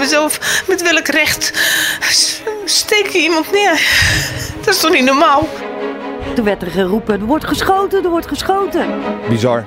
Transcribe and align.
mezelf, 0.00 0.62
met 0.66 0.82
welk 0.82 1.06
recht 1.06 1.52
steek 2.64 3.06
je 3.06 3.18
iemand 3.18 3.52
neer? 3.52 3.80
Dat 4.64 4.74
is 4.74 4.80
toch 4.80 4.92
niet 4.92 5.04
normaal? 5.04 5.48
Toen 6.34 6.44
werd 6.44 6.62
er 6.62 6.70
geroepen, 6.70 7.20
er 7.20 7.26
wordt 7.26 7.46
geschoten, 7.46 8.04
er 8.04 8.10
wordt 8.10 8.28
geschoten. 8.28 8.86
Bizar. 9.28 9.66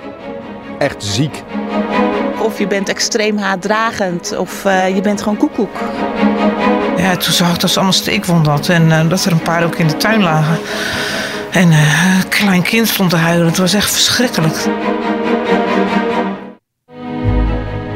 Echt 0.79 1.03
ziek. 1.03 1.43
Of 2.39 2.59
je 2.59 2.67
bent 2.67 2.89
extreem 2.89 3.37
haatdragend 3.37 4.37
of 4.37 4.65
uh, 4.65 4.95
je 4.95 5.01
bent 5.01 5.21
gewoon 5.21 5.37
koekoek. 5.37 5.77
Ja, 6.97 7.17
toen 7.17 7.33
zag 7.33 7.53
ik 7.53 7.59
dat 7.59 7.69
ze 7.69 7.75
allemaal 7.75 7.93
steekwonden 7.93 8.51
had 8.51 8.69
en 8.69 8.89
uh, 8.89 9.09
dat 9.09 9.25
er 9.25 9.31
een 9.31 9.41
paar 9.41 9.63
ook 9.63 9.75
in 9.75 9.87
de 9.87 9.97
tuin 9.97 10.23
lagen. 10.23 10.57
En 11.51 11.71
uh, 11.71 12.15
een 12.17 12.29
klein 12.29 12.61
kind 12.61 12.87
stond 12.87 13.09
te 13.09 13.15
huilen. 13.15 13.47
Het 13.47 13.57
was 13.57 13.73
echt 13.73 13.91
verschrikkelijk. 13.91 14.55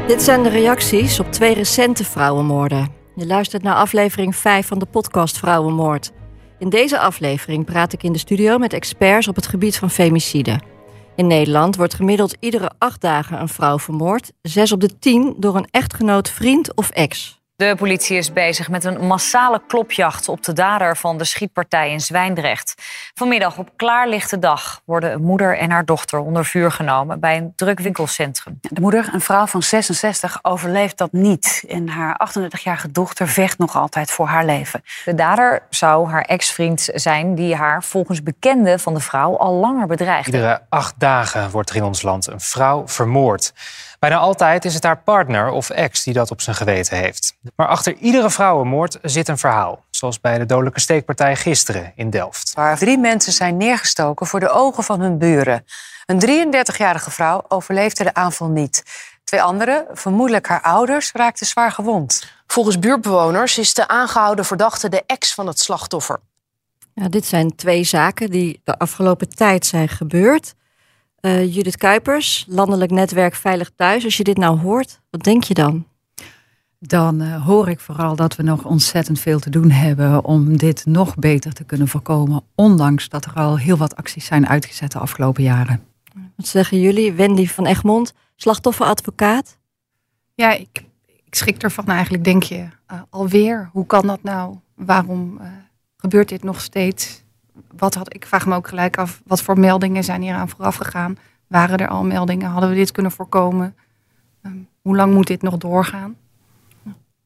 Dit 0.08 0.22
zijn 0.22 0.42
de 0.42 0.48
reacties 0.48 1.20
op 1.20 1.32
twee 1.32 1.54
recente 1.54 2.04
vrouwenmoorden. 2.04 2.88
Je 3.14 3.26
luistert 3.26 3.62
naar 3.62 3.74
aflevering 3.74 4.36
5 4.36 4.66
van 4.66 4.78
de 4.78 4.86
podcast 4.86 5.38
Vrouwenmoord. 5.38 6.12
In 6.58 6.68
deze 6.68 6.98
aflevering 6.98 7.64
praat 7.64 7.92
ik 7.92 8.02
in 8.02 8.12
de 8.12 8.18
studio 8.18 8.58
met 8.58 8.72
experts 8.72 9.28
op 9.28 9.36
het 9.36 9.46
gebied 9.46 9.78
van 9.78 9.90
femicide. 9.90 10.60
In 11.16 11.26
Nederland 11.26 11.76
wordt 11.76 11.94
gemiddeld 11.94 12.36
iedere 12.40 12.70
acht 12.78 13.00
dagen 13.00 13.40
een 13.40 13.48
vrouw 13.48 13.78
vermoord. 13.78 14.32
Zes 14.42 14.72
op 14.72 14.80
de 14.80 14.98
tien 14.98 15.34
door 15.38 15.56
een 15.56 15.68
echtgenoot, 15.70 16.30
vriend 16.30 16.76
of 16.76 16.90
ex. 16.90 17.37
De 17.58 17.74
politie 17.76 18.16
is 18.16 18.32
bezig 18.32 18.68
met 18.68 18.84
een 18.84 19.06
massale 19.06 19.60
klopjacht 19.66 20.28
op 20.28 20.42
de 20.42 20.52
dader 20.52 20.96
van 20.96 21.18
de 21.18 21.24
schietpartij 21.24 21.90
in 21.90 22.00
Zwijndrecht. 22.00 22.74
Vanmiddag 23.14 23.58
op 23.58 23.70
klaarlichte 23.76 24.38
dag 24.38 24.80
worden 24.84 25.12
een 25.12 25.22
moeder 25.22 25.58
en 25.58 25.70
haar 25.70 25.84
dochter 25.84 26.18
onder 26.18 26.44
vuur 26.44 26.72
genomen 26.72 27.20
bij 27.20 27.36
een 27.36 27.52
druk 27.56 27.80
winkelcentrum. 27.80 28.58
De 28.60 28.80
moeder, 28.80 29.10
een 29.12 29.20
vrouw 29.20 29.46
van 29.46 29.62
66, 29.62 30.38
overleeft 30.42 30.98
dat 30.98 31.12
niet. 31.12 31.64
En 31.68 31.88
haar 31.88 32.30
38-jarige 32.30 32.92
dochter 32.92 33.28
vecht 33.28 33.58
nog 33.58 33.76
altijd 33.76 34.10
voor 34.10 34.26
haar 34.26 34.44
leven. 34.44 34.82
De 35.04 35.14
dader 35.14 35.62
zou 35.70 36.08
haar 36.08 36.22
ex-vriend 36.22 36.88
zijn 36.94 37.34
die 37.34 37.54
haar 37.54 37.84
volgens 37.84 38.22
bekenden 38.22 38.80
van 38.80 38.94
de 38.94 39.00
vrouw 39.00 39.38
al 39.38 39.54
langer 39.54 39.86
bedreigt. 39.86 40.26
Iedere 40.26 40.60
acht 40.68 40.94
dagen 40.98 41.50
wordt 41.50 41.70
er 41.70 41.76
in 41.76 41.84
ons 41.84 42.02
land 42.02 42.26
een 42.26 42.40
vrouw 42.40 42.88
vermoord. 42.88 43.52
Bijna 43.98 44.16
altijd 44.16 44.64
is 44.64 44.74
het 44.74 44.82
haar 44.82 45.02
partner 45.02 45.50
of 45.50 45.70
ex 45.70 46.04
die 46.04 46.14
dat 46.14 46.30
op 46.30 46.40
zijn 46.40 46.56
geweten 46.56 46.96
heeft. 46.96 47.36
Maar 47.56 47.66
achter 47.66 47.94
iedere 47.94 48.30
vrouwenmoord 48.30 48.98
zit 49.02 49.28
een 49.28 49.38
verhaal. 49.38 49.84
Zoals 49.90 50.20
bij 50.20 50.38
de 50.38 50.46
dodelijke 50.46 50.80
steekpartij 50.80 51.36
gisteren 51.36 51.92
in 51.94 52.10
Delft. 52.10 52.52
Waar 52.54 52.78
drie 52.78 52.98
mensen 52.98 53.32
zijn 53.32 53.56
neergestoken 53.56 54.26
voor 54.26 54.40
de 54.40 54.50
ogen 54.50 54.84
van 54.84 55.00
hun 55.00 55.18
buren. 55.18 55.64
Een 56.06 56.52
33-jarige 56.54 57.10
vrouw 57.10 57.44
overleefde 57.48 58.04
de 58.04 58.14
aanval 58.14 58.48
niet. 58.48 58.82
Twee 59.24 59.42
anderen, 59.42 59.86
vermoedelijk 59.92 60.46
haar 60.46 60.62
ouders, 60.62 61.12
raakten 61.12 61.46
zwaar 61.46 61.72
gewond. 61.72 62.32
Volgens 62.46 62.78
buurtbewoners 62.78 63.58
is 63.58 63.74
de 63.74 63.88
aangehouden 63.88 64.44
verdachte 64.44 64.88
de 64.88 65.02
ex 65.06 65.34
van 65.34 65.46
het 65.46 65.58
slachtoffer. 65.58 66.20
Ja, 66.94 67.08
dit 67.08 67.26
zijn 67.26 67.56
twee 67.56 67.84
zaken 67.84 68.30
die 68.30 68.60
de 68.64 68.78
afgelopen 68.78 69.28
tijd 69.28 69.66
zijn 69.66 69.88
gebeurd. 69.88 70.54
Uh, 71.20 71.54
Judith 71.54 71.76
Kuipers, 71.76 72.44
Landelijk 72.48 72.90
Netwerk 72.90 73.34
Veilig 73.34 73.70
Thuis. 73.76 74.04
Als 74.04 74.16
je 74.16 74.24
dit 74.24 74.36
nou 74.36 74.58
hoort, 74.58 75.00
wat 75.10 75.22
denk 75.22 75.44
je 75.44 75.54
dan? 75.54 75.86
Dan 76.78 77.22
uh, 77.22 77.46
hoor 77.46 77.68
ik 77.68 77.80
vooral 77.80 78.16
dat 78.16 78.36
we 78.36 78.42
nog 78.42 78.64
ontzettend 78.64 79.20
veel 79.20 79.38
te 79.38 79.50
doen 79.50 79.70
hebben 79.70 80.24
om 80.24 80.56
dit 80.56 80.86
nog 80.86 81.14
beter 81.14 81.52
te 81.52 81.64
kunnen 81.64 81.88
voorkomen. 81.88 82.44
Ondanks 82.54 83.08
dat 83.08 83.24
er 83.24 83.32
al 83.32 83.58
heel 83.58 83.76
wat 83.76 83.96
acties 83.96 84.24
zijn 84.24 84.48
uitgezet 84.48 84.92
de 84.92 84.98
afgelopen 84.98 85.42
jaren. 85.42 85.82
Wat 86.36 86.46
zeggen 86.46 86.80
jullie? 86.80 87.12
Wendy 87.12 87.46
van 87.46 87.66
Egmond, 87.66 88.12
slachtofferadvocaat. 88.36 89.58
Ja, 90.34 90.52
ik, 90.52 90.84
ik 91.06 91.34
schrik 91.34 91.62
ervan 91.62 91.86
eigenlijk. 91.86 92.24
Denk 92.24 92.42
je 92.42 92.58
uh, 92.58 93.00
alweer, 93.10 93.68
hoe 93.72 93.86
kan 93.86 94.06
dat 94.06 94.22
nou? 94.22 94.56
Waarom 94.74 95.40
gebeurt 95.96 96.28
dit 96.28 96.42
nog 96.42 96.60
steeds? 96.60 97.22
Wat 97.76 97.94
had, 97.94 98.14
ik 98.14 98.26
vraag 98.26 98.46
me 98.46 98.54
ook 98.54 98.68
gelijk 98.68 98.98
af, 98.98 99.22
wat 99.26 99.42
voor 99.42 99.58
meldingen 99.58 100.04
zijn 100.04 100.22
hier 100.22 100.34
aan 100.34 100.48
vooraf 100.48 100.76
gegaan? 100.76 101.16
Waren 101.46 101.78
er 101.78 101.88
al 101.88 102.04
meldingen? 102.04 102.50
Hadden 102.50 102.70
we 102.70 102.76
dit 102.76 102.92
kunnen 102.92 103.12
voorkomen? 103.12 103.76
Um, 104.42 104.68
hoe 104.82 104.96
lang 104.96 105.14
moet 105.14 105.26
dit 105.26 105.42
nog 105.42 105.56
doorgaan? 105.56 106.16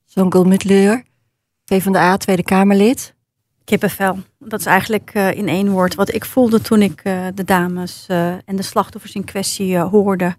Zo'n 0.05 0.49
Mutleur, 0.49 1.03
PvdA, 1.65 2.17
Tweede 2.17 2.43
Kamerlid. 2.43 3.15
Kippenvel. 3.65 4.19
Dat 4.39 4.61
is 4.61 4.67
eigenlijk 4.67 5.15
uh, 5.15 5.33
in 5.33 5.49
één 5.49 5.71
woord 5.71 5.95
wat 5.95 6.15
ik 6.15 6.25
voelde 6.25 6.61
toen 6.61 6.83
ik 6.83 7.05
uh, 7.05 7.27
de 7.35 7.45
dames 7.45 8.07
uh, 8.11 8.33
en 8.33 8.57
de 8.57 8.63
slachtoffers 8.63 9.15
in 9.15 9.25
kwestie 9.25 9.79
hoorde. 9.79 10.37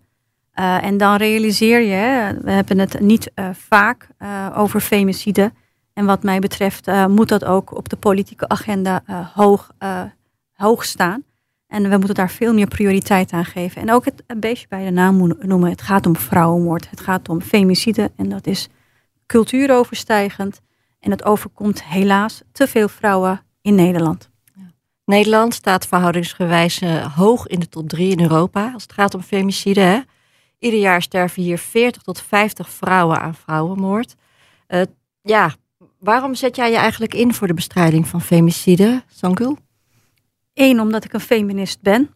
en 0.53 0.97
dan 0.97 1.15
realiseer 1.15 1.81
je, 1.81 2.37
we 2.41 2.51
hebben 2.51 2.79
het 2.79 2.99
niet 2.99 3.31
vaak 3.51 4.07
over 4.55 4.79
femicide. 4.79 5.51
En 5.93 6.05
wat 6.05 6.23
mij 6.23 6.39
betreft 6.39 6.87
uh, 6.87 7.05
moet 7.05 7.29
dat 7.29 7.45
ook 7.45 7.77
op 7.77 7.89
de 7.89 7.95
politieke 7.95 8.47
agenda 8.47 9.03
uh, 9.09 9.27
hoog, 9.33 9.71
uh, 9.79 10.01
hoog 10.53 10.85
staan. 10.85 11.23
En 11.67 11.89
we 11.89 11.97
moeten 11.97 12.15
daar 12.15 12.29
veel 12.29 12.53
meer 12.53 12.67
prioriteit 12.67 13.31
aan 13.31 13.45
geven. 13.45 13.81
En 13.81 13.91
ook 13.91 14.05
het 14.05 14.23
een 14.27 14.39
beetje 14.39 14.67
bij 14.69 14.85
de 14.85 14.91
naam 14.91 15.35
noemen. 15.39 15.69
Het 15.69 15.81
gaat 15.81 16.05
om 16.05 16.15
vrouwenmoord. 16.15 16.89
Het 16.89 16.99
gaat 16.99 17.29
om 17.29 17.41
femicide. 17.41 18.11
En 18.15 18.29
dat 18.29 18.47
is 18.47 18.67
cultuuroverstijgend. 19.25 20.61
En 20.99 21.11
het 21.11 21.23
overkomt 21.25 21.83
helaas 21.83 22.41
te 22.51 22.67
veel 22.67 22.87
vrouwen 22.87 23.41
in 23.61 23.75
Nederland. 23.75 24.29
Nederland 25.05 25.53
staat 25.53 25.87
verhoudingsgewijs 25.87 26.81
hoog 27.15 27.47
in 27.47 27.59
de 27.59 27.69
top 27.69 27.89
3 27.89 28.11
in 28.11 28.21
Europa 28.21 28.71
als 28.73 28.83
het 28.83 28.93
gaat 28.93 29.13
om 29.13 29.21
femicide. 29.21 29.81
Hè? 29.81 29.99
Ieder 30.59 30.79
jaar 30.79 31.01
sterven 31.01 31.43
hier 31.43 31.57
40 31.57 32.01
tot 32.01 32.21
50 32.21 32.69
vrouwen 32.69 33.19
aan 33.19 33.35
vrouwenmoord. 33.35 34.15
ja, 35.21 35.55
Waarom 36.03 36.35
zet 36.35 36.55
jij 36.55 36.71
je 36.71 36.77
eigenlijk 36.77 37.13
in 37.13 37.33
voor 37.33 37.47
de 37.47 37.53
bestrijding 37.53 38.07
van 38.07 38.21
femicide, 38.21 39.03
Sangul? 39.07 39.57
Eén, 40.53 40.79
omdat 40.79 41.03
ik 41.03 41.13
een 41.13 41.19
feminist 41.19 41.81
ben. 41.81 42.09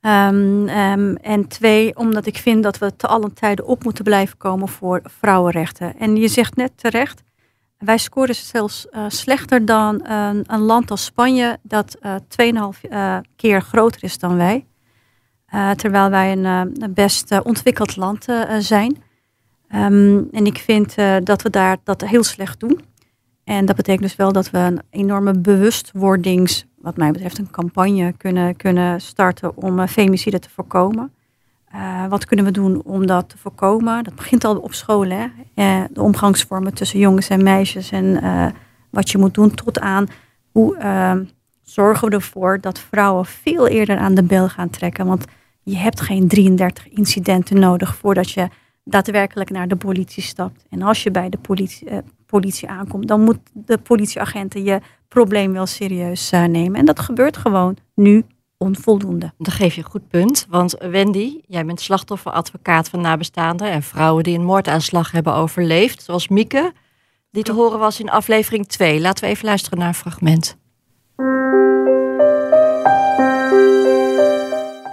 Um, 0.00 0.68
um, 0.68 1.16
en 1.16 1.48
twee, 1.48 1.96
omdat 1.96 2.26
ik 2.26 2.36
vind 2.36 2.62
dat 2.62 2.78
we 2.78 2.96
te 2.96 3.06
allen 3.06 3.34
tijden 3.34 3.66
op 3.66 3.84
moeten 3.84 4.04
blijven 4.04 4.36
komen 4.36 4.68
voor 4.68 5.00
vrouwenrechten. 5.04 5.98
En 5.98 6.16
je 6.16 6.28
zegt 6.28 6.56
net 6.56 6.72
terecht, 6.76 7.22
wij 7.78 7.98
scoren 7.98 8.34
zelfs 8.34 8.86
uh, 8.90 9.04
slechter 9.08 9.64
dan 9.64 10.04
uh, 10.06 10.30
een 10.42 10.60
land 10.60 10.90
als 10.90 11.04
Spanje, 11.04 11.58
dat 11.62 11.96
uh, 12.02 12.14
2,5 13.22 13.26
keer 13.36 13.62
groter 13.62 14.04
is 14.04 14.18
dan 14.18 14.36
wij. 14.36 14.66
terwijl 15.76 16.10
wij 16.10 16.32
een, 16.32 16.44
een 16.44 16.94
best 16.94 17.40
ontwikkeld 17.42 17.96
land 17.96 18.26
zijn. 18.58 19.02
Um, 19.74 20.28
en 20.32 20.46
ik 20.46 20.58
vind 20.58 20.94
dat 21.22 21.42
we 21.42 21.50
daar 21.50 21.76
dat 21.84 22.00
heel 22.00 22.24
slecht 22.24 22.60
doen. 22.60 22.87
En 23.48 23.66
dat 23.66 23.76
betekent 23.76 24.02
dus 24.02 24.16
wel 24.16 24.32
dat 24.32 24.50
we 24.50 24.58
een 24.58 24.80
enorme 24.90 25.38
bewustwordings, 25.38 26.66
wat 26.78 26.96
mij 26.96 27.10
betreft, 27.10 27.38
een 27.38 27.50
campagne 27.50 28.12
kunnen, 28.12 28.56
kunnen 28.56 29.00
starten 29.00 29.56
om 29.56 29.78
uh, 29.78 29.86
femicide 29.86 30.38
te 30.38 30.50
voorkomen. 30.50 31.12
Uh, 31.74 32.06
wat 32.06 32.24
kunnen 32.24 32.44
we 32.44 32.50
doen 32.50 32.82
om 32.82 33.06
dat 33.06 33.28
te 33.28 33.38
voorkomen? 33.38 34.04
Dat 34.04 34.14
begint 34.14 34.44
al 34.44 34.56
op 34.56 34.74
school, 34.74 35.04
hè? 35.04 35.26
Uh, 35.54 35.84
de 35.90 36.02
omgangsvormen 36.02 36.74
tussen 36.74 36.98
jongens 36.98 37.28
en 37.28 37.42
meisjes 37.42 37.90
en 37.90 38.20
wat 38.90 39.10
je 39.10 39.18
moet 39.18 39.34
doen 39.34 39.54
tot 39.54 39.80
aan 39.80 40.06
hoe 40.52 40.76
zorgen 41.62 42.08
we 42.08 42.14
ervoor 42.14 42.60
dat 42.60 42.78
vrouwen 42.78 43.26
veel 43.26 43.68
eerder 43.68 43.98
aan 43.98 44.14
de 44.14 44.22
bel 44.22 44.48
gaan 44.48 44.70
trekken. 44.70 45.06
Want 45.06 45.24
je 45.62 45.76
hebt 45.76 46.00
geen 46.00 46.28
33 46.28 46.88
incidenten 46.88 47.58
nodig 47.58 47.96
voordat 47.96 48.30
je 48.30 48.48
daadwerkelijk 48.84 49.50
naar 49.50 49.68
de 49.68 49.76
politie 49.76 50.22
stapt. 50.22 50.64
En 50.70 50.82
als 50.82 51.02
je 51.02 51.10
bij 51.10 51.28
de 51.28 51.38
politie, 51.38 51.88
politie 52.28 52.68
aankomt, 52.68 53.08
dan 53.08 53.20
moet 53.20 53.38
de 53.52 53.78
politieagenten 53.78 54.62
je 54.62 54.80
probleem 55.08 55.52
wel 55.52 55.66
serieus 55.66 56.32
uh, 56.32 56.44
nemen. 56.44 56.80
En 56.80 56.84
dat 56.84 57.00
gebeurt 57.00 57.36
gewoon 57.36 57.76
nu 57.94 58.24
onvoldoende. 58.58 59.32
Dan 59.38 59.52
geef 59.52 59.74
je 59.74 59.82
een 59.82 59.90
goed 59.90 60.08
punt. 60.08 60.46
Want 60.48 60.74
Wendy, 60.78 61.40
jij 61.46 61.64
bent 61.64 61.80
slachtofferadvocaat 61.80 62.88
van 62.88 63.00
nabestaanden 63.00 63.70
en 63.70 63.82
vrouwen 63.82 64.24
die 64.24 64.38
een 64.38 64.44
moordaanslag 64.44 65.10
hebben 65.10 65.34
overleefd, 65.34 66.02
zoals 66.02 66.28
Mieke, 66.28 66.72
die 67.30 67.42
te 67.42 67.52
horen 67.52 67.78
was 67.78 68.00
in 68.00 68.10
aflevering 68.10 68.66
2. 68.66 69.00
Laten 69.00 69.24
we 69.24 69.30
even 69.30 69.44
luisteren 69.44 69.78
naar 69.78 69.88
een 69.88 69.94
fragment. 69.94 70.56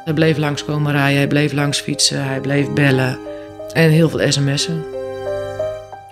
Hij 0.03 0.13
bleef 0.13 0.37
langskomen 0.37 0.91
rijden, 0.91 1.17
hij 1.17 1.27
bleef 1.27 1.53
langs 1.53 1.79
fietsen, 1.79 2.25
hij 2.25 2.41
bleef 2.41 2.73
bellen 2.73 3.19
en 3.73 3.89
heel 3.89 4.09
veel 4.09 4.31
sms'en. 4.31 4.94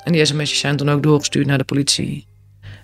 En 0.03 0.11
die 0.11 0.25
sms'jes 0.25 0.59
zijn 0.59 0.77
toen 0.77 0.89
ook 0.89 1.03
doorgestuurd 1.03 1.45
naar 1.45 1.57
de 1.57 1.63
politie. 1.63 2.27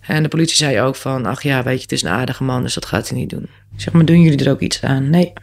En 0.01 0.23
de 0.23 0.29
politie 0.29 0.55
zei 0.55 0.81
ook 0.81 0.95
van, 0.95 1.25
ach 1.25 1.43
ja, 1.43 1.63
weet 1.63 1.75
je, 1.75 1.81
het 1.81 1.91
is 1.91 2.01
een 2.01 2.09
aardige 2.09 2.43
man, 2.43 2.63
dus 2.63 2.73
dat 2.73 2.85
gaat 2.85 3.09
hij 3.09 3.17
niet 3.17 3.29
doen. 3.29 3.49
Ik 3.73 3.81
zeg, 3.81 3.93
maar 3.93 4.05
doen 4.05 4.21
jullie 4.21 4.45
er 4.45 4.51
ook 4.51 4.59
iets 4.59 4.81
aan? 4.81 5.09
Nee. 5.09 5.33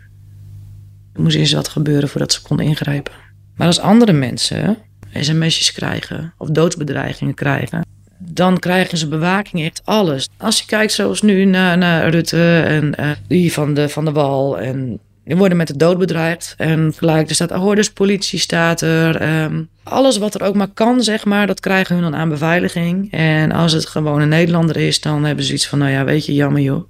Er 1.13 1.23
moest 1.23 1.37
eerst 1.37 1.53
wat 1.53 1.69
gebeuren 1.69 2.09
voordat 2.09 2.33
ze 2.33 2.43
kon 2.43 2.61
ingrijpen. 2.61 3.13
Maar 3.57 3.67
als 3.67 3.79
andere 3.79 4.13
mensen 4.13 4.77
sms'jes 5.13 5.73
krijgen 5.73 6.35
of 6.39 6.49
doodsbedreigingen 6.49 7.35
krijgen, 7.35 7.87
dan 8.19 8.59
krijgen 8.59 8.99
ze 8.99 9.09
bewaking, 9.09 9.65
echt 9.65 9.81
alles. 9.85 10.29
Als 10.37 10.59
je 10.59 10.67
kijkt 10.67 10.93
zoals 10.93 11.23
nu 11.23 11.45
naar, 11.45 11.79
naar 11.79 12.09
Rutte 12.09 12.61
en 12.61 12.95
uh, 13.01 13.11
die 13.27 13.53
van 13.53 13.75
de, 13.75 13.89
van 13.89 14.05
de 14.05 14.13
Wal 14.13 14.59
en 14.59 15.01
Die 15.27 15.37
worden 15.37 15.57
met 15.57 15.67
de 15.67 15.77
dood 15.77 15.99
bedreigd. 15.99 16.55
En 16.57 16.93
gelijk, 16.97 17.29
er 17.29 17.35
staat 17.35 17.53
ahoorders, 17.53 17.93
politie 17.93 18.39
staat 18.39 18.81
er. 18.81 19.17
ehm, 19.17 19.63
alles 19.83 20.19
wat 20.19 20.35
er 20.35 20.43
ook 20.43 20.55
maar 20.55 20.69
kan, 20.69 21.03
zeg 21.03 21.25
maar, 21.25 21.47
dat 21.47 21.61
krijgen 21.61 21.95
hun 21.95 22.05
dan 22.05 22.21
aan 22.21 22.29
beveiliging. 22.29 23.13
En 23.13 23.53
als 23.53 23.73
het 23.73 23.87
gewoon 23.87 24.21
een 24.21 24.29
Nederlander 24.29 24.77
is, 24.77 25.01
dan 25.01 25.25
hebben 25.25 25.45
ze 25.45 25.53
iets 25.53 25.69
van, 25.69 25.79
nou 25.79 25.91
ja, 25.91 26.05
weet 26.05 26.27
je, 26.27 26.35
jammer 26.35 26.63
joh. 26.63 26.89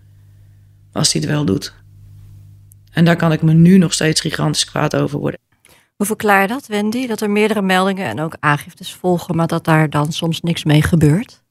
Als 0.93 1.13
hij 1.13 1.23
het 1.23 1.31
wel 1.31 1.45
doet. 1.45 1.75
En 2.93 3.05
daar 3.05 3.17
kan 3.17 3.33
ik 3.33 3.43
me 3.43 3.53
nu 3.53 3.79
nog 3.79 3.93
steeds 3.93 4.21
gigantisch 4.21 4.65
kwaad 4.65 4.97
over 4.97 5.19
worden. 5.19 5.41
Hoe 5.97 6.07
verklaar 6.07 6.43
je 6.43 6.49
dat, 6.49 6.67
Wendy? 6.67 7.07
Dat 7.07 7.21
er 7.21 7.31
meerdere 7.31 7.63
meldingen 7.63 8.07
en 8.07 8.21
ook 8.21 8.37
aangiftes 8.41 8.95
volgen, 8.95 9.37
maar 9.37 9.47
dat 9.47 9.65
daar 9.65 9.91
dan 9.91 10.13
soms 10.13 10.41
niks 10.41 10.65
mee 10.65 10.83
gebeurt? 10.83 11.43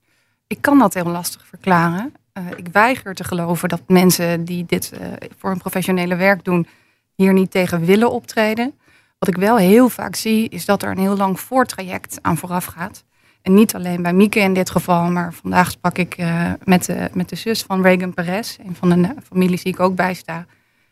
Ik 0.48 0.62
kan 0.62 0.80
dat 0.80 0.94
heel 0.94 1.06
lastig 1.06 1.46
verklaren. 1.50 2.14
Eh, 2.36 2.44
ik 2.56 2.68
weiger 2.72 3.14
te 3.14 3.24
geloven 3.24 3.70
dat 3.70 3.82
mensen 3.88 4.46
die 4.46 4.66
dit 4.66 4.92
eh, 4.92 5.08
voor 5.38 5.52
een 5.52 5.58
professionele 5.58 6.16
werk 6.16 6.44
doen, 6.44 6.68
hier 7.16 7.34
niet 7.34 7.52
tegen 7.52 7.86
willen 7.86 8.12
optreden. 8.12 8.74
Wat 9.20 9.30
ik 9.30 9.36
wel 9.36 9.58
heel 9.58 9.90
vaak 9.90 10.16
zie, 10.16 10.50
is 10.50 10.66
dat 10.66 10.84
er 10.84 10.92
een 10.92 10.98
heel 10.98 11.18
lang 11.18 11.40
voortraject 11.40 12.20
aan 12.22 12.38
vooraf 12.38 12.66
gaat. 12.66 13.04
En 13.42 13.54
niet 13.54 13.76
alleen 13.76 14.02
bij 14.02 14.14
Mieke 14.14 14.40
in 14.40 14.54
dit 14.54 14.70
geval, 14.70 15.12
maar 15.12 15.34
vandaag 15.34 15.72
sprak 15.72 15.98
ik 15.98 16.14
eh, 16.18 16.52
met, 16.64 16.86
de, 16.86 17.10
met 17.14 17.30
de 17.30 17.36
zus 17.36 17.64
van 17.64 17.82
Reagan 17.82 18.14
Perez, 18.14 18.58
een 18.66 18.76
van 18.76 18.90
de 18.90 19.16
families 19.32 19.64
die 19.64 19.74
ik 19.74 19.80
ook 19.80 19.96
bijsta. 19.96 20.36
En 20.36 20.46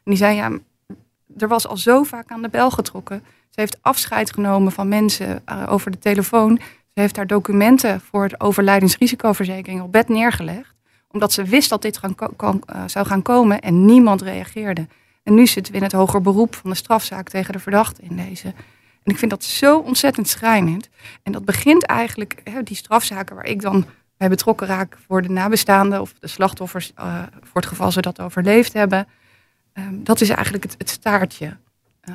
die 0.04 0.16
zei, 0.16 0.36
ja, 0.36 0.52
er 1.38 1.48
was 1.48 1.68
al 1.68 1.78
zo 1.78 2.04
vaak 2.04 2.32
aan 2.32 2.42
de 2.42 2.50
bel 2.50 2.72
getrokken. 2.72 3.24
Ze 3.50 3.60
heeft 3.60 3.78
afscheid 3.82 4.34
genomen 4.34 4.72
van 4.72 4.88
mensen 4.88 5.44
over 5.68 5.92
de 5.92 6.00
telefoon. 6.00 6.60
Ze 6.94 7.00
heeft 7.00 7.16
haar 7.16 7.28
documenten 7.28 8.02
voor 8.02 8.30
de 8.30 8.40
overlijdensrisicoverzekering 8.40 9.82
op 9.82 9.92
bed 9.92 10.10
neergelegd. 10.10 10.74
Omdat 11.14 11.34
ze 11.34 11.44
wist 11.44 11.70
dat 11.70 11.82
dit 11.82 11.98
gaan 11.98 12.16
kan- 12.36 12.64
eh, 12.66 12.84
zou 12.88 13.06
gaan 13.06 13.22
komen 13.22 13.62
en 13.62 13.86
niemand 13.86 14.22
reageerde. 14.22 14.88
En 15.24 15.34
nu 15.34 15.48
zitten 15.48 15.72
we 15.72 15.78
in 15.78 15.84
het 15.84 15.94
hoger 15.94 16.22
beroep 16.22 16.56
van 16.56 16.70
de 16.70 16.76
strafzaak 16.76 17.30
tegen 17.30 17.54
de 17.54 17.60
verdachte 17.60 18.02
in 18.02 18.16
deze. 18.16 18.48
En 19.04 19.12
ik 19.12 19.18
vind 19.18 19.32
dat 19.32 19.44
zo 19.44 19.78
ontzettend 19.78 20.28
schrijnend. 20.28 20.90
En 21.24 21.32
dat 21.32 21.46
begint 21.46 21.86
eigenlijk, 21.86 22.42
hè, 22.44 22.64
die 22.64 22.76
strafzaken 22.76 23.36
waar 23.36 23.46
ik 23.46 23.62
dan 23.62 23.86
bij 24.18 24.30
betrokken 24.30 24.68
raak 24.68 24.98
voor 25.08 25.22
de 25.22 25.30
nabestaanden 25.30 26.02
of 26.02 26.14
de 26.20 26.28
slachtoffers, 26.28 26.92
eh, 26.96 27.24
voor 27.42 27.62
het 27.62 27.70
geval 27.70 27.92
ze 27.92 28.02
dat 28.02 28.22
overleefd 28.22 28.74
hebben. 28.74 29.08
Ehm, 29.74 29.94
dat 30.04 30.22
is 30.22 30.30
eigenlijk 30.30 30.64
het, 30.64 30.76
het 30.78 30.90
staartje. 30.90 31.58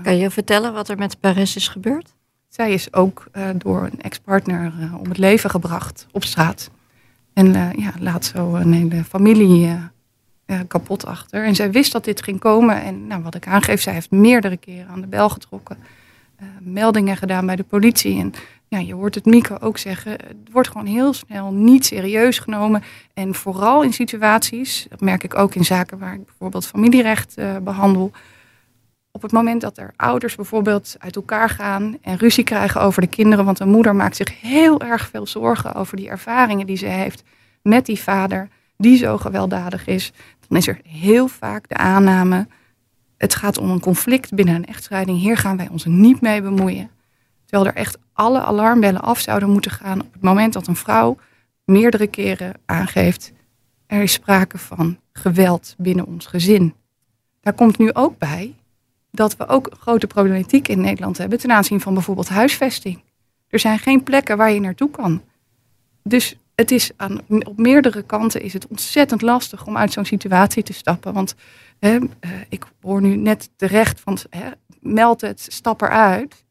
Kan 0.02 0.16
je 0.16 0.30
vertellen 0.30 0.72
wat 0.72 0.88
er 0.88 0.98
met 0.98 1.20
Paris 1.20 1.56
is 1.56 1.68
gebeurd? 1.68 2.14
Zij 2.48 2.72
is 2.72 2.92
ook 2.92 3.26
eh, 3.32 3.48
door 3.56 3.82
een 3.92 4.00
ex-partner 4.00 4.72
eh, 4.80 4.94
om 5.00 5.08
het 5.08 5.18
leven 5.18 5.50
gebracht 5.50 6.06
op 6.12 6.24
straat. 6.24 6.70
En 7.38 7.54
eh, 7.54 7.84
ja, 7.84 7.92
laat 7.98 8.24
zo 8.24 8.54
een 8.54 8.72
hele 8.72 9.04
familie 9.04 9.66
eh, 9.66 9.82
eh, 10.46 10.60
kapot 10.68 11.06
achter. 11.06 11.44
En 11.44 11.54
zij 11.54 11.70
wist 11.70 11.92
dat 11.92 12.04
dit 12.04 12.22
ging 12.22 12.40
komen. 12.40 12.82
En 12.82 13.06
nou, 13.06 13.22
wat 13.22 13.34
ik 13.34 13.46
aangeef, 13.46 13.80
zij 13.80 13.92
heeft 13.92 14.10
meerdere 14.10 14.56
keren 14.56 14.88
aan 14.88 15.00
de 15.00 15.06
bel 15.06 15.28
getrokken. 15.28 15.78
meldingen 16.60 17.16
gedaan 17.16 17.46
bij 17.46 17.56
de 17.56 17.62
politie. 17.62 18.18
En 18.20 18.32
ja, 18.68 18.78
je 18.78 18.94
hoort 18.94 19.14
het 19.14 19.24
Mieke 19.24 19.60
ook 19.60 19.78
zeggen. 19.78 20.12
Het 20.12 20.36
wordt 20.52 20.68
gewoon 20.68 20.86
heel 20.86 21.12
snel 21.12 21.52
niet 21.52 21.84
serieus 21.84 22.38
genomen. 22.38 22.82
En 23.14 23.34
vooral 23.34 23.82
in 23.82 23.92
situaties, 23.92 24.86
dat 24.88 25.00
merk 25.00 25.24
ik 25.24 25.38
ook 25.38 25.54
in 25.54 25.64
zaken 25.64 25.98
waar 25.98 26.14
ik 26.14 26.24
bijvoorbeeld 26.24 26.66
familierecht 26.66 27.36
eh, 27.36 27.56
behandel 27.56 28.10
op 29.12 29.22
het 29.22 29.32
moment 29.32 29.60
dat 29.60 29.78
er 29.78 29.92
ouders 29.96 30.34
bijvoorbeeld 30.34 30.96
uit 30.98 31.16
elkaar 31.16 31.50
gaan 31.50 31.98
en 32.02 32.16
ruzie 32.16 32.44
krijgen 32.44 32.80
over 32.80 33.02
de 33.02 33.08
kinderen, 33.08 33.44
want 33.44 33.60
een 33.60 33.68
moeder 33.68 33.96
maakt 33.96 34.16
zich 34.16 34.40
heel 34.40 34.80
erg 34.80 35.08
veel 35.08 35.26
zorgen 35.26 35.74
over 35.74 35.96
die 35.96 36.08
ervaringen 36.08 36.66
die 36.66 36.76
ze 36.76 36.86
heeft 36.86 37.22
met 37.62 37.86
die 37.86 38.00
vader, 38.00 38.48
die 38.76 38.96
zo 38.96 39.18
gewelddadig 39.18 39.86
is, 39.86 40.12
dan 40.48 40.58
is 40.58 40.68
er 40.68 40.80
heel 40.84 41.28
vaak 41.28 41.68
de 41.68 41.76
aanname, 41.76 42.46
het 43.16 43.34
gaat 43.34 43.58
om 43.58 43.70
een 43.70 43.80
conflict 43.80 44.34
binnen 44.34 44.54
een 44.54 44.66
echtscheiding, 44.66 45.18
hier 45.18 45.36
gaan 45.36 45.56
wij 45.56 45.68
ons 45.68 45.84
niet 45.84 46.20
mee 46.20 46.42
bemoeien. 46.42 46.90
Terwijl 47.44 47.68
er 47.70 47.80
echt 47.80 47.98
alle 48.12 48.40
alarmbellen 48.40 49.00
af 49.00 49.20
zouden 49.20 49.50
moeten 49.50 49.70
gaan 49.70 50.00
op 50.00 50.12
het 50.12 50.22
moment 50.22 50.52
dat 50.52 50.66
een 50.66 50.76
vrouw 50.76 51.18
meerdere 51.64 52.06
keren 52.06 52.54
aangeeft, 52.66 53.32
er 53.86 54.02
is 54.02 54.12
sprake 54.12 54.58
van 54.58 54.98
geweld 55.12 55.74
binnen 55.78 56.06
ons 56.06 56.26
gezin. 56.26 56.74
Daar 57.40 57.52
komt 57.52 57.78
nu 57.78 57.92
ook 57.92 58.18
bij 58.18 58.54
dat 59.18 59.36
we 59.36 59.48
ook 59.48 59.70
grote 59.80 60.06
problematiek 60.06 60.68
in 60.68 60.80
Nederland 60.80 61.18
hebben 61.18 61.38
ten 61.38 61.52
aanzien 61.52 61.80
van 61.80 61.94
bijvoorbeeld 61.94 62.28
huisvesting. 62.28 63.02
Er 63.48 63.58
zijn 63.58 63.78
geen 63.78 64.02
plekken 64.02 64.36
waar 64.36 64.50
je 64.50 64.60
naartoe 64.60 64.90
kan. 64.90 65.22
Dus 66.02 66.36
het 66.54 66.70
is 66.70 66.90
aan, 66.96 67.20
op 67.28 67.56
meerdere 67.56 68.02
kanten 68.02 68.42
is 68.42 68.52
het 68.52 68.66
ontzettend 68.66 69.22
lastig 69.22 69.66
om 69.66 69.76
uit 69.76 69.92
zo'n 69.92 70.04
situatie 70.04 70.62
te 70.62 70.72
stappen. 70.72 71.12
Want 71.12 71.34
hè, 71.78 71.98
eh, 72.20 72.30
ik 72.48 72.64
hoor 72.80 73.00
nu 73.00 73.16
net 73.16 73.50
terecht 73.56 74.00
van 74.00 74.18
hè, 74.30 74.50
meld 74.80 75.20
het, 75.20 75.46
stap 75.48 75.82
eruit. 75.82 76.44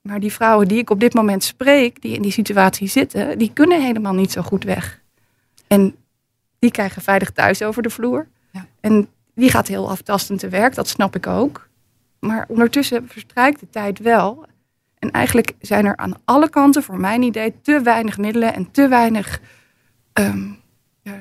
Maar 0.00 0.20
die 0.20 0.32
vrouwen 0.32 0.68
die 0.68 0.78
ik 0.78 0.90
op 0.90 1.00
dit 1.00 1.14
moment 1.14 1.44
spreek, 1.44 2.02
die 2.02 2.14
in 2.14 2.22
die 2.22 2.32
situatie 2.32 2.88
zitten, 2.88 3.38
die 3.38 3.50
kunnen 3.52 3.82
helemaal 3.82 4.14
niet 4.14 4.32
zo 4.32 4.42
goed 4.42 4.64
weg. 4.64 5.00
En 5.66 5.96
die 6.58 6.70
krijgen 6.70 7.02
veilig 7.02 7.30
thuis 7.30 7.62
over 7.62 7.82
de 7.82 7.90
vloer. 7.90 8.28
En 8.80 9.08
die 9.34 9.50
gaat 9.50 9.68
heel 9.68 9.90
aftastend 9.90 10.38
te 10.38 10.48
werk, 10.48 10.74
dat 10.74 10.88
snap 10.88 11.16
ik 11.16 11.26
ook. 11.26 11.68
Maar 12.24 12.44
ondertussen 12.48 13.08
verstrijkt 13.08 13.60
de 13.60 13.70
tijd 13.70 13.98
wel. 13.98 14.44
En 14.98 15.10
eigenlijk 15.10 15.54
zijn 15.60 15.86
er 15.86 15.96
aan 15.96 16.14
alle 16.24 16.48
kanten, 16.48 16.82
voor 16.82 17.00
mijn 17.00 17.22
idee, 17.22 17.54
te 17.62 17.80
weinig 17.80 18.18
middelen 18.18 18.54
en 18.54 18.70
te 18.70 18.88
weinig. 18.88 19.40
ehm, 20.12 20.48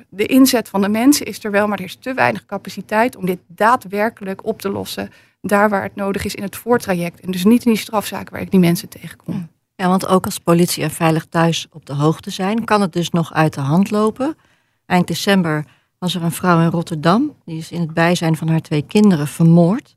de 0.09 0.25
inzet 0.25 0.69
van 0.69 0.81
de 0.81 0.89
mensen 0.89 1.25
is 1.25 1.43
er 1.43 1.51
wel, 1.51 1.67
maar 1.67 1.77
er 1.79 1.85
is 1.85 1.95
te 1.95 2.13
weinig 2.13 2.45
capaciteit 2.45 3.15
om 3.15 3.25
dit 3.25 3.39
daadwerkelijk 3.47 4.45
op 4.45 4.61
te 4.61 4.69
lossen. 4.69 5.09
Daar 5.41 5.69
waar 5.69 5.83
het 5.83 5.95
nodig 5.95 6.25
is 6.25 6.35
in 6.35 6.43
het 6.43 6.55
voortraject. 6.55 7.19
En 7.19 7.31
dus 7.31 7.43
niet 7.43 7.65
in 7.65 7.71
die 7.71 7.81
strafzaken 7.81 8.33
waar 8.33 8.41
ik 8.41 8.51
die 8.51 8.59
mensen 8.59 8.89
tegenkom. 8.89 9.49
Ja, 9.75 9.87
want 9.87 10.07
ook 10.07 10.25
als 10.25 10.39
politie 10.39 10.83
en 10.83 10.91
Veilig 10.91 11.25
Thuis 11.25 11.67
op 11.71 11.85
de 11.85 11.93
hoogte 11.93 12.29
zijn, 12.29 12.65
kan 12.65 12.81
het 12.81 12.93
dus 12.93 13.09
nog 13.09 13.33
uit 13.33 13.53
de 13.53 13.61
hand 13.61 13.91
lopen. 13.91 14.35
Eind 14.85 15.07
december 15.07 15.65
was 15.97 16.15
er 16.15 16.23
een 16.23 16.31
vrouw 16.31 16.59
in 16.59 16.69
Rotterdam, 16.69 17.35
die 17.45 17.57
is 17.57 17.71
in 17.71 17.81
het 17.81 17.93
bijzijn 17.93 18.35
van 18.35 18.47
haar 18.47 18.61
twee 18.61 18.85
kinderen 18.87 19.27
vermoord. 19.27 19.95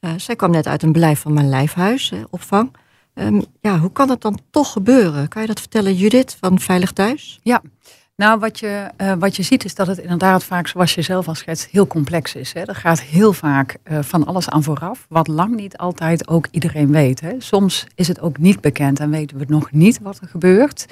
Eh, 0.00 0.10
zij 0.16 0.36
kwam 0.36 0.50
net 0.50 0.66
uit 0.66 0.82
een 0.82 0.92
blijf 0.92 1.20
van 1.20 1.32
mijn 1.32 1.48
lijfhuis, 1.48 2.10
eh, 2.10 2.18
opvang. 2.30 2.72
Ehm, 3.14 3.40
ja, 3.60 3.78
hoe 3.78 3.92
kan 3.92 4.08
dat 4.08 4.22
dan 4.22 4.38
toch 4.50 4.72
gebeuren? 4.72 5.28
Kan 5.28 5.42
je 5.42 5.48
dat 5.48 5.60
vertellen, 5.60 5.94
Judith 5.94 6.36
van 6.40 6.60
Veilig 6.60 6.92
Thuis? 6.92 7.40
Ja, 7.42 7.62
nou 8.16 8.38
wat 8.38 8.58
je, 8.58 8.90
eh, 8.96 9.12
wat 9.18 9.36
je 9.36 9.42
ziet 9.42 9.64
is 9.64 9.74
dat 9.74 9.86
het 9.86 9.98
inderdaad 9.98 10.44
vaak, 10.44 10.66
zoals 10.66 10.94
je 10.94 11.02
zelf 11.02 11.28
al 11.28 11.34
schetst, 11.34 11.68
heel 11.70 11.86
complex 11.86 12.34
is. 12.34 12.52
Hè. 12.52 12.60
Er 12.60 12.74
gaat 12.74 13.00
heel 13.00 13.32
vaak 13.32 13.76
van 13.84 14.26
alles 14.26 14.48
aan 14.48 14.62
vooraf, 14.62 15.06
wat 15.08 15.28
lang 15.28 15.56
niet 15.56 15.76
altijd 15.76 16.28
ook 16.28 16.46
iedereen 16.50 16.90
weet. 16.90 17.20
Hè. 17.20 17.34
Soms 17.38 17.86
is 17.94 18.08
het 18.08 18.20
ook 18.20 18.38
niet 18.38 18.60
bekend 18.60 19.00
en 19.00 19.10
weten 19.10 19.38
we 19.38 19.44
nog 19.48 19.72
niet 19.72 19.98
wat 20.02 20.18
er 20.20 20.28
gebeurt. 20.28 20.86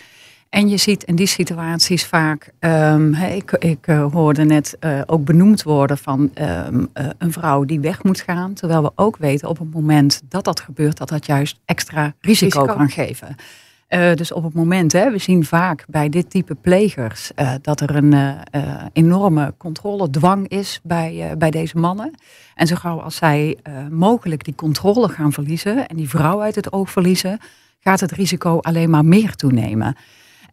En 0.57 0.69
je 0.69 0.77
ziet 0.77 1.03
in 1.03 1.17
die 1.17 1.27
situaties 1.27 2.07
vaak, 2.07 2.53
ehm, 2.59 3.15
ik, 3.15 3.53
ik 3.53 3.87
eh, 3.87 4.13
hoorde 4.13 4.45
net 4.45 4.77
eh, 4.81 5.01
ook 5.07 5.25
benoemd 5.25 5.63
worden 5.63 5.99
van 5.99 6.31
ehm, 6.35 6.85
eh, 6.93 7.07
een 7.19 7.33
vrouw 7.33 7.65
die 7.65 7.81
weg 7.81 8.03
moet 8.03 8.21
gaan. 8.21 8.55
Terwijl 8.55 8.83
we 8.83 8.93
ook 8.95 9.17
weten 9.17 9.49
op 9.49 9.59
het 9.59 9.73
moment 9.73 10.23
dat 10.29 10.45
dat 10.45 10.61
gebeurt, 10.61 10.97
dat 10.97 11.09
dat 11.09 11.27
juist 11.27 11.61
extra 11.65 12.15
risico, 12.21 12.59
Risico. 12.61 12.77
kan 12.77 12.89
geven. 12.89 13.37
Dus 14.15 14.33
op 14.33 14.43
het 14.43 14.55
moment, 14.55 14.93
hè, 14.93 15.11
we 15.11 15.19
zien 15.19 15.45
vaak 15.45 15.85
bij 15.89 16.09
dit 16.09 16.31
type 16.31 16.55
plegers 16.55 17.31
dat 17.61 17.81
er 17.81 17.97
een 17.97 18.39
enorme 18.93 19.55
controledwang 19.59 20.49
is 20.49 20.81
bij, 20.83 21.35
bij 21.39 21.51
deze 21.51 21.79
mannen. 21.79 22.11
En 22.55 22.67
zo 22.67 22.75
gauw 22.77 23.01
als 23.01 23.17
zij 23.17 23.59
mogelijk 23.91 24.45
die 24.45 24.55
controle 24.55 25.09
gaan 25.09 25.33
verliezen 25.33 25.87
en 25.89 25.97
die 25.97 26.09
vrouw 26.09 26.41
uit 26.41 26.55
het 26.55 26.73
oog 26.73 26.91
verliezen, 26.91 27.39
gaat 27.81 28.01
het 28.01 28.13
risico 28.13 28.59
alleen 28.59 28.91
maar 28.91 29.05
meer 29.05 29.35
toenemen. 29.35 29.97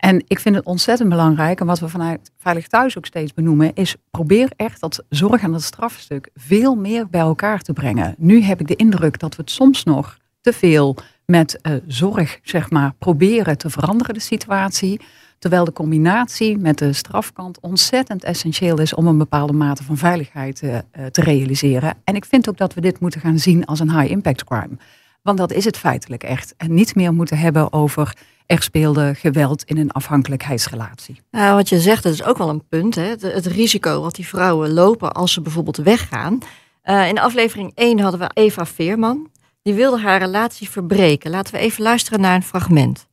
En 0.04 0.24
ik 0.28 0.40
vind 0.40 0.56
het 0.56 0.66
ontzettend 0.66 1.10
belangrijk, 1.10 1.60
en 1.60 1.66
wat 1.66 1.80
we 1.80 1.90
vanuit 1.90 2.32
Veilig 2.38 2.68
Thuis 2.68 2.98
ook 2.98 3.06
steeds 3.06 3.34
benoemen, 3.34 3.74
is 3.74 3.96
probeer 4.12 4.52
echt 4.56 4.80
dat 4.80 5.04
zorg 5.10 5.42
en 5.42 5.52
dat 5.52 5.62
strafstuk 5.62 6.30
veel 6.36 6.76
meer 6.76 7.10
bij 7.10 7.22
elkaar 7.22 7.62
te 7.62 7.74
brengen. 7.74 8.16
Nu 8.18 8.42
heb 8.42 8.60
ik 8.60 8.68
de 8.68 8.76
indruk 8.76 9.20
dat 9.20 9.36
we 9.36 9.42
het 9.42 9.52
soms 9.52 9.84
nog 9.84 10.18
te 10.42 10.54
veel 10.54 10.96
met 11.26 11.62
eh, 11.62 11.74
zorg, 11.88 12.40
zeg 12.42 12.70
maar, 12.70 12.94
proberen 12.98 13.58
te 13.58 13.70
veranderen, 13.70 14.14
de 14.14 14.20
situatie. 14.20 15.00
Terwijl 15.40 15.66
de 15.66 15.74
combinatie 15.74 16.58
met 16.58 16.78
de 16.78 16.94
strafkant 16.94 17.60
ontzettend 17.60 18.24
essentieel 18.24 18.80
is 18.80 18.94
om 18.94 19.08
een 19.08 19.18
bepaalde 19.18 19.54
mate 19.54 19.84
van 19.84 19.98
veiligheid 19.98 20.62
eh, 20.62 20.78
eh, 20.78 21.06
te 21.06 21.22
realiseren. 21.22 21.94
En 22.04 22.16
ik 22.16 22.26
vind 22.26 22.50
ook 22.50 22.58
dat 22.58 22.74
we 22.74 22.82
dit 22.82 23.00
moeten 23.00 23.22
gaan 23.22 23.40
zien 23.40 23.66
als 23.66 23.80
een 23.80 24.00
high 24.00 24.12
impact 24.12 24.44
crime. 24.44 24.78
Want 25.24 25.38
dat 25.38 25.52
is 25.52 25.66
het 25.66 25.78
feitelijk 25.78 26.24
echt. 26.24 26.54
En 26.58 26.74
niet 26.74 26.96
meer 26.96 27.14
moeten 27.14 27.38
hebben 27.38 27.74
over 27.74 28.14
er 28.46 28.62
speelde 28.62 29.16
geweld 29.16 29.64
in 29.64 29.78
een 29.78 29.92
afhankelijkheidsrelatie. 29.92 31.22
Ja, 31.32 31.56
wat 31.56 31.70
je 31.70 31.80
zegt, 31.80 32.04
dat 32.04 32.14
is 32.14 32.24
ook 32.24 32.38
wel 32.38 32.50
een 32.50 32.68
punt. 32.70 32.96
Hè? 32.96 33.04
Het, 33.04 33.22
het 33.22 33.46
risico 33.46 34.02
wat 34.02 34.16
die 34.16 34.28
vrouwen 34.28 34.74
lopen 34.74 35.14
als 35.14 35.34
ze 35.34 35.42
bijvoorbeeld 35.42 35.78
weggaan. 35.78 36.38
Eh, 36.82 37.08
in 37.08 37.20
aflevering 37.20 37.72
1 37.76 38.00
hadden 38.00 38.20
we 38.20 38.30
Eva 38.34 38.66
Veerman. 38.66 39.30
Die 39.62 39.74
wilde 39.74 40.00
haar 40.00 40.20
relatie 40.20 40.70
verbreken. 40.70 41.32
Laten 41.32 41.54
we 41.54 41.60
even 41.60 41.84
luisteren 41.84 42.22
naar 42.22 42.36
een 42.36 42.44
fragment. 42.44 43.08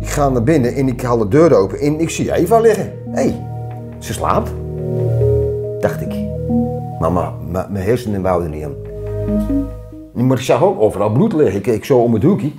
Ik 0.00 0.08
ga 0.08 0.28
naar 0.28 0.42
binnen 0.42 0.74
en 0.74 0.88
ik 0.88 1.02
haal 1.02 1.18
de 1.18 1.28
deur 1.28 1.54
open 1.54 1.78
en 1.78 2.00
ik 2.00 2.10
zie 2.10 2.34
Eva 2.34 2.60
liggen. 2.60 2.92
Hé, 3.10 3.22
hey, 3.22 3.46
Ze 3.98 4.12
slaapt. 4.12 4.50
Dacht 5.82 6.00
ik. 6.00 6.14
Maar 6.98 7.32
mijn- 7.48 7.76
hersenen 7.76 8.22
wouden 8.22 8.50
niet 8.50 8.64
aan. 8.64 8.74
Maar 10.26 10.36
ik 10.36 10.44
zag 10.44 10.62
ook 10.62 10.80
overal 10.80 11.10
bloed 11.10 11.32
liggen. 11.32 11.56
Ik 11.56 11.62
keek 11.62 11.84
zo 11.84 11.98
om 11.98 12.14
het 12.14 12.22
hoekje. 12.22 12.50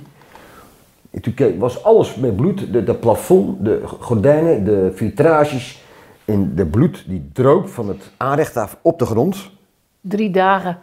En 1.10 1.20
toen 1.20 1.34
keek, 1.34 1.60
was 1.60 1.84
alles 1.84 2.14
met 2.14 2.36
bloed. 2.36 2.72
De, 2.72 2.84
de 2.84 2.94
plafond, 2.94 3.64
de 3.64 3.82
gordijnen, 3.84 4.64
de 4.64 4.92
vitrages. 4.94 5.84
En 6.24 6.54
de 6.54 6.66
bloed 6.66 7.04
die 7.06 7.30
droop 7.32 7.68
van 7.68 7.88
het 7.88 8.10
aanrecht 8.16 8.56
af 8.56 8.76
op 8.82 8.98
de 8.98 9.06
grond. 9.06 9.50
Drie 10.00 10.30
dagen 10.30 10.78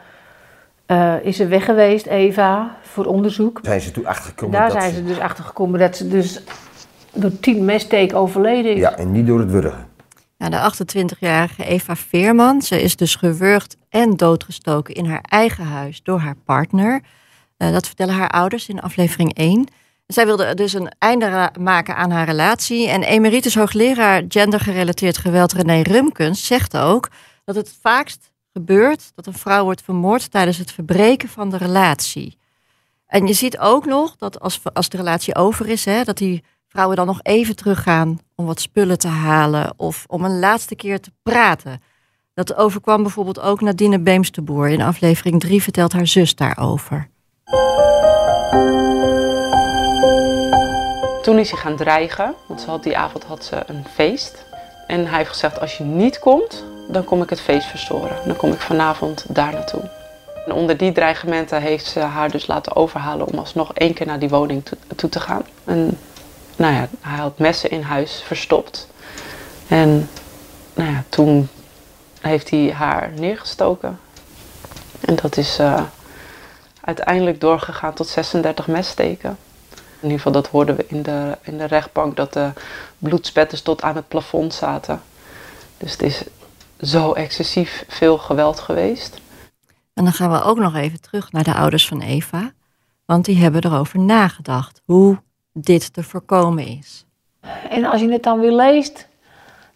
eh, 0.86 1.15
is 1.21 1.38
ze 1.38 1.48
weg 1.48 1.65
geweest, 1.65 2.05
Eva, 2.05 2.77
voor 2.81 3.05
onderzoek. 3.05 3.60
Zijn 3.62 3.81
ze 3.81 3.91
toen 3.91 4.05
achtergekomen 4.05 4.60
Daar 4.60 4.69
dat 4.69 4.81
zijn 4.81 4.93
ze 4.93 5.03
dus 5.03 5.19
achter 5.19 5.43
gekomen 5.43 5.79
dat 5.79 5.95
ze 5.95 6.07
dus 6.07 6.43
door 7.13 7.39
tien 7.39 7.65
messteken 7.65 8.17
overleden 8.17 8.74
is. 8.74 8.79
Ja, 8.79 8.98
en 8.98 9.12
niet 9.12 9.27
door 9.27 9.39
het 9.39 9.51
wurgen. 9.51 9.86
Ja, 10.41 10.50
de 10.50 10.74
28-jarige 11.17 11.65
Eva 11.65 11.95
Veerman, 11.95 12.62
ze 12.62 12.81
is 12.81 12.95
dus 12.95 13.15
gewurgd 13.15 13.77
en 13.89 14.17
doodgestoken 14.17 14.93
in 14.93 15.05
haar 15.05 15.21
eigen 15.21 15.65
huis 15.65 16.03
door 16.03 16.19
haar 16.19 16.36
partner. 16.45 17.01
Eh, 17.57 17.71
dat 17.71 17.88
vertellen 17.88 18.13
haar 18.13 18.29
ouders 18.29 18.67
in 18.67 18.81
aflevering 18.81 19.33
1. 19.33 19.67
Zij 20.07 20.25
wilde 20.25 20.53
dus 20.53 20.74
een 20.74 20.91
einde 20.98 21.51
maken 21.60 21.95
aan 21.95 22.12
haar 22.12 22.25
relatie. 22.25 22.88
En 22.88 23.03
emeritus 23.03 23.55
hoogleraar 23.55 24.24
gendergerelateerd 24.27 25.17
geweld 25.17 25.53
René 25.53 25.81
Rumkens 25.81 26.45
zegt 26.45 26.77
ook 26.77 27.10
dat 27.43 27.55
het 27.55 27.77
vaakst 27.81 28.31
gebeurt 28.53 29.12
dat 29.15 29.25
een 29.25 29.33
vrouw 29.33 29.63
wordt 29.63 29.81
vermoord 29.81 30.31
tijdens 30.31 30.57
het 30.57 30.71
verbreken 30.71 31.29
van 31.29 31.50
de 31.50 31.57
relatie. 31.57 32.38
En 33.07 33.27
je 33.27 33.33
ziet 33.33 33.57
ook 33.57 33.86
nog 33.86 34.15
dat 34.15 34.39
als, 34.39 34.60
als 34.74 34.89
de 34.89 34.98
relatie 34.98 35.36
over 35.36 35.67
is, 35.67 35.86
hè, 35.86 36.03
dat 36.03 36.17
die 36.17 36.43
vrouwen 36.72 36.96
dan 36.96 37.06
nog 37.06 37.20
even 37.22 37.56
teruggaan 37.56 38.20
om 38.36 38.46
wat 38.46 38.62
spullen 38.62 38.98
te 38.98 39.08
halen 39.08 39.74
of 39.78 40.06
om 40.08 40.25
een 40.25 40.40
laatste 40.40 40.75
keer 40.75 41.00
te 41.00 41.12
praten. 41.24 41.82
Dat 42.34 42.56
overkwam 42.56 43.01
bijvoorbeeld 43.01 43.40
ook 43.40 43.62
Nadine 43.62 44.00
Beemsterboer. 44.00 44.70
In 44.70 44.82
aflevering 44.82 45.40
3 45.40 45.63
vertelt 45.63 45.94
haar 45.94 46.08
zus 46.08 46.36
daarover. 46.36 47.10
Toen 51.22 51.40
is 51.40 51.51
hij 51.51 51.60
gaan 51.60 51.75
dreigen, 51.75 52.34
want 52.48 52.62
ze 52.62 52.70
had 52.70 52.84
die 52.84 52.98
avond 52.98 53.24
had 53.24 53.46
ze 53.46 53.63
een 53.66 53.86
feest. 53.94 54.46
En 54.88 55.08
hij 55.08 55.18
heeft 55.18 55.30
gezegd, 55.30 55.60
als 55.60 55.78
je 55.78 55.84
niet 55.84 56.20
komt, 56.20 56.66
dan 56.90 57.04
kom 57.04 57.22
ik 57.22 57.30
het 57.30 57.42
feest 57.42 57.68
verstoren. 57.68 58.18
Dan 58.25 58.36
kom 58.36 58.51
ik 58.51 58.60
vanavond 58.60 59.25
daar 59.30 59.54
naartoe. 59.54 59.90
En 60.46 60.54
onder 60.54 60.78
die 60.78 60.92
dreigementen 60.92 61.62
heeft 61.62 61.86
ze 61.86 62.00
haar 62.00 62.32
dus 62.32 62.48
laten 62.48 62.75
overhalen 62.75 63.28
om 63.28 63.40
alsnog 63.40 63.74
één 63.74 63.94
keer 63.94 64.06
naar 64.06 64.20
die 64.20 64.30
woning 64.30 64.63
toe, 64.96 65.10
te 65.10 65.20
gaan. 65.20 65.44
Nou 66.62 66.74
ja, 66.74 66.88
hij 67.00 67.18
had 67.18 67.39
messen 67.39 67.70
in 67.70 67.82
huis 67.82 68.22
verstopt. 68.25 68.88
En 69.68 70.10
nou 70.74 70.91
ja, 70.91 71.03
toen 71.10 71.50
heeft 72.20 72.50
hij 72.50 72.72
haar 72.72 73.12
neergestoken. 73.15 74.00
En 75.00 75.15
dat 75.15 75.38
is 75.38 75.60
eh, 75.60 75.84
uiteindelijk 76.82 77.41
doorgegaan 77.41 77.94
tot 77.94 78.08
36 78.08 78.68
messteken. 78.68 79.38
In 79.72 79.77
ieder 80.01 80.18
geval, 80.18 80.32
dat 80.32 80.48
hoorden 80.48 80.75
we 80.75 80.86
in 80.88 81.01
de, 81.01 81.38
in 81.41 81.58
de 81.58 81.65
rechtbank, 81.65 82.15
dat 82.15 82.34
de 82.34 82.51
bloedspetters 82.98 83.62
tot 83.62 83.82
aan 83.82 83.96
het 83.96 84.08
plafond 84.08 84.53
zaten. 84.53 85.01
Dus 85.77 85.91
het 85.91 86.01
is 86.01 86.24
zo 86.82 87.13
excessief 87.13 87.86
veel 87.88 88.18
geweld 88.18 88.60
geweest. 88.60 89.22
En 89.94 90.03
dan 90.03 90.13
gaan 90.13 90.32
we 90.32 90.44
ook 90.44 90.58
nog 90.58 90.75
even 90.75 91.01
terug 91.01 91.32
naar 91.32 91.44
de 91.44 91.53
ouders 91.53 91.88
van 91.88 92.01
Eva. 92.01 92.51
Want 93.06 93.25
die 93.25 93.38
hebben 93.38 93.65
erover 93.65 94.00
nagedacht 94.00 94.82
hoe 94.86 95.22
dit 95.51 95.93
te 95.93 96.03
voorkomen 96.03 96.67
is. 96.67 97.05
En 97.70 97.86
als 97.86 98.01
je 98.01 98.12
het 98.12 98.24
dan 98.24 98.39
weer 98.39 98.51
leest, 98.51 99.08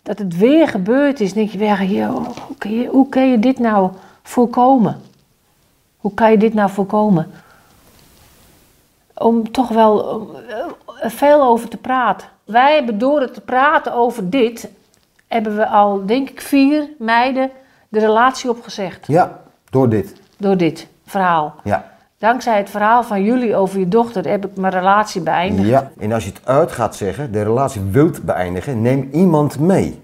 dat 0.04 0.20
het 0.20 0.38
weer 0.38 0.68
gebeurd 0.68 1.20
is, 1.20 1.34
denk 1.34 1.50
je 1.50 1.58
weer, 1.58 1.84
joh, 1.84 2.28
hoe, 2.48 2.58
kun 2.58 2.72
je, 2.72 2.88
hoe 2.88 3.10
kun 3.10 3.32
je 3.32 3.40
dit 3.40 3.60
nou 3.60 3.92
voorkomen? 4.24 5.02
Hoe 5.98 6.14
kan 6.14 6.32
je 6.32 6.38
dit 6.38 6.54
nou 6.54 6.70
voorkomen? 6.70 7.32
Om 9.14 9.52
toch 9.52 9.70
wel 9.70 10.22
eh, 11.02 11.10
veel 11.10 11.44
over 11.44 11.70
te 11.70 11.78
praten. 11.78 12.28
Wij 12.44 12.76
hebben 12.76 12.98
door 12.98 13.22
het 13.22 13.34
te 13.34 13.42
praten 13.42 13.94
over 13.94 14.30
dit, 14.30 14.70
hebben 15.28 15.56
we 15.56 15.68
al, 15.68 16.06
denk 16.06 16.30
ik, 16.30 16.42
vier 16.42 16.90
meiden 17.00 17.52
de 17.90 18.00
relatie 18.00 18.50
opgezegd. 18.50 19.08
Ja, 19.08 19.40
door 19.70 19.90
dit. 19.90 20.16
Door 20.38 20.58
dit 20.58 20.88
verhaal. 21.06 21.56
Ja. 21.64 21.95
Dankzij 22.26 22.58
het 22.58 22.70
verhaal 22.70 23.04
van 23.04 23.24
jullie 23.24 23.56
over 23.56 23.80
je 23.80 23.88
dochter 23.88 24.28
heb 24.30 24.46
ik 24.46 24.56
mijn 24.58 24.74
relatie 24.74 25.22
beëindigd. 25.22 25.68
Ja, 25.68 25.92
en 26.00 26.12
als 26.12 26.24
je 26.24 26.30
het 26.30 26.42
uit 26.46 26.72
gaat 26.72 26.96
zeggen, 26.96 27.32
de 27.32 27.44
relatie 27.44 27.82
wilt 27.82 28.24
beëindigen, 28.24 28.82
neem 28.82 29.10
iemand 29.12 29.60
mee. 29.60 30.02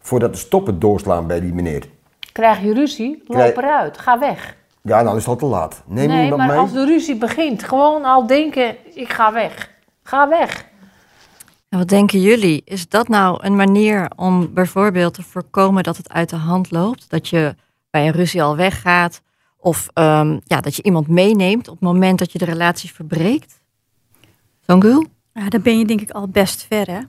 Voordat 0.00 0.32
de 0.32 0.38
stoppen 0.38 0.78
doorslaan 0.78 1.26
bij 1.26 1.40
die 1.40 1.52
meneer. 1.54 1.84
Krijg 2.32 2.60
je 2.62 2.74
ruzie, 2.74 3.22
loop 3.26 3.36
Krijg- 3.36 3.56
eruit, 3.56 3.98
ga 3.98 4.18
weg. 4.18 4.56
Ja, 4.82 5.02
dan 5.02 5.12
is 5.16 5.20
het 5.20 5.28
al 5.28 5.36
te 5.36 5.46
laat. 5.46 5.82
Neem 5.86 6.08
nee, 6.08 6.22
iemand 6.22 6.36
maar 6.40 6.50
mee. 6.50 6.58
als 6.58 6.72
de 6.72 6.84
ruzie 6.84 7.16
begint, 7.16 7.62
gewoon 7.62 8.04
al 8.04 8.26
denken, 8.26 8.76
ik 8.94 9.12
ga 9.12 9.32
weg. 9.32 9.70
Ga 10.02 10.28
weg. 10.28 10.64
En 11.68 11.78
wat 11.78 11.88
denken 11.88 12.20
jullie? 12.20 12.62
Is 12.64 12.88
dat 12.88 13.08
nou 13.08 13.38
een 13.44 13.56
manier 13.56 14.10
om 14.16 14.54
bijvoorbeeld 14.54 15.14
te 15.14 15.22
voorkomen 15.22 15.82
dat 15.82 15.96
het 15.96 16.12
uit 16.12 16.28
de 16.30 16.36
hand 16.36 16.70
loopt? 16.70 17.10
Dat 17.10 17.28
je 17.28 17.54
bij 17.90 18.06
een 18.06 18.12
ruzie 18.12 18.42
al 18.42 18.56
weggaat? 18.56 19.22
Of 19.60 19.88
ehm, 19.92 20.38
ja, 20.44 20.60
dat 20.60 20.76
je 20.76 20.82
iemand 20.82 21.08
meeneemt 21.08 21.68
op 21.68 21.74
het 21.74 21.82
moment 21.82 22.18
dat 22.18 22.32
je 22.32 22.38
de 22.38 22.44
relatie 22.44 22.92
verbreekt? 22.92 23.60
Songul? 24.60 25.06
Ja, 25.32 25.48
dan 25.48 25.62
ben 25.62 25.78
je 25.78 25.84
denk 25.84 26.00
ik 26.00 26.10
al 26.10 26.28
best 26.28 26.66
ver, 26.66 26.86
hè? 26.86 27.00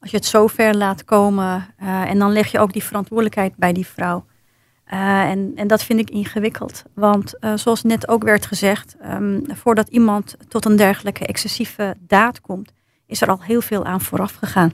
Als 0.00 0.10
je 0.10 0.16
het 0.16 0.26
zo 0.26 0.46
ver 0.46 0.76
laat 0.76 1.04
komen 1.04 1.74
eh, 1.76 2.10
en 2.10 2.18
dan 2.18 2.32
leg 2.32 2.50
je 2.50 2.58
ook 2.58 2.72
die 2.72 2.84
verantwoordelijkheid 2.84 3.56
bij 3.56 3.72
die 3.72 3.86
vrouw. 3.86 4.24
Eh, 4.84 5.30
en, 5.30 5.52
en 5.54 5.66
dat 5.66 5.82
vind 5.82 6.00
ik 6.00 6.10
ingewikkeld. 6.10 6.82
Want 6.94 7.38
eh, 7.38 7.56
zoals 7.56 7.82
net 7.82 8.08
ook 8.08 8.22
werd 8.22 8.46
gezegd, 8.46 8.96
ehm, 9.00 9.40
voordat 9.46 9.88
iemand 9.88 10.36
tot 10.48 10.64
een 10.64 10.76
dergelijke 10.76 11.26
excessieve 11.26 11.96
daad 12.00 12.40
komt, 12.40 12.72
is 13.06 13.20
er 13.20 13.28
al 13.28 13.42
heel 13.42 13.60
veel 13.60 13.84
aan 13.84 14.00
vooraf 14.00 14.34
gegaan. 14.34 14.72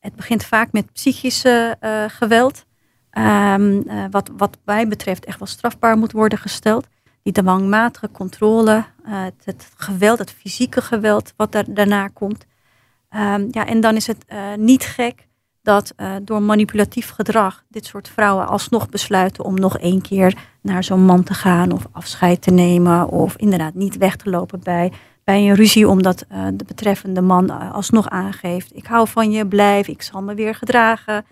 Het 0.00 0.14
begint 0.14 0.44
vaak 0.44 0.72
met 0.72 0.92
psychische 0.92 1.76
geweld, 2.08 2.64
ehm, 3.10 3.80
eh, 3.86 4.04
wat, 4.10 4.30
wat 4.36 4.58
mij 4.64 4.88
betreft 4.88 5.24
echt 5.24 5.38
wel 5.38 5.48
strafbaar 5.48 5.96
moet 5.96 6.12
worden 6.12 6.38
gesteld. 6.38 6.86
Die 7.22 7.32
dwangmatige 7.32 8.10
controle, 8.10 8.84
eh, 9.04 9.22
het, 9.44 9.70
geweld, 9.76 10.18
het 10.18 10.30
fysieke 10.32 10.80
geweld 10.80 11.32
wat 11.36 11.52
daar, 11.52 11.64
daarna 11.68 12.08
komt. 12.08 12.46
Ehm, 13.08 13.46
ja, 13.50 13.66
en 13.66 13.80
dan 13.80 13.96
is 13.96 14.06
het 14.06 14.24
eh, 14.26 14.38
niet 14.56 14.84
gek 14.84 15.26
dat 15.62 15.94
door 16.22 16.42
manipulatief 16.42 17.10
gedrag 17.10 17.64
dit 17.68 17.86
soort 17.86 18.08
vrouwen 18.08 18.48
alsnog 18.48 18.88
besluiten 18.88 19.44
om 19.44 19.54
nog 19.54 19.78
één 19.78 20.00
keer 20.00 20.36
naar 20.62 20.84
zo'n 20.84 21.04
man 21.04 21.22
te 21.22 21.34
gaan 21.34 21.72
of 21.72 21.86
afscheid 21.92 22.42
te 22.42 22.50
nemen 22.50 23.08
of 23.08 23.36
inderdaad 23.36 23.74
niet 23.74 23.96
weg 23.96 24.16
te 24.16 24.30
lopen 24.30 24.60
bij, 24.62 24.92
bij 25.24 25.48
een 25.48 25.54
ruzie 25.54 25.88
omdat 25.88 26.24
de 26.54 26.64
betreffende 26.66 27.20
man 27.20 27.72
alsnog 27.72 28.08
aangeeft 28.08 28.76
ik 28.76 28.86
hou 28.86 29.08
van 29.08 29.30
je, 29.30 29.46
blijf, 29.46 29.88
ik 29.88 30.02
zal 30.02 30.22
me 30.22 30.34
weer 30.34 30.54
gedragen. 30.54 31.24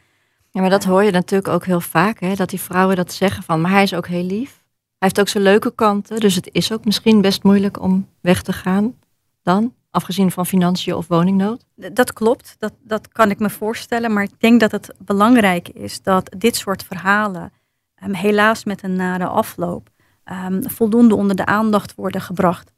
Ja, 0.56 0.62
maar 0.62 0.70
dat 0.70 0.84
hoor 0.84 1.02
je 1.02 1.10
natuurlijk 1.10 1.48
ook 1.48 1.64
heel 1.64 1.80
vaak, 1.80 2.20
hè? 2.20 2.34
dat 2.34 2.48
die 2.48 2.60
vrouwen 2.60 2.96
dat 2.96 3.12
zeggen 3.12 3.42
van, 3.42 3.60
maar 3.60 3.70
hij 3.70 3.82
is 3.82 3.94
ook 3.94 4.06
heel 4.06 4.24
lief. 4.24 4.50
Hij 4.74 4.94
heeft 4.98 5.20
ook 5.20 5.28
zijn 5.28 5.42
leuke 5.42 5.74
kanten, 5.74 6.20
dus 6.20 6.34
het 6.34 6.48
is 6.52 6.72
ook 6.72 6.84
misschien 6.84 7.20
best 7.20 7.42
moeilijk 7.42 7.80
om 7.80 8.08
weg 8.20 8.42
te 8.42 8.52
gaan 8.52 8.94
dan, 9.42 9.74
afgezien 9.90 10.30
van 10.30 10.46
financiën 10.46 10.94
of 10.94 11.08
woningnood. 11.08 11.66
Dat 11.74 12.12
klopt, 12.12 12.56
dat, 12.58 12.72
dat 12.82 13.08
kan 13.08 13.30
ik 13.30 13.38
me 13.38 13.50
voorstellen. 13.50 14.12
Maar 14.12 14.22
ik 14.22 14.40
denk 14.40 14.60
dat 14.60 14.72
het 14.72 14.94
belangrijk 14.98 15.68
is 15.68 16.02
dat 16.02 16.34
dit 16.38 16.56
soort 16.56 16.82
verhalen, 16.82 17.52
ehm, 17.94 18.12
helaas 18.12 18.64
met 18.64 18.82
een 18.82 18.96
nare 18.96 19.26
afloop, 19.26 19.88
ehm, 20.24 20.62
voldoende 20.62 21.14
onder 21.14 21.36
de 21.36 21.46
aandacht 21.46 21.94
worden 21.94 22.20
gebracht. 22.20 22.72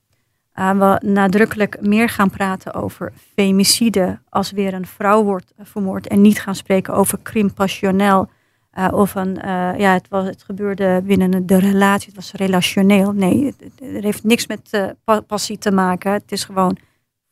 Uh, 0.58 0.70
we 0.70 1.06
nadrukkelijk 1.06 1.80
meer 1.80 2.08
gaan 2.08 2.30
praten 2.30 2.74
over 2.74 3.12
femicide 3.34 4.18
als 4.28 4.50
weer 4.50 4.74
een 4.74 4.86
vrouw 4.86 5.22
wordt 5.22 5.52
eh, 5.56 5.64
vermoord. 5.66 6.06
En 6.06 6.20
niet 6.20 6.40
gaan 6.40 6.54
spreken 6.54 6.94
over 6.94 7.18
crime 7.22 7.52
passionnel. 7.52 8.30
Uh, 8.78 8.88
of 8.92 9.14
een, 9.14 9.34
ja, 9.78 9.92
het, 9.92 10.08
was, 10.08 10.26
het 10.26 10.42
gebeurde 10.42 11.02
binnen 11.04 11.46
de 11.46 11.58
relatie, 11.58 12.06
het 12.06 12.16
was 12.16 12.32
relationeel. 12.32 13.12
Nee, 13.12 13.44
het, 13.44 13.72
het 13.80 14.04
heeft 14.04 14.24
niks 14.24 14.46
met 14.46 14.94
pa 15.04 15.20
passie 15.20 15.58
te 15.58 15.70
maken. 15.70 16.12
Het 16.12 16.32
is 16.32 16.44
gewoon 16.44 16.78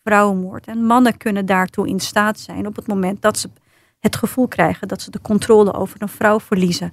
vrouwenmoord. 0.05 0.67
En 0.67 0.85
mannen 0.85 1.17
kunnen 1.17 1.47
daartoe 1.47 1.89
in 1.89 2.01
staat 2.01 2.39
zijn 2.39 2.67
op 2.67 2.77
het 2.77 2.87
moment 2.87 3.23
dat 3.23 3.39
ze 3.39 3.51
het 4.01 4.17
gevoel 4.17 4.49
krijgen 4.49 4.89
dat 4.89 5.03
ze 5.03 5.11
de 5.11 5.21
controle 5.21 5.73
over 5.73 6.03
een 6.03 6.09
vrouw 6.09 6.41
verliezen. 6.41 6.93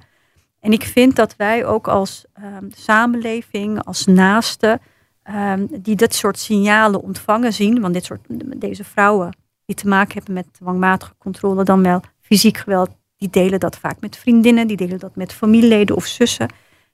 En 0.60 0.72
ik 0.72 0.84
vind 0.84 1.16
dat 1.16 1.36
wij 1.36 1.66
ook 1.66 1.88
als 1.88 2.26
um, 2.40 2.70
samenleving, 2.76 3.84
als 3.84 4.06
naasten, 4.06 4.82
um, 5.30 5.68
die 5.82 5.96
dit 5.96 6.16
soort 6.16 6.40
signalen 6.40 7.02
ontvangen 7.02 7.54
zien, 7.54 7.82
want 7.82 7.94
dit 7.94 8.06
soort, 8.06 8.26
deze 8.58 8.84
vrouwen 8.84 9.38
die 9.66 9.76
te 9.76 9.88
maken 9.88 10.14
hebben 10.14 10.34
met 10.34 10.54
dwangmatige 10.54 11.14
controle, 11.18 11.64
dan 11.64 11.84
wel 11.84 12.02
fysiek 12.22 12.58
geweld, 12.58 12.90
die 13.18 13.30
delen 13.30 13.60
dat 13.60 13.78
vaak 13.78 14.00
met 14.00 14.18
vriendinnen, 14.18 14.68
die 14.68 14.78
delen 14.78 15.00
dat 15.00 15.16
met 15.16 15.34
familieleden 15.34 15.96
of 15.96 16.06
zussen. 16.06 16.48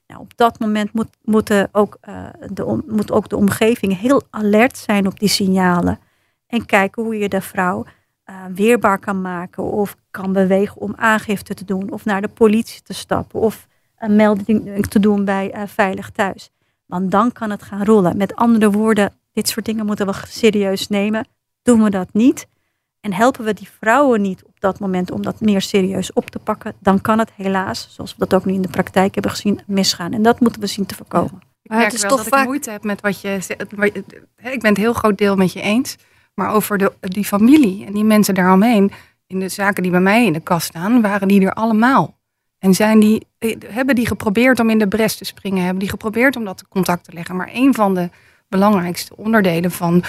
Nou, 0.06 0.20
op 0.20 0.36
dat 0.36 0.58
moment 0.58 0.92
moet, 0.92 1.08
moeten 1.22 1.68
ook, 1.72 1.98
uh, 2.08 2.26
de, 2.52 2.82
moet 2.86 3.10
ook 3.12 3.28
de 3.28 3.36
omgeving 3.36 3.98
heel 3.98 4.22
alert 4.30 4.78
zijn 4.78 5.06
op 5.06 5.18
die 5.18 5.28
signalen. 5.28 5.98
En 6.46 6.66
kijken 6.66 7.02
hoe 7.02 7.18
je 7.18 7.28
de 7.28 7.40
vrouw 7.40 7.84
uh, 8.30 8.36
weerbaar 8.54 8.98
kan 8.98 9.20
maken 9.20 9.62
of 9.62 9.96
kan 10.10 10.32
bewegen 10.32 10.80
om 10.80 10.94
aangifte 10.96 11.54
te 11.54 11.64
doen 11.64 11.90
of 11.90 12.04
naar 12.04 12.20
de 12.20 12.28
politie 12.28 12.82
te 12.82 12.92
stappen 12.92 13.40
of 13.40 13.66
een 13.98 14.16
melding 14.16 14.86
te 14.86 15.00
doen 15.00 15.24
bij 15.24 15.54
uh, 15.54 15.62
Veilig 15.66 16.10
Thuis. 16.10 16.50
Want 16.90 17.10
dan 17.10 17.32
kan 17.32 17.50
het 17.50 17.62
gaan 17.62 17.84
rollen. 17.84 18.16
Met 18.16 18.36
andere 18.36 18.70
woorden, 18.70 19.12
dit 19.32 19.48
soort 19.48 19.64
dingen 19.64 19.86
moeten 19.86 20.06
we 20.06 20.12
serieus 20.28 20.88
nemen. 20.88 21.26
Doen 21.62 21.82
we 21.82 21.90
dat 21.90 22.08
niet 22.12 22.46
en 23.00 23.12
helpen 23.12 23.44
we 23.44 23.54
die 23.54 23.68
vrouwen 23.78 24.20
niet 24.20 24.44
op 24.44 24.60
dat 24.60 24.80
moment 24.80 25.10
om 25.10 25.22
dat 25.22 25.40
meer 25.40 25.60
serieus 25.60 26.12
op 26.12 26.30
te 26.30 26.38
pakken, 26.38 26.74
dan 26.78 27.00
kan 27.00 27.18
het 27.18 27.30
helaas, 27.34 27.88
zoals 27.90 28.12
we 28.12 28.18
dat 28.18 28.34
ook 28.34 28.44
nu 28.44 28.52
in 28.52 28.62
de 28.62 28.68
praktijk 28.68 29.14
hebben 29.14 29.32
gezien, 29.32 29.60
misgaan. 29.66 30.12
En 30.12 30.22
dat 30.22 30.40
moeten 30.40 30.60
we 30.60 30.66
zien 30.66 30.86
te 30.86 30.94
voorkomen. 30.94 31.42
Ik 31.62 31.70
merk 31.70 31.84
het 31.84 31.92
is 31.92 32.00
wel 32.00 32.10
toch 32.10 32.18
dat 32.18 32.28
vaak... 32.28 32.40
ik 32.40 32.46
moeite 32.46 32.70
heb 32.70 32.84
met 32.84 33.00
wat 33.00 33.20
je 33.20 33.36
zegt. 33.40 33.60
Ik 34.36 34.60
ben 34.60 34.68
het 34.68 34.76
heel 34.76 34.92
groot 34.92 35.18
deel 35.18 35.36
met 35.36 35.52
je 35.52 35.60
eens. 35.60 35.96
Maar 36.34 36.52
over 36.52 36.78
de, 36.78 36.92
die 37.00 37.24
familie 37.24 37.86
en 37.86 37.92
die 37.92 38.04
mensen 38.04 38.34
daaromheen, 38.34 38.92
in 39.26 39.40
de 39.40 39.48
zaken 39.48 39.82
die 39.82 39.92
bij 39.92 40.00
mij 40.00 40.26
in 40.26 40.32
de 40.32 40.40
kast 40.40 40.66
staan, 40.66 41.00
waren 41.02 41.28
die 41.28 41.46
er 41.46 41.52
allemaal. 41.52 42.18
En 42.60 42.74
zijn 42.74 43.00
die, 43.00 43.26
eh, 43.38 43.56
hebben 43.66 43.94
die 43.94 44.06
geprobeerd 44.06 44.60
om 44.60 44.70
in 44.70 44.78
de 44.78 44.88
bres 44.88 45.16
te 45.16 45.24
springen, 45.24 45.62
hebben 45.62 45.78
die 45.78 45.88
geprobeerd 45.88 46.36
om 46.36 46.44
dat 46.44 46.68
contact 46.68 47.04
te 47.04 47.12
leggen. 47.12 47.36
Maar 47.36 47.50
een 47.52 47.74
van 47.74 47.94
de 47.94 48.10
belangrijkste 48.48 49.16
onderdelen 49.16 49.70
van 49.70 50.04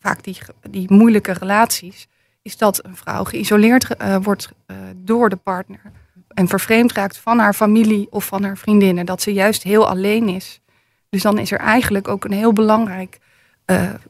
vaak 0.00 0.24
die, 0.24 0.38
die 0.70 0.92
moeilijke 0.92 1.32
relaties, 1.32 2.08
is 2.42 2.56
dat 2.56 2.84
een 2.84 2.96
vrouw 2.96 3.24
geïsoleerd 3.24 3.86
uh, 4.00 4.16
wordt 4.22 4.52
uh, 4.66 4.76
door 4.96 5.28
de 5.28 5.36
partner. 5.36 5.80
En 6.28 6.48
vervreemd 6.48 6.92
raakt 6.92 7.18
van 7.18 7.38
haar 7.38 7.54
familie 7.54 8.06
of 8.10 8.24
van 8.24 8.42
haar 8.44 8.56
vriendinnen. 8.56 9.06
Dat 9.06 9.22
ze 9.22 9.32
juist 9.32 9.62
heel 9.62 9.88
alleen 9.88 10.28
is. 10.28 10.60
Dus 11.08 11.22
dan 11.22 11.38
is 11.38 11.52
er 11.52 11.58
eigenlijk 11.58 12.08
ook 12.08 12.24
een 12.24 12.32
heel 12.32 12.52
belangrijk 12.52 13.18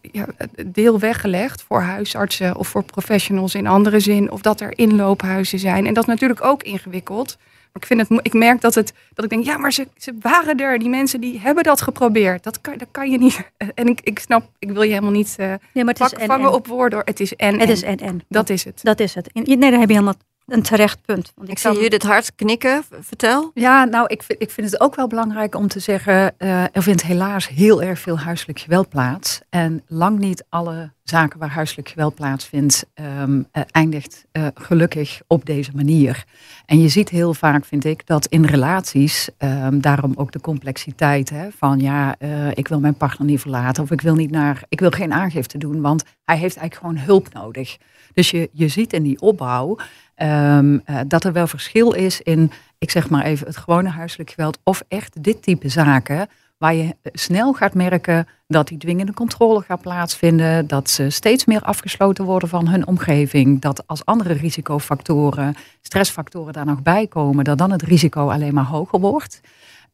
ja, 0.01 0.27
deel 0.67 0.99
weggelegd 0.99 1.63
voor 1.63 1.81
huisartsen 1.81 2.57
of 2.57 2.69
voor 2.69 2.83
professionals 2.85 3.55
in 3.55 3.67
andere 3.67 4.01
zin. 4.01 4.31
Of 4.31 4.41
dat 4.41 4.61
er 4.61 4.79
inloophuizen 4.79 5.59
zijn. 5.59 5.87
En 5.87 5.95
dat 5.95 6.03
is 6.03 6.09
natuurlijk 6.09 6.45
ook 6.45 6.63
ingewikkeld. 6.63 7.39
Maar 7.73 7.83
ik, 7.83 7.87
vind 7.87 8.01
het, 8.01 8.27
ik 8.27 8.33
merk 8.33 8.61
dat, 8.61 8.75
het, 8.75 8.93
dat 9.15 9.25
ik 9.25 9.31
denk, 9.31 9.45
ja, 9.45 9.59
maar 9.59 9.73
ze, 9.73 9.89
ze 9.97 10.15
waren 10.21 10.57
er. 10.57 10.79
Die 10.79 10.89
mensen 10.89 11.21
die 11.21 11.41
hebben 11.41 11.65
dat 11.65 11.81
geprobeerd. 11.81 12.45
Dat 12.45 12.61
kan, 12.61 12.77
dat 12.77 12.89
kan 12.91 13.11
je 13.11 13.19
niet. 13.19 13.41
En 13.75 13.87
ik, 13.87 14.01
ik 14.01 14.19
snap, 14.19 14.49
ik 14.59 14.71
wil 14.71 14.83
je 14.83 14.89
helemaal 14.89 15.11
niet 15.11 15.37
uh, 15.41 15.47
nee, 15.73 15.85
maar 15.85 15.95
het 15.99 16.19
is 16.19 16.27
vangen 16.27 16.53
op 16.53 16.67
woorden. 16.67 17.03
Het 17.05 17.21
is 17.21 17.35
en, 17.37 17.61
Het 17.61 17.69
is 17.69 17.83
en, 17.83 17.97
en. 17.97 18.21
Dat 18.29 18.51
is 18.51 18.65
het. 18.65 18.81
Dat 18.83 19.01
is 19.01 19.15
het. 19.15 19.35
Nee, 19.35 19.59
daar 19.59 19.71
heb 19.71 19.89
je 19.89 19.95
helemaal 19.95 20.15
een 20.47 20.63
terecht 20.63 21.03
punt. 21.05 21.33
Want 21.35 21.49
ik, 21.49 21.55
ik 21.55 21.61
zie 21.61 21.73
jullie 21.73 21.91
dit 21.91 22.03
hart 22.03 22.35
knikken. 22.35 22.85
Vertel. 23.01 23.51
Ja, 23.55 23.85
nou, 23.85 24.07
ik 24.07 24.23
vind, 24.23 24.43
ik 24.43 24.51
vind 24.51 24.71
het 24.71 24.81
ook 24.81 24.95
wel 24.95 25.07
belangrijk 25.07 25.55
om 25.55 25.69
te 25.69 25.81
zeggen... 25.81 26.35
Uh, 26.39 26.63
er 26.63 26.83
vindt 26.83 27.03
helaas 27.03 27.49
heel 27.49 27.83
erg 27.83 27.99
veel 27.99 28.19
huiselijk 28.19 28.59
geweld 28.59 28.89
plaats. 28.89 29.41
En 29.49 29.83
lang 29.87 30.19
niet 30.19 30.45
alle 30.49 30.93
zaken 31.03 31.39
waar 31.39 31.51
huiselijk 31.51 31.89
geweld 31.89 32.15
plaatsvindt... 32.15 32.87
Um, 33.21 33.47
uh, 33.53 33.63
eindigt 33.71 34.25
uh, 34.33 34.47
gelukkig 34.55 35.21
op 35.27 35.45
deze 35.45 35.71
manier. 35.75 36.25
En 36.67 36.81
je 36.81 36.89
ziet 36.89 37.09
heel 37.09 37.35
vaak, 37.35 37.65
vind 37.65 37.85
ik, 37.85 38.07
dat 38.07 38.27
in 38.27 38.45
relaties... 38.45 39.29
Um, 39.39 39.81
daarom 39.81 40.13
ook 40.17 40.33
de 40.33 40.41
complexiteit 40.41 41.31
hè, 41.31 41.49
van... 41.57 41.79
ja, 41.79 42.17
ik 42.55 42.69
wil 42.69 42.81
mijn 42.81 42.95
partner 42.95 43.27
niet 43.29 43.41
verlaten... 43.41 43.83
of 43.83 43.91
ik 43.91 44.01
wil, 44.01 44.15
niet 44.15 44.31
naar, 44.31 44.63
ik 44.69 44.81
wil 44.81 44.91
geen 44.91 45.13
aangifte 45.13 45.59
doen... 45.59 45.81
want 45.81 46.05
hij 46.25 46.37
heeft 46.37 46.57
eigenlijk 46.57 46.75
gewoon 46.75 47.07
hulp 47.07 47.33
nodig... 47.33 47.77
Dus 48.15 48.31
je, 48.31 48.51
je 48.53 48.69
ziet 48.69 48.93
in 48.93 49.03
die 49.03 49.21
opbouw 49.21 49.77
um, 50.17 50.83
uh, 50.87 51.01
dat 51.07 51.25
er 51.25 51.33
wel 51.33 51.47
verschil 51.47 51.93
is 51.93 52.21
in, 52.21 52.51
ik 52.79 52.91
zeg 52.91 53.11
maar 53.11 53.25
even, 53.25 53.47
het 53.47 53.57
gewone 53.57 53.89
huiselijk 53.89 54.31
geweld 54.31 54.59
of 54.63 54.83
echt 54.89 55.23
dit 55.23 55.43
type 55.43 55.69
zaken. 55.69 56.29
Waar 56.59 56.75
je 56.75 56.97
snel 57.03 57.53
gaat 57.53 57.75
merken 57.75 58.27
dat 58.47 58.69
die 58.69 58.79
dwingende 58.79 59.13
controle 59.13 59.61
gaat 59.61 59.81
plaatsvinden. 59.81 60.67
Dat 60.67 60.91
ze 60.91 61.11
steeds 61.11 61.45
meer 61.45 61.61
afgesloten 61.61 62.25
worden 62.25 62.49
van 62.49 62.69
hun 62.69 62.87
omgeving. 62.87 63.61
Dat 63.61 63.87
als 63.87 64.05
andere 64.05 64.33
risicofactoren, 64.33 65.55
stressfactoren 65.81 66.53
daar 66.53 66.67
nog 66.67 66.83
bij 66.83 67.07
komen, 67.07 67.45
dat 67.45 67.59
dan 67.59 67.71
het 67.71 67.83
risico 67.83 68.29
alleen 68.31 68.55
maar 68.55 68.65
hoger 68.65 69.01
wordt. 69.01 69.41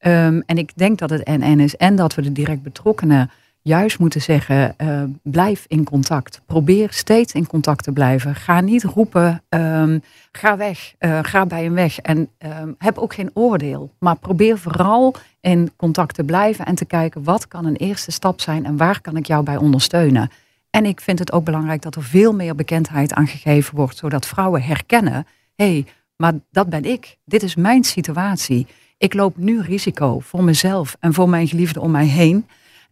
Um, 0.01 0.43
en 0.47 0.59
ik 0.59 0.73
denk 0.75 0.99
dat 0.99 1.11
het 1.11 1.27
NN 1.27 1.61
is 1.61 1.77
en 1.77 1.97
dat 1.97 2.15
we 2.15 2.23
de 2.23 2.33
direct 2.33 2.63
betrokkenen 2.63 3.31
juist 3.69 3.99
moeten 3.99 4.23
zeggen, 4.23 4.75
uh, 4.79 5.03
blijf 5.23 5.65
in 5.67 5.85
contact. 5.85 6.41
Probeer 6.47 6.93
steeds 6.93 7.33
in 7.33 7.47
contact 7.47 7.85
te 7.85 7.93
blijven. 7.93 8.35
Ga 8.35 8.61
niet 8.61 8.85
roepen, 8.85 9.43
um, 9.49 10.03
ga 10.33 10.57
weg, 10.57 10.95
uh, 10.99 11.19
ga 11.23 11.47
bij 11.47 11.63
hem 11.63 11.75
weg. 11.75 11.99
En 11.99 12.29
um, 12.39 12.75
heb 12.79 12.99
ook 12.99 13.15
geen 13.15 13.31
oordeel. 13.35 13.91
Maar 13.99 14.17
probeer 14.17 14.59
vooral 14.59 15.15
in 15.41 15.71
contact 15.77 16.15
te 16.15 16.25
blijven 16.25 16.65
en 16.65 16.75
te 16.75 16.85
kijken 16.85 17.25
wat 17.25 17.49
kan 17.49 17.65
een 17.65 17.77
eerste 17.77 18.11
stap 18.11 18.41
zijn 18.41 18.65
en 18.65 18.77
waar 18.77 19.01
kan 19.01 19.17
ik 19.17 19.27
jou 19.27 19.45
bij 19.45 19.57
ondersteunen. 19.57 20.31
En 20.71 20.85
ik 20.85 21.01
vind 21.01 21.19
het 21.19 21.33
ook 21.33 21.45
belangrijk 21.45 21.83
dat 21.83 21.95
er 21.95 22.03
veel 22.03 22.33
meer 22.33 22.55
bekendheid 22.55 23.13
aan 23.13 23.27
gegeven 23.27 23.77
wordt, 23.77 23.97
zodat 23.97 24.27
vrouwen 24.27 24.63
herkennen, 24.63 25.27
hé, 25.57 25.73
hey, 25.73 25.87
maar 26.17 26.33
dat 26.51 26.69
ben 26.69 26.85
ik. 26.85 27.17
Dit 27.25 27.43
is 27.43 27.55
mijn 27.55 27.85
situatie. 27.85 28.67
Ik 28.99 29.15
loop 29.15 29.37
nu 29.37 29.61
risico 29.61 30.21
voor 30.21 30.45
mezelf 30.45 30.97
en 31.01 31.15
voor 31.15 31.29
mijn 31.29 31.49
geliefde 31.49 31.81
om 31.81 31.91
mij 31.91 32.07
heen. 32.07 32.47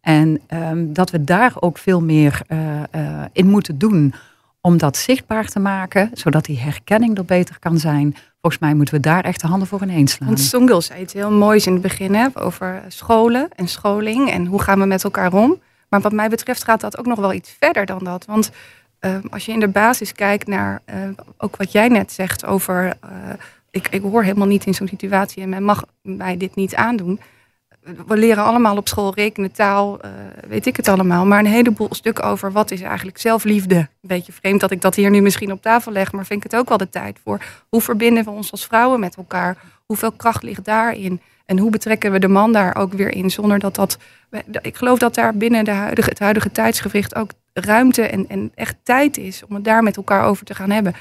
En 0.06 0.40
um, 0.48 0.92
dat 0.92 1.10
we 1.10 1.24
daar 1.24 1.52
ook 1.60 1.78
veel 1.78 2.02
meer 2.02 2.40
uh, 2.48 2.58
uh, 2.94 3.24
in 3.32 3.46
moeten 3.46 3.78
doen 3.78 4.14
om 4.60 4.78
dat 4.78 4.96
zichtbaar 4.96 5.46
te 5.46 5.58
maken, 5.58 6.10
zodat 6.12 6.44
die 6.44 6.58
herkenning 6.58 7.18
er 7.18 7.24
beter 7.24 7.58
kan 7.58 7.78
zijn. 7.78 8.16
Volgens 8.40 8.62
mij 8.62 8.74
moeten 8.74 8.94
we 8.94 9.00
daar 9.00 9.24
echt 9.24 9.40
de 9.40 9.46
handen 9.46 9.68
voor 9.68 9.82
ineens 9.82 10.12
slaan. 10.12 10.28
Want 10.28 10.40
Songul 10.40 10.80
zei 10.80 11.00
iets 11.00 11.12
heel 11.12 11.30
moois 11.30 11.66
in 11.66 11.72
het 11.72 11.82
begin 11.82 12.14
hè, 12.14 12.26
over 12.34 12.82
scholen 12.88 13.48
en 13.54 13.68
scholing 13.68 14.30
en 14.30 14.46
hoe 14.46 14.62
gaan 14.62 14.78
we 14.78 14.86
met 14.86 15.04
elkaar 15.04 15.32
om. 15.32 15.60
Maar 15.88 16.00
wat 16.00 16.12
mij 16.12 16.28
betreft 16.28 16.64
gaat 16.64 16.80
dat 16.80 16.98
ook 16.98 17.06
nog 17.06 17.18
wel 17.18 17.32
iets 17.32 17.56
verder 17.60 17.86
dan 17.86 18.04
dat. 18.04 18.24
Want 18.24 18.50
uh, 19.00 19.16
als 19.30 19.46
je 19.46 19.52
in 19.52 19.60
de 19.60 19.68
basis 19.68 20.12
kijkt 20.12 20.46
naar 20.46 20.82
ook 21.38 21.56
wat 21.56 21.72
jij 21.72 21.88
net 21.88 22.12
zegt 22.12 22.44
over... 22.44 22.96
ik, 23.70 23.88
ik 23.88 24.02
hoor 24.02 24.22
helemaal 24.22 24.46
niet 24.46 24.66
in 24.66 24.74
zo'n 24.74 24.88
situatie 24.88 25.42
en 25.42 25.48
men 25.48 25.62
mag 25.62 25.84
mij 26.02 26.36
dit 26.36 26.54
niet 26.54 26.74
aandoen 26.74 27.20
we 28.06 28.16
leren 28.16 28.44
allemaal 28.44 28.76
op 28.76 28.88
school 28.88 29.14
rekenen, 29.14 29.52
taal, 29.52 29.98
uh, 30.04 30.10
weet 30.48 30.66
ik 30.66 30.76
het 30.76 30.88
allemaal. 30.88 31.26
Maar 31.26 31.38
een 31.38 31.46
heleboel 31.46 31.88
stuk 31.90 32.24
over 32.24 32.52
wat 32.52 32.70
is 32.70 32.80
eigenlijk 32.80 33.18
zelfliefde. 33.18 33.76
Een 33.76 33.88
beetje 34.00 34.32
vreemd 34.32 34.60
dat 34.60 34.70
ik 34.70 34.80
dat 34.80 34.94
hier 34.94 35.10
nu 35.10 35.20
misschien 35.20 35.52
op 35.52 35.62
tafel 35.62 35.92
leg, 35.92 36.12
maar 36.12 36.26
vind 36.26 36.44
ik 36.44 36.50
het 36.50 36.60
ook 36.60 36.68
wel 36.68 36.78
de 36.78 36.88
tijd 36.88 37.18
voor. 37.24 37.40
Hoe 37.68 37.80
verbinden 37.80 38.24
we 38.24 38.30
ons 38.30 38.50
als 38.50 38.66
vrouwen 38.66 39.00
met 39.00 39.16
elkaar? 39.16 39.56
Hoeveel 39.86 40.12
kracht 40.12 40.42
ligt 40.42 40.64
daarin? 40.64 41.20
En 41.44 41.58
hoe 41.58 41.70
betrekken 41.70 42.12
we 42.12 42.18
de 42.18 42.28
man 42.28 42.52
daar 42.52 42.76
ook 42.76 42.92
weer 42.92 43.14
in? 43.14 43.30
Zonder 43.30 43.58
dat 43.58 43.74
dat. 43.74 43.98
Ik 44.62 44.76
geloof 44.76 44.98
dat 44.98 45.14
daar 45.14 45.36
binnen 45.36 45.64
de 45.64 45.70
huidige, 45.70 46.08
het 46.08 46.18
huidige 46.18 46.52
tijdsgewicht 46.52 47.14
ook 47.14 47.30
ruimte 47.52 48.02
en, 48.02 48.28
en 48.28 48.52
echt 48.54 48.76
tijd 48.82 49.16
is 49.16 49.42
om 49.48 49.54
het 49.54 49.64
daar 49.64 49.82
met 49.82 49.96
elkaar 49.96 50.24
over 50.24 50.46
te 50.46 50.54
gaan 50.54 50.70
hebben. 50.70 50.94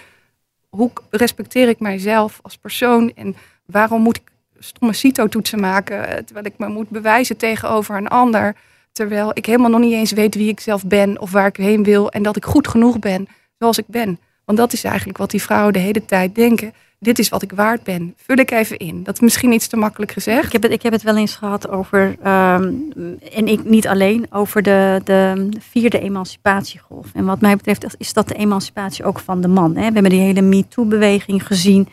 Hoe 0.70 0.92
respecteer 1.10 1.70
ik 1.70 1.80
mijzelf 1.80 2.40
als 2.42 2.58
persoon 2.58 3.12
en 3.16 3.36
waarom 3.66 4.02
moet 4.02 4.18
ik 4.18 4.32
stomme 4.66 4.94
CITO-toetsen 4.94 5.60
maken, 5.60 6.08
eh, 6.08 6.18
terwijl 6.24 6.46
ik 6.46 6.54
me 6.58 6.68
moet 6.68 6.90
bewijzen 6.90 7.38
tegenover 7.38 7.98
een 7.98 8.08
ander. 8.08 8.56
Terwijl 8.92 9.32
ik 9.34 9.46
helemaal 9.46 9.70
nog 9.70 9.80
niet 9.80 9.94
eens 9.94 10.12
weet 10.12 10.36
wie 10.36 10.50
ik 10.50 10.60
zelf 10.60 10.86
ben 10.86 11.20
of 11.22 11.32
waar 11.32 11.48
ik 11.48 11.58
heen 11.58 11.84
wil 11.84 12.12
en 12.12 12.24
dat 12.24 12.36
ik 12.36 12.46
goed 12.46 12.68
genoeg 12.68 13.00
ben 13.00 13.28
zoals 13.60 13.78
ik 13.78 13.88
ben. 13.88 14.20
Want 14.46 14.58
dat 14.58 14.74
is 14.74 14.84
eigenlijk 14.84 15.18
wat 15.18 15.32
die 15.32 15.42
vrouwen 15.42 15.74
de 15.74 15.80
hele 15.80 16.06
tijd 16.06 16.36
denken. 16.36 16.74
Dit 17.00 17.20
is 17.20 17.30
wat 17.30 17.42
ik 17.42 17.52
waard 17.52 17.84
ben. 17.84 18.14
Vul 18.18 18.38
ik 18.38 18.52
even 18.52 18.78
in. 18.78 19.04
Dat 19.04 19.14
is 19.14 19.20
misschien 19.20 19.52
iets 19.52 19.68
te 19.68 19.78
makkelijk 19.78 20.12
gezegd. 20.12 20.46
Ik 20.46 20.52
heb 20.52 20.64
het, 20.64 20.72
ik 20.72 20.82
heb 20.82 20.94
het 20.94 21.04
wel 21.04 21.18
eens 21.18 21.36
gehad 21.36 21.70
over, 21.70 22.02
um, 22.02 22.92
en 23.34 23.48
ik 23.48 23.64
niet 23.64 23.88
alleen, 23.88 24.26
over 24.30 24.62
de, 24.62 25.02
de 25.04 25.50
vierde 25.60 26.00
emancipatiegolf. 26.00 27.08
En 27.14 27.26
wat 27.26 27.42
mij 27.42 27.56
betreft 27.56 27.96
is 27.98 28.14
dat 28.14 28.28
de 28.28 28.36
emancipatie 28.36 29.06
ook 29.06 29.20
van 29.20 29.42
de 29.42 29.48
man. 29.48 29.76
Hè? 29.76 29.88
We 29.88 29.94
hebben 29.94 30.12
die 30.12 30.22
hele 30.22 30.42
MeToo-beweging 30.42 31.48
gezien. 31.48 31.88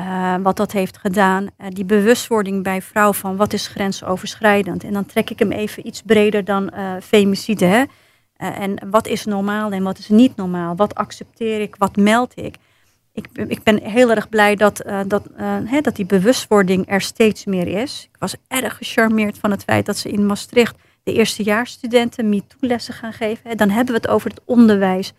Uh, 0.00 0.34
wat 0.42 0.56
dat 0.56 0.72
heeft 0.72 0.98
gedaan. 0.98 1.42
Uh, 1.42 1.66
die 1.70 1.84
bewustwording 1.84 2.62
bij 2.62 2.82
vrouw 2.82 3.12
van 3.12 3.36
wat 3.36 3.52
is 3.52 3.66
grensoverschrijdend. 3.66 4.84
En 4.84 4.92
dan 4.92 5.06
trek 5.06 5.30
ik 5.30 5.38
hem 5.38 5.52
even 5.52 5.86
iets 5.86 6.02
breder 6.02 6.44
dan 6.44 6.70
uh, 6.74 6.92
femicide. 7.02 7.64
Hè? 7.64 7.84
en 8.36 8.90
wat 8.90 9.06
is 9.06 9.24
normaal 9.24 9.70
en 9.70 9.82
wat 9.82 9.98
is 9.98 10.08
niet 10.08 10.36
normaal? 10.36 10.76
Wat 10.76 10.94
accepteer 10.94 11.60
ik? 11.60 11.76
Wat 11.76 11.96
meld 11.96 12.32
ik? 12.34 12.56
Ik, 13.12 13.28
ik 13.46 13.62
ben 13.62 13.82
heel 13.82 14.10
erg 14.10 14.28
blij 14.28 14.56
dat, 14.56 14.84
dat, 15.06 15.28
hè, 15.64 15.80
dat 15.80 15.96
die 15.96 16.06
bewustwording 16.06 16.90
er 16.90 17.00
steeds 17.00 17.44
meer 17.44 17.66
is. 17.66 18.08
Ik 18.12 18.16
was 18.18 18.36
erg 18.48 18.76
gecharmeerd 18.76 19.38
van 19.38 19.50
het 19.50 19.64
feit 19.64 19.86
dat 19.86 19.96
ze 19.96 20.10
in 20.10 20.26
Maastricht 20.26 20.76
de 21.02 21.12
eerstejaarsstudenten 21.12 22.28
MeToo-lessen 22.28 22.94
gaan 22.94 23.12
geven. 23.12 23.56
Dan 23.56 23.70
hebben 23.70 23.94
we 23.94 24.00
het 24.00 24.10
over 24.10 24.30
het 24.30 24.40
onderwijs 24.44 25.12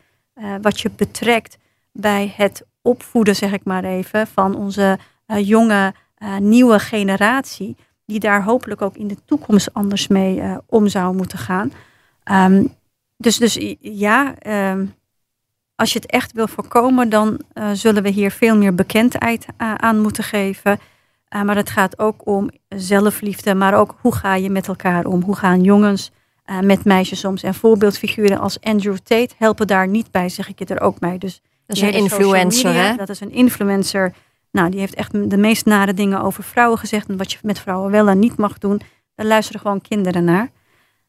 wat 0.62 0.80
je 0.80 0.90
betrekt 0.96 1.58
bij 1.92 2.34
het 2.36 2.66
opvoeden, 2.88 3.36
zeg 3.36 3.52
ik 3.52 3.64
maar 3.64 3.84
even, 3.84 4.28
van 4.28 4.56
onze 4.56 4.98
uh, 5.28 5.48
jonge 5.48 5.94
uh, 6.18 6.38
nieuwe 6.38 6.80
generatie, 6.80 7.76
die 8.06 8.20
daar 8.20 8.44
hopelijk 8.44 8.82
ook 8.82 8.96
in 8.96 9.08
de 9.08 9.18
toekomst 9.26 9.74
anders 9.74 10.08
mee 10.08 10.38
uh, 10.38 10.58
om 10.66 10.88
zou 10.88 11.16
moeten 11.16 11.38
gaan. 11.38 11.72
Um, 12.52 12.76
dus, 13.18 13.38
dus 13.38 13.76
ja, 13.80 14.34
um, 14.72 14.94
als 15.76 15.94
je 15.94 16.00
het 16.00 16.12
echt 16.12 16.32
wil 16.32 16.48
voorkomen, 16.48 17.10
dan 17.10 17.40
zullen 17.74 18.04
we 18.04 18.10
hier 18.10 18.32
veel 18.32 18.58
meer 18.58 18.76
bekendheid 18.76 19.46
aan 19.58 20.00
moeten 20.00 20.24
geven. 20.24 20.80
maar 21.44 21.56
het 21.56 21.70
gaat 21.70 22.00
ook 22.00 22.28
om 22.28 22.50
zelfliefde, 22.70 23.56
maar 23.56 23.74
ook 23.74 23.96
hoe 24.02 24.16
ga 24.16 24.36
je 24.36 24.50
met 24.50 24.68
elkaar 24.68 25.06
om? 25.06 25.22
Hoe 25.22 25.36
gaan 25.36 25.62
jongens 25.62 26.12
met 26.62 26.86
meisjes 26.86 27.20
soms? 27.20 27.44
En 27.44 27.54
voorbeeldfiguren 27.54 28.40
als 28.40 28.62
Andrew 28.62 28.98
Tate 28.98 29.36
helpen 29.38 29.68
daar 29.68 29.88
niet 29.88 30.12
bij, 30.12 30.30
zeg 30.30 30.50
ik 30.50 30.60
je 30.60 30.66
er 30.66 30.82
ook 30.82 31.00
mee. 31.00 31.18
Dus 31.18 31.42
Dat 31.68 31.78
is 31.78 31.82
een 31.82 31.94
influencer, 31.94 32.72
media, 32.72 32.90
hè? 32.90 32.96
Dat 32.96 33.10
is 33.10 33.20
een 33.20 33.32
influencer. 33.32 34.14
Nou, 34.52 34.70
die 34.70 34.80
heeft 34.80 34.96
echt 34.96 35.30
de 35.30 35.38
meest 35.38 35.66
nare 35.66 35.94
dingen 35.94 36.22
over 36.22 36.44
vrouwen 36.44 36.78
gezegd. 36.80 37.10
En 37.10 37.18
wat 37.18 37.32
je 37.32 37.38
met 37.42 37.60
vrouwen 37.60 37.92
wel 37.92 38.08
en 38.08 38.20
niet 38.20 38.38
mag 38.38 38.58
doen. 38.58 38.82
Daar 39.16 39.26
luisteren 39.26 39.62
gewoon 39.62 39.82
kinderen 39.82 40.24
naar. 40.24 40.50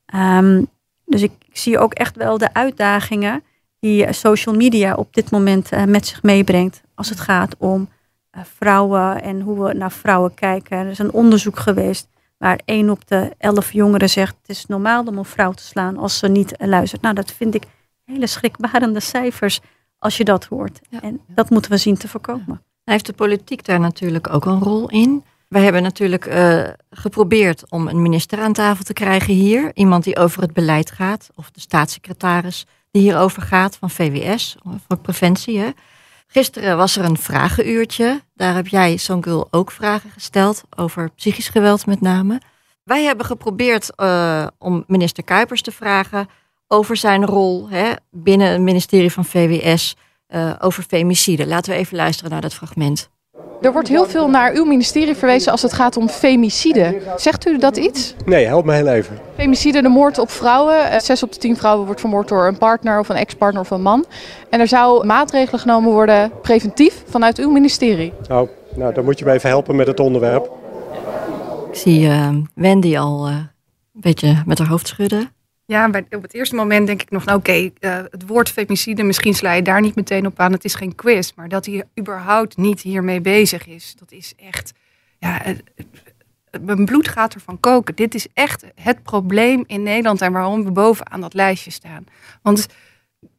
Ehm, 0.06 0.62
dus 1.04 1.22
ik, 1.22 1.32
zie 1.52 1.78
ook 1.78 1.94
echt 1.94 2.16
wel 2.16 2.38
de 2.38 2.54
uitdagingen 2.54 3.42
die 3.80 4.04
eh, 4.04 4.12
social 4.12 4.54
media 4.54 4.94
op 4.94 5.14
dit 5.14 5.30
moment 5.30 5.72
eh, 5.72 5.84
met 5.84 6.06
zich 6.06 6.22
meebrengt. 6.22 6.82
Als 6.94 7.08
het 7.08 7.20
gaat 7.20 7.54
om 7.58 7.88
eh, 8.30 8.42
vrouwen 8.56 9.22
en 9.22 9.40
hoe 9.40 9.64
we 9.64 9.72
naar 9.72 9.92
vrouwen 9.92 10.34
kijken. 10.34 10.78
Er 10.78 10.86
is 10.86 10.98
een 10.98 11.12
onderzoek 11.12 11.58
geweest 11.58 12.08
waar 12.36 12.60
één 12.64 12.90
op 12.90 13.06
de 13.08 13.34
elf 13.38 13.72
jongeren 13.72 14.10
zegt... 14.10 14.36
het 14.40 14.56
is 14.56 14.66
normaal 14.66 15.04
om 15.04 15.18
een 15.18 15.24
vrouw 15.24 15.52
te 15.52 15.62
slaan 15.62 15.96
als 15.96 16.18
ze 16.18 16.28
niet 16.28 16.54
luistert. 16.58 17.02
Nou, 17.02 17.14
dat 17.14 17.32
vind 17.32 17.54
ik 17.54 17.62
hele 18.04 18.26
schrikbarende 18.26 19.00
cijfers 19.00 19.60
als 19.98 20.16
je 20.16 20.24
dat 20.24 20.44
hoort. 20.44 20.80
En 21.02 21.20
dat 21.26 21.50
moeten 21.50 21.70
we 21.70 21.76
zien 21.76 21.96
te 21.96 22.08
voorkomen. 22.08 22.62
Heeft 22.84 23.06
de 23.06 23.12
politiek 23.12 23.64
daar 23.64 23.80
natuurlijk 23.80 24.32
ook 24.32 24.44
een 24.44 24.60
rol 24.60 24.90
in? 24.90 25.24
Wij 25.48 25.62
hebben 25.62 25.82
natuurlijk 25.82 26.26
eh, 26.26 26.62
geprobeerd 26.90 27.70
om 27.70 27.88
een 27.88 28.02
minister 28.02 28.40
aan 28.40 28.52
tafel 28.52 28.84
te 28.84 28.92
krijgen 28.92 29.34
hier. 29.34 29.70
Iemand 29.74 30.04
die 30.04 30.16
over 30.16 30.42
het 30.42 30.52
beleid 30.52 30.90
gaat. 30.90 31.30
Of 31.34 31.50
de 31.50 31.60
staatssecretaris 31.60 32.66
die 32.90 33.02
hierover 33.02 33.42
gaat 33.42 33.76
van 33.76 33.90
VWS, 33.90 34.56
van 34.86 35.00
preventie. 35.00 35.58
Hè. 35.58 35.70
Gisteren 36.26 36.76
was 36.76 36.96
er 36.96 37.04
een 37.04 37.16
vragenuurtje. 37.16 38.20
Daar 38.34 38.54
heb 38.54 38.66
jij, 38.66 38.96
Songul, 38.96 39.48
ook 39.50 39.70
vragen 39.70 40.10
gesteld 40.10 40.62
over 40.76 41.10
psychisch 41.10 41.48
geweld 41.48 41.86
met 41.86 42.00
name. 42.00 42.40
Wij 42.84 43.04
hebben 43.04 43.26
geprobeerd 43.26 43.94
eh, 43.94 44.46
om 44.58 44.84
minister 44.86 45.24
Kuipers 45.24 45.62
te 45.62 45.72
vragen 45.72 46.28
over 46.68 46.96
zijn 46.96 47.26
rol 47.26 47.68
hè, 47.68 47.92
binnen 48.10 48.48
het 48.50 48.60
ministerie 48.60 49.12
van 49.12 49.24
VWS 49.24 49.96
eh, 50.26 50.52
over 50.58 50.82
femicide. 50.82 51.46
Laten 51.46 51.72
we 51.72 51.78
even 51.78 51.96
luisteren 51.96 52.30
naar 52.30 52.40
dat 52.40 52.54
fragment. 52.54 53.08
Er 53.60 53.72
wordt 53.72 53.88
heel 53.88 54.06
veel 54.06 54.28
naar 54.28 54.52
uw 54.54 54.64
ministerie 54.64 55.14
verwezen 55.14 55.52
als 55.52 55.62
het 55.62 55.72
gaat 55.72 55.96
om 55.96 56.08
femicide. 56.08 57.00
Zegt 57.16 57.46
u 57.46 57.58
dat 57.58 57.76
iets? 57.76 58.14
Nee, 58.24 58.46
help 58.46 58.64
me 58.64 58.74
heel 58.74 58.86
even. 58.86 59.18
Femicide, 59.36 59.82
de 59.82 59.88
moord 59.88 60.18
op 60.18 60.30
vrouwen. 60.30 60.90
Eh, 60.90 61.00
Zes 61.00 61.22
op 61.22 61.32
de 61.32 61.38
tien 61.38 61.56
vrouwen 61.56 61.86
wordt 61.86 62.00
vermoord 62.00 62.28
door 62.28 62.46
een 62.46 62.58
partner 62.58 62.98
of 62.98 63.08
een 63.08 63.16
ex-partner 63.16 63.62
of 63.62 63.70
een 63.70 63.82
man. 63.82 64.04
En 64.50 64.60
er 64.60 64.68
zou 64.68 65.06
maatregelen 65.06 65.60
genomen 65.60 65.92
worden, 65.92 66.32
preventief, 66.42 67.02
vanuit 67.06 67.38
uw 67.38 67.50
ministerie. 67.50 68.12
Oh, 68.30 68.48
nou, 68.74 68.94
dan 68.94 69.04
moet 69.04 69.18
je 69.18 69.24
me 69.24 69.32
even 69.32 69.48
helpen 69.48 69.76
met 69.76 69.86
het 69.86 70.00
onderwerp. 70.00 70.50
Ik 71.70 71.78
zie 71.78 72.08
eh, 72.08 72.28
Wendy 72.54 72.98
al 72.98 73.26
eh, 73.26 73.32
een 73.32 73.50
beetje 73.92 74.42
met 74.46 74.58
haar 74.58 74.68
hoofd 74.68 74.88
schudden. 74.88 75.30
Ja, 75.70 75.86
op 76.10 76.22
het 76.22 76.34
eerste 76.34 76.54
moment 76.54 76.86
denk 76.86 77.02
ik 77.02 77.10
nog, 77.10 77.24
nou 77.24 77.38
oké, 77.38 77.70
eh, 77.80 77.96
het 78.10 78.26
woord 78.26 78.50
femicide, 78.50 79.02
misschien 79.02 79.34
sla 79.34 79.52
je 79.52 79.62
daar 79.62 79.80
niet 79.80 79.94
meteen 79.94 80.26
op 80.26 80.40
aan. 80.40 80.52
Het 80.52 80.64
is 80.64 80.74
geen 80.74 80.94
quiz, 80.94 81.32
maar 81.36 81.48
dat 81.48 81.66
hij 81.66 81.84
überhaupt 81.98 82.56
niet 82.56 82.80
hiermee 82.80 83.20
bezig 83.20 83.66
is, 83.66 83.94
dat 83.98 84.12
is 84.12 84.32
echt, 84.36 84.72
ja, 85.18 85.38
het- 85.42 85.62
het- 85.74 86.64
mijn 86.64 86.84
bloed 86.84 87.08
gaat 87.08 87.34
ervan 87.34 87.60
koken. 87.60 87.94
Dit 87.94 88.14
is 88.14 88.26
echt 88.34 88.64
het 88.74 89.02
probleem 89.02 89.64
in 89.66 89.82
Nederland 89.82 90.20
en 90.22 90.32
waarom 90.32 90.64
we 90.64 90.70
bovenaan 90.70 91.20
dat 91.20 91.34
lijstje 91.34 91.70
staan. 91.70 92.04
Want 92.42 92.66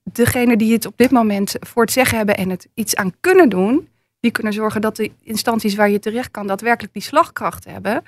degene 0.04 0.58
die 0.58 0.74
het 0.74 0.86
op 0.86 0.98
dit 0.98 1.12
moment 1.12 1.56
voor 1.60 1.84
het 1.84 1.92
zeggen 1.92 2.18
hebben 2.18 2.38
en 2.38 2.50
het 2.50 2.68
iets 2.74 2.96
aan 2.96 3.13
kunnen 3.20 3.50
doen, 3.50 3.88
die 4.20 4.32
kunnen 4.32 4.54
zorgen 4.54 4.82
dat 4.82 4.96
de 4.96 5.12
instanties 5.22 5.76
waar 5.76 5.89
je 5.89 6.00
terecht 6.00 6.32
kan 6.32 6.48
daadwerkelijk 6.48 6.94
die 6.94 7.02
slagkracht 7.04 7.65
hebben 7.65 8.04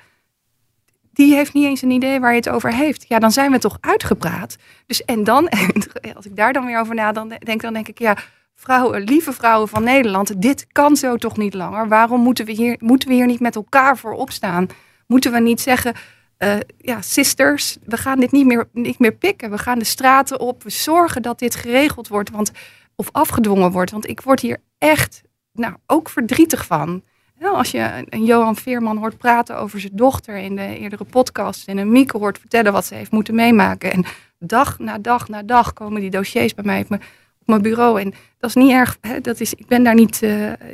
die 1.12 1.34
heeft 1.34 1.52
niet 1.52 1.64
eens 1.64 1.82
een 1.82 1.90
idee 1.90 2.20
waar 2.20 2.30
je 2.30 2.36
het 2.36 2.48
over 2.48 2.72
heeft. 2.72 3.04
Ja, 3.08 3.18
dan 3.18 3.32
zijn 3.32 3.50
we 3.50 3.58
toch 3.58 3.78
uitgepraat. 3.80 4.56
Dus 4.86 5.04
en 5.04 5.24
dan, 5.24 5.48
als 6.16 6.26
ik 6.26 6.36
daar 6.36 6.52
dan 6.52 6.66
weer 6.66 6.80
over 6.80 6.94
na 6.94 7.12
dan 7.12 7.28
denk, 7.38 7.60
dan 7.60 7.72
denk 7.72 7.88
ik, 7.88 7.98
ja, 7.98 8.16
vrouwen, 8.54 9.02
lieve 9.02 9.32
vrouwen 9.32 9.68
van 9.68 9.84
Nederland, 9.84 10.42
dit 10.42 10.66
kan 10.72 10.96
zo 10.96 11.16
toch 11.16 11.36
niet 11.36 11.54
langer. 11.54 11.88
Waarom 11.88 12.20
moeten 12.20 12.44
we 12.44 12.52
hier, 12.52 12.76
moeten 12.78 13.08
we 13.08 13.14
hier 13.14 13.26
niet 13.26 13.40
met 13.40 13.56
elkaar 13.56 13.98
voor 13.98 14.12
opstaan? 14.12 14.66
Moeten 15.06 15.32
we 15.32 15.40
niet 15.40 15.60
zeggen, 15.60 15.94
eh, 16.36 16.56
ja, 16.78 17.02
sisters, 17.02 17.76
we 17.84 17.96
gaan 17.96 18.20
dit 18.20 18.32
niet 18.32 18.46
meer, 18.46 18.68
niet 18.72 18.98
meer 18.98 19.14
pikken. 19.14 19.50
We 19.50 19.58
gaan 19.58 19.78
de 19.78 19.84
straten 19.84 20.40
op. 20.40 20.62
We 20.62 20.70
zorgen 20.70 21.22
dat 21.22 21.38
dit 21.38 21.54
geregeld 21.54 22.08
wordt, 22.08 22.30
want, 22.30 22.50
of 22.96 23.08
afgedwongen 23.12 23.70
wordt. 23.70 23.90
Want 23.90 24.08
ik 24.08 24.20
word 24.20 24.40
hier 24.40 24.62
echt, 24.78 25.22
nou, 25.52 25.74
ook 25.86 26.08
verdrietig 26.08 26.66
van. 26.66 27.02
Ja, 27.42 27.48
als 27.48 27.70
je 27.70 28.04
een- 28.08 28.24
Johan 28.24 28.56
Veerman 28.56 28.96
hoort 28.96 29.18
praten 29.18 29.58
over 29.58 29.80
zijn 29.80 29.96
dochter 29.96 30.36
in 30.36 30.56
de 30.56 30.78
eerdere 30.78 31.04
podcast 31.04 31.68
en 31.68 31.78
een 31.78 31.92
Mieke 31.92 32.18
hoort 32.18 32.38
vertellen 32.38 32.72
wat 32.72 32.84
ze 32.84 32.94
heeft 32.94 33.10
moeten 33.10 33.34
meemaken. 33.34 33.92
En 33.92 34.04
dag 34.38 34.78
na 34.78 34.98
dag 34.98 35.28
na 35.28 35.42
dag 35.42 35.72
komen 35.72 36.00
die 36.00 36.10
dossiers 36.10 36.54
bij 36.54 36.64
mij 36.64 36.80
op 36.80 36.98
mijn, 37.46 37.62
bureau. 37.62 38.00
En 38.00 38.14
dat 38.38 38.50
is 38.50 38.54
niet 38.56 38.70
erg, 38.70 38.98
hè, 39.00 39.20
dat 39.20 39.40
is, 39.40 39.54
ik 39.54 39.66
ben 39.66 39.82
daar 39.82 39.94
niet, 39.94 40.22
eh, 40.22 40.30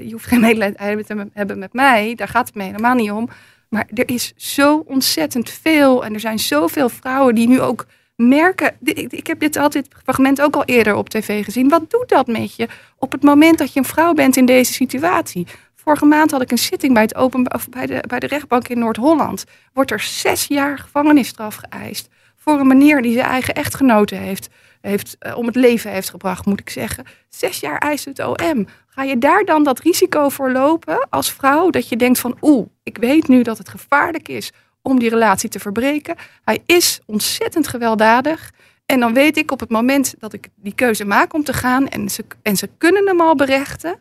je 0.06 0.12
hoeft 0.12 0.26
geen 0.26 0.40
medelijden 0.40 1.04
te 1.06 1.28
hebben 1.32 1.58
met 1.58 1.72
mij, 1.72 2.14
daar 2.14 2.28
gaat 2.28 2.46
het 2.46 2.56
me 2.56 2.62
helemaal 2.62 2.94
niet 2.94 3.10
om. 3.10 3.28
Maar 3.68 3.86
er 3.94 4.08
is 4.10 4.32
zo 4.36 4.82
ontzettend 4.86 5.50
veel 5.50 6.04
en 6.04 6.14
er 6.14 6.20
zijn 6.20 6.38
zoveel 6.38 6.88
vrouwen 6.88 7.34
die 7.34 7.48
nu 7.48 7.60
ook 7.60 7.86
merken. 8.16 8.76
Ik 9.08 9.26
heb 9.26 9.40
dit 9.40 9.56
altijd 9.56 9.88
fragment 10.04 10.40
ook 10.40 10.56
al 10.56 10.64
eerder 10.64 10.94
op 10.94 11.08
tv 11.08 11.44
gezien. 11.44 11.68
Wat 11.68 11.90
doet 11.90 12.08
dat 12.08 12.26
met 12.26 12.56
je 12.56 12.68
op 12.98 13.12
het 13.12 13.22
moment 13.22 13.58
dat 13.58 13.72
je 13.72 13.78
een 13.78 13.84
vrouw 13.84 14.12
bent 14.12 14.36
in 14.36 14.44
deze 14.46 14.72
situatie? 14.72 15.46
Vorige 15.88 16.06
maand 16.06 16.30
had 16.30 16.42
ik 16.42 16.50
een 16.50 16.58
zitting 16.58 16.92
bij, 16.92 17.02
het 17.02 17.14
open, 17.14 17.42
bij, 17.70 17.86
de, 17.86 18.04
bij 18.08 18.18
de 18.18 18.26
rechtbank 18.26 18.68
in 18.68 18.78
Noord-Holland. 18.78 19.44
Wordt 19.72 19.90
er 19.90 20.00
zes 20.00 20.46
jaar 20.46 20.78
gevangenisstraf 20.78 21.60
geëist 21.68 22.08
voor 22.36 22.60
een 22.60 22.66
meneer 22.66 23.02
die 23.02 23.12
zijn 23.12 23.26
eigen 23.26 23.54
echtgenote 23.54 24.14
heeft, 24.14 24.48
heeft 24.80 25.16
eh, 25.18 25.36
om 25.36 25.46
het 25.46 25.54
leven 25.54 25.90
heeft 25.90 26.10
gebracht, 26.10 26.46
moet 26.46 26.60
ik 26.60 26.70
zeggen. 26.70 27.04
Zes 27.28 27.60
jaar 27.60 27.78
eist 27.78 28.04
het 28.04 28.18
OM. 28.18 28.66
Ga 28.88 29.02
je 29.02 29.18
daar 29.18 29.44
dan 29.44 29.64
dat 29.64 29.80
risico 29.80 30.28
voor 30.28 30.50
lopen 30.50 31.06
als 31.10 31.32
vrouw? 31.32 31.70
Dat 31.70 31.88
je 31.88 31.96
denkt 31.96 32.18
van 32.18 32.36
oeh, 32.40 32.66
ik 32.82 32.98
weet 32.98 33.28
nu 33.28 33.42
dat 33.42 33.58
het 33.58 33.68
gevaarlijk 33.68 34.28
is 34.28 34.52
om 34.82 34.98
die 34.98 35.10
relatie 35.10 35.48
te 35.48 35.58
verbreken. 35.58 36.16
Hij 36.44 36.62
is 36.66 37.00
ontzettend 37.06 37.68
gewelddadig. 37.68 38.50
En 38.86 39.00
dan 39.00 39.14
weet 39.14 39.36
ik 39.36 39.50
op 39.50 39.60
het 39.60 39.70
moment 39.70 40.14
dat 40.18 40.32
ik 40.32 40.48
die 40.54 40.74
keuze 40.74 41.04
maak 41.04 41.34
om 41.34 41.44
te 41.44 41.52
gaan 41.52 41.88
en 41.88 42.08
ze, 42.08 42.24
en 42.42 42.56
ze 42.56 42.68
kunnen 42.78 43.06
hem 43.06 43.20
al 43.20 43.34
berechten, 43.34 43.98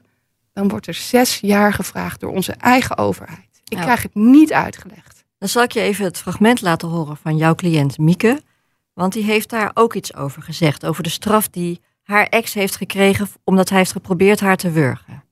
dan 0.58 0.68
wordt 0.68 0.88
er 0.88 0.94
zes 0.94 1.40
jaar 1.40 1.74
gevraagd 1.74 2.20
door 2.20 2.32
onze 2.34 2.52
eigen 2.52 2.98
overheid. 2.98 3.62
Ik 3.64 3.78
Ja. 3.78 3.82
krijg 3.82 4.02
het 4.02 4.16
niet 4.16 4.54
uitgelegd. 4.54 5.26
Dan 5.38 5.50
zal 5.50 5.64
ik 5.64 5.72
je 5.72 5.80
even 5.80 6.06
het 6.06 6.18
fragment 6.18 6.62
laten 6.62 6.88
horen 6.88 7.18
van 7.18 7.38
jouw 7.38 7.56
cliënt 7.56 7.98
Mieke. 7.98 8.42
Want 8.94 9.14
die 9.14 9.24
heeft 9.24 9.50
daar 9.50 9.72
ook 9.74 9.94
iets 9.94 10.16
over 10.16 10.42
gezegd. 10.42 10.86
Over 10.86 11.04
de 11.04 11.10
straf 11.10 11.50
die 11.50 11.82
haar 12.04 12.26
ex 12.26 12.54
heeft 12.54 12.76
gekregen 12.76 13.28
omdat 13.44 13.70
hij 13.70 13.78
heeft 13.78 13.92
geprobeerd 13.92 14.40
haar 14.40 14.58
te 14.58 14.72
wurgen. 14.72 15.24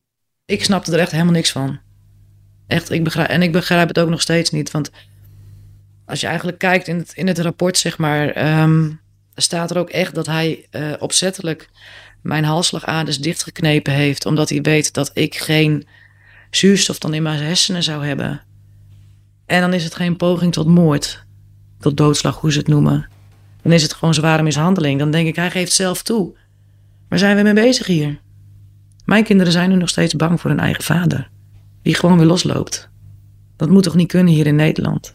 Ik 0.46 0.64
snapte 0.64 0.92
er 0.92 1.00
echt 1.00 1.12
helemaal 1.12 1.34
niks 1.34 1.52
van. 1.52 1.80
Echt, 2.68 2.90
ik 2.90 3.04
begrijp, 3.04 3.30
en 3.30 3.42
ik 3.42 3.52
begrijp 3.52 3.88
het 3.88 4.00
ook 4.00 4.10
nog 4.10 4.22
steeds 4.22 4.50
niet. 4.50 4.72
Want 4.72 4.92
als 6.06 6.20
je 6.20 6.28
eigenlijk 6.28 6.58
kijkt 6.58 6.88
in 6.88 6.98
het, 6.98 7.12
in 7.14 7.28
het 7.28 7.40
rapport, 7.40 7.78
zeg 7.78 7.98
maar, 7.98 8.30
ehm, 8.30 8.92
staat 9.36 9.72
er 9.72 9.78
ook 9.78 9.90
echt 9.90 10.16
dat 10.16 10.26
hij 10.26 10.68
eh, 10.72 10.94
opzettelijk 11.00 11.70
mijn 12.26 12.44
halsslagaders 12.44 13.18
dichtgeknepen 13.18 13.94
heeft. 13.94 14.26
Omdat 14.26 14.50
hij 14.50 14.62
weet 14.62 14.94
dat 14.94 15.12
ik 15.14 15.36
geen 15.36 15.88
zuurstof 16.50 17.00
dan 17.00 17.14
in 17.14 17.24
mijn 17.24 17.44
hersenen 17.44 17.84
zou 17.84 18.06
hebben. 18.06 18.42
En 19.46 19.62
dan 19.62 19.74
is 19.74 19.84
het 19.84 19.96
geen 19.96 20.16
poging 20.16 20.54
tot 20.54 20.68
moord. 20.68 21.26
Tot 21.80 21.98
doodslag, 21.98 22.40
hoe 22.40 22.52
ze 22.52 22.58
het 22.58 22.68
noemen. 22.68 23.10
Dan 23.62 23.72
is 23.72 23.82
het 23.82 23.94
gewoon 23.94 24.14
zware 24.14 24.44
mishandeling. 24.44 25.00
Dan 25.00 25.12
denk 25.12 25.28
ik, 25.28 25.36
hij 25.36 25.52
geeft 25.52 25.72
zelf 25.72 26.04
toe. 26.04 26.38
Waar 27.10 27.20
zijn 27.20 27.36
we 27.36 27.44
mee 27.44 27.54
bezig 27.54 27.88
hier? 27.88 28.20
Mijn 29.06 29.24
kinderen 29.24 29.52
zijn 29.52 29.70
nu 29.70 29.76
nog 29.76 29.90
steeds 29.90 30.16
bang 30.16 30.42
voor 30.42 30.50
hun 30.50 30.60
eigen 30.60 30.84
vader. 30.84 31.30
Die 31.82 31.96
gewoon 31.96 32.18
weer 32.18 32.28
losloopt. 32.28 32.90
Dat 33.56 33.70
moet 33.70 33.84
toch 33.84 33.96
niet 33.96 34.08
kunnen 34.08 34.34
hier 34.34 34.48
in 34.48 34.56
Nederland? 34.56 35.14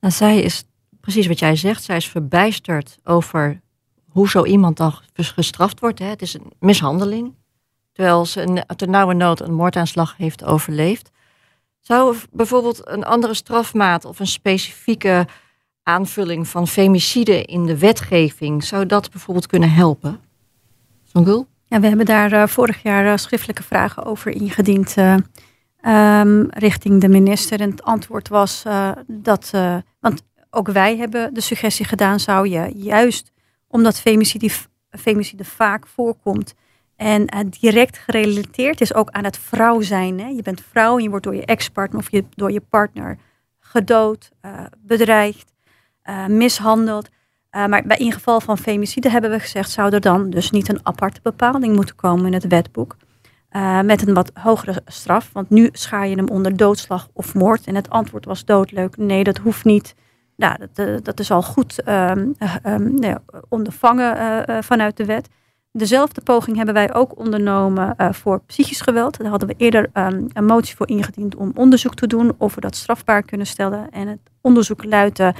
Nou, 0.00 0.12
zij 0.12 0.40
is, 0.40 0.64
precies 1.00 1.26
wat 1.26 1.38
jij 1.38 1.56
zegt, 1.56 1.84
zij 1.84 1.96
is 1.96 2.08
verbijsterd 2.08 2.98
over 3.04 3.62
hoe 4.14 4.28
zo 4.28 4.44
iemand 4.44 4.76
dan 4.76 4.94
gestraft 5.12 5.80
wordt. 5.80 5.98
Hè. 5.98 6.06
Het 6.06 6.22
is 6.22 6.34
een 6.34 6.52
mishandeling. 6.58 7.34
Terwijl 7.92 8.26
ze 8.26 8.42
een, 8.42 8.64
ter 8.76 8.88
nauwe 8.88 9.14
nood 9.14 9.40
een 9.40 9.54
moordaanslag 9.54 10.16
heeft 10.16 10.44
overleefd. 10.44 11.10
Zou 11.80 12.16
bijvoorbeeld 12.30 12.88
een 12.88 13.04
andere 13.04 13.34
strafmaat 13.34 14.04
of 14.04 14.20
een 14.20 14.26
specifieke 14.26 15.26
aanvulling 15.82 16.48
van 16.48 16.68
femicide 16.68 17.42
in 17.42 17.66
de 17.66 17.78
wetgeving, 17.78 18.64
zou 18.64 18.86
dat 18.86 19.10
bijvoorbeeld 19.10 19.46
kunnen 19.46 19.70
helpen? 19.72 20.20
Songul? 21.12 21.46
Ja, 21.66 21.80
we 21.80 21.86
hebben 21.86 22.06
daar 22.06 22.32
eh, 22.32 22.46
vorig 22.46 22.82
jaar 22.82 23.06
eh, 23.06 23.16
schriftelijke 23.16 23.62
vragen 23.62 24.04
over 24.04 24.30
ingediend 24.30 24.96
eh, 24.96 25.16
ehm, 25.80 26.44
richting 26.48 27.00
de 27.00 27.08
minister. 27.08 27.60
En 27.60 27.70
het 27.70 27.82
antwoord 27.82 28.28
was 28.28 28.62
dat, 29.06 29.50
want 30.00 30.22
ook 30.50 30.68
wij 30.68 30.96
hebben 30.96 31.34
de 31.34 31.40
suggestie 31.40 31.84
gedaan, 31.84 32.20
zou 32.20 32.48
je 32.48 32.72
juist 32.74 33.32
omdat 33.74 34.00
femicide, 34.00 34.50
femicide 34.90 35.44
vaak 35.44 35.86
voorkomt 35.86 36.54
en 36.96 37.26
eh, 37.26 37.40
direct 37.60 37.98
gerelateerd 37.98 38.80
is 38.80 38.94
ook 38.94 39.10
aan 39.10 39.24
het 39.24 39.38
vrouw 39.38 39.80
zijn. 39.80 40.20
Hè? 40.20 40.26
Je 40.26 40.42
bent 40.42 40.62
vrouw 40.70 40.96
en 40.96 41.02
je 41.02 41.08
wordt 41.08 41.24
door 41.24 41.34
je 41.34 41.44
ex-partner 41.44 42.00
of 42.00 42.10
je, 42.10 42.24
door 42.30 42.52
je 42.52 42.60
partner 42.60 43.18
gedood, 43.60 44.30
eh, 44.40 44.64
bedreigd, 44.78 45.52
eh, 46.02 46.26
mishandeld. 46.26 47.08
Maar 47.68 47.82
bij 47.86 47.96
in 47.96 48.12
geval 48.12 48.40
van 48.40 48.58
femicide 48.58 49.10
hebben 49.10 49.30
we 49.30 49.40
gezegd, 49.40 49.70
zou 49.70 49.92
er 49.92 50.00
dan 50.00 50.30
dus 50.30 50.50
niet 50.50 50.68
een 50.68 50.80
aparte 50.82 51.20
bepaling 51.22 51.74
moeten 51.74 51.96
komen 51.96 52.26
in 52.26 52.32
het 52.32 52.46
wetboek. 52.46 52.96
Met 53.84 54.06
een 54.06 54.14
wat 54.14 54.30
hogere 54.34 54.82
straf. 54.86 55.30
Want 55.32 55.50
nu 55.50 55.68
schaar 55.72 56.08
je 56.08 56.16
hem 56.16 56.28
onder 56.28 56.56
doodslag 56.56 57.08
of 57.12 57.34
moord. 57.34 57.66
En 57.66 57.74
het 57.74 57.90
antwoord 57.90 58.24
was 58.24 58.44
doodleuk. 58.44 58.96
Nee, 58.96 59.24
dat 59.24 59.38
hoeft 59.38 59.64
niet. 59.64 59.94
Nou, 60.36 60.56
dat, 60.72 61.04
dat 61.04 61.20
is 61.20 61.30
al 61.30 61.42
goed 61.42 61.88
um, 61.88 62.34
um, 62.66 62.94
nee, 62.94 63.14
ondervangen 63.48 64.16
uh, 64.50 64.58
vanuit 64.60 64.96
de 64.96 65.04
wet. 65.04 65.28
Dezelfde 65.72 66.20
poging 66.20 66.56
hebben 66.56 66.74
wij 66.74 66.94
ook 66.94 67.18
ondernomen 67.18 67.96
voor 68.10 68.40
psychisch 68.46 68.80
geweld. 68.80 69.18
Daar 69.18 69.28
hadden 69.28 69.48
we 69.48 69.54
eerder 69.56 69.90
um, 69.92 70.26
een 70.32 70.44
motie 70.44 70.76
voor 70.76 70.88
ingediend 70.88 71.34
om 71.34 71.52
onderzoek 71.54 71.94
te 71.94 72.06
doen 72.06 72.32
of 72.38 72.54
we 72.54 72.60
dat 72.60 72.76
strafbaar 72.76 73.22
kunnen 73.22 73.46
stellen. 73.46 73.90
En 73.90 74.08
het 74.08 74.18
onderzoek 74.40 74.84
luidde, 74.84 75.34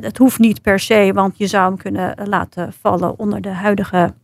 dat 0.00 0.16
hoeft 0.16 0.38
niet 0.38 0.62
per 0.62 0.78
se, 0.78 1.10
want 1.14 1.38
je 1.38 1.46
zou 1.46 1.64
hem 1.64 1.76
kunnen 1.76 2.28
laten 2.28 2.72
vallen 2.72 3.18
onder 3.18 3.40
de 3.40 3.48
huidige 3.48 4.14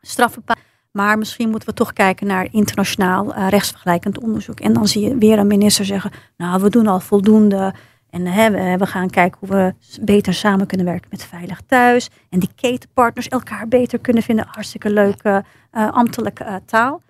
strafbepaling. 0.00 0.64
Maar 0.90 1.18
misschien 1.18 1.50
moeten 1.50 1.68
we 1.68 1.74
toch 1.74 1.92
kijken 1.92 2.26
naar 2.26 2.48
internationaal 2.50 3.34
rechtsvergelijkend 3.48 4.18
onderzoek. 4.18 4.60
En 4.60 4.72
dan 4.72 4.86
zie 4.86 5.08
je 5.08 5.18
weer 5.18 5.38
een 5.38 5.46
minister 5.46 5.84
zeggen, 5.84 6.10
nou 6.36 6.62
we 6.62 6.70
doen 6.70 6.86
al 6.86 7.00
voldoende. 7.00 7.74
En 8.10 8.26
hè, 8.26 8.76
we 8.78 8.86
gaan 8.86 9.10
kijken 9.10 9.38
hoe 9.40 9.48
we 9.48 9.74
beter 10.00 10.34
samen 10.34 10.66
kunnen 10.66 10.86
werken 10.86 11.08
met 11.10 11.24
Veilig 11.24 11.60
Thuis. 11.66 12.10
En 12.30 12.38
die 12.38 12.50
ketenpartners 12.54 13.28
elkaar 13.28 13.68
beter 13.68 13.98
kunnen 13.98 14.22
vinden. 14.22 14.46
Hartstikke 14.48 14.90
leuke 14.90 15.44
uh, 15.72 15.92
ambtelijke 15.92 16.44
uh, 16.44 16.54
taal. 16.64 17.02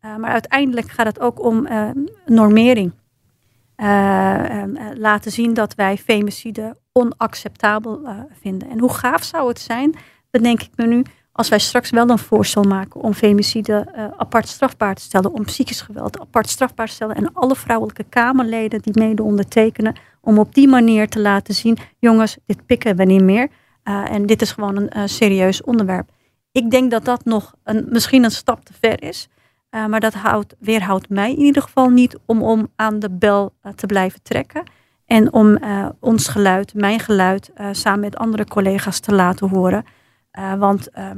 Maar 0.00 0.30
uiteindelijk 0.30 0.90
gaat 0.90 1.06
het 1.06 1.20
ook 1.20 1.44
om 1.44 1.68
normering. 2.26 2.92
laten 4.94 5.32
zien 5.32 5.54
dat 5.54 5.74
wij 5.74 5.96
femicide 5.96 6.76
onacceptabel 6.92 8.00
vinden. 8.40 8.70
En 8.70 8.78
hoe 8.78 8.92
gaaf 8.92 9.22
zou 9.22 9.48
het 9.48 9.60
zijn, 9.60 9.94
bedenk 10.30 10.62
ik 10.62 10.70
me 10.76 10.86
nu, 10.86 11.02
als 11.32 11.48
wij 11.48 11.58
straks 11.58 11.90
wel 11.90 12.08
een 12.08 12.18
voorstel 12.18 12.62
maken 12.62 13.00
om 13.00 13.14
femicide 13.14 13.86
apart 14.16 14.48
strafbaar 14.48 14.94
te 14.94 15.02
stellen, 15.02 15.32
om 15.32 15.44
psychisch 15.44 15.80
geweld 15.80 16.20
apart 16.20 16.48
strafbaar 16.48 16.86
te 16.86 16.92
stellen 16.92 17.16
en 17.16 17.32
alle 17.32 17.56
vrouwelijke 17.56 18.04
Kamerleden 18.08 18.82
die 18.82 18.98
mede 18.98 19.22
ondertekenen, 19.22 19.96
om 20.24 20.38
op 20.38 20.54
die 20.54 20.68
manier 20.68 21.08
te 21.08 21.20
laten 21.20 21.54
zien, 21.54 21.78
jongens, 21.98 22.36
dit 22.46 22.66
pikken 22.66 22.96
we 22.96 23.04
niet 23.04 23.22
meer 23.22 23.48
uh, 23.84 24.10
en 24.10 24.26
dit 24.26 24.42
is 24.42 24.52
gewoon 24.52 24.76
een 24.76 24.90
uh, 24.96 25.02
serieus 25.06 25.62
onderwerp. 25.62 26.10
Ik 26.52 26.70
denk 26.70 26.90
dat 26.90 27.04
dat 27.04 27.24
nog 27.24 27.54
een, 27.64 27.86
misschien 27.88 28.24
een 28.24 28.30
stap 28.30 28.64
te 28.64 28.72
ver 28.80 29.02
is, 29.02 29.28
maar 29.88 30.00
dat 30.00 30.14
houdt, 30.14 30.54
weerhoudt 30.58 31.08
mij 31.08 31.30
in 31.30 31.38
ieder 31.38 31.62
geval 31.62 31.88
niet 31.88 32.18
om, 32.26 32.42
om 32.42 32.68
aan 32.76 32.98
de 32.98 33.10
bel 33.10 33.54
te 33.74 33.86
blijven 33.86 34.22
trekken 34.22 34.62
en 35.06 35.32
om 35.32 35.58
ons 36.00 36.28
geluid, 36.28 36.74
mijn 36.74 37.00
geluid, 37.00 37.50
samen 37.72 38.00
met 38.00 38.16
andere 38.16 38.44
collega's 38.44 39.00
te 39.00 39.14
laten 39.14 39.48
horen. 39.48 39.84
Want 40.58 40.88
uh, 40.98 41.10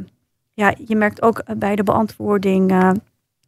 ja, 0.55 0.75
je 0.87 0.97
merkt 0.97 1.23
ook 1.23 1.43
bij 1.59 1.77
de 1.77 1.83
beantwoording 1.83 2.69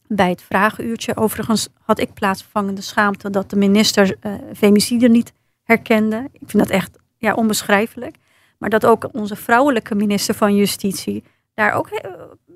bij 0.06 0.30
het 0.30 0.42
vragenuurtje. 0.42 1.16
Overigens 1.16 1.68
had 1.82 2.00
ik 2.00 2.14
plaatsvervangende 2.14 2.80
schaamte 2.80 3.30
dat 3.30 3.50
de 3.50 3.56
minister 3.56 4.16
femicide 4.54 5.08
niet 5.08 5.32
herkende. 5.68 6.28
Ik 6.32 6.50
vind 6.50 6.62
dat 6.62 6.70
echt 6.70 6.98
ja, 7.16 7.34
onbeschrijfelijk. 7.34 8.16
Maar 8.58 8.70
dat 8.70 8.86
ook 8.86 9.08
onze 9.12 9.36
vrouwelijke 9.36 9.94
minister 9.94 10.34
van 10.34 10.54
Justitie 10.54 11.24
daar 11.54 11.72
ook 11.72 11.88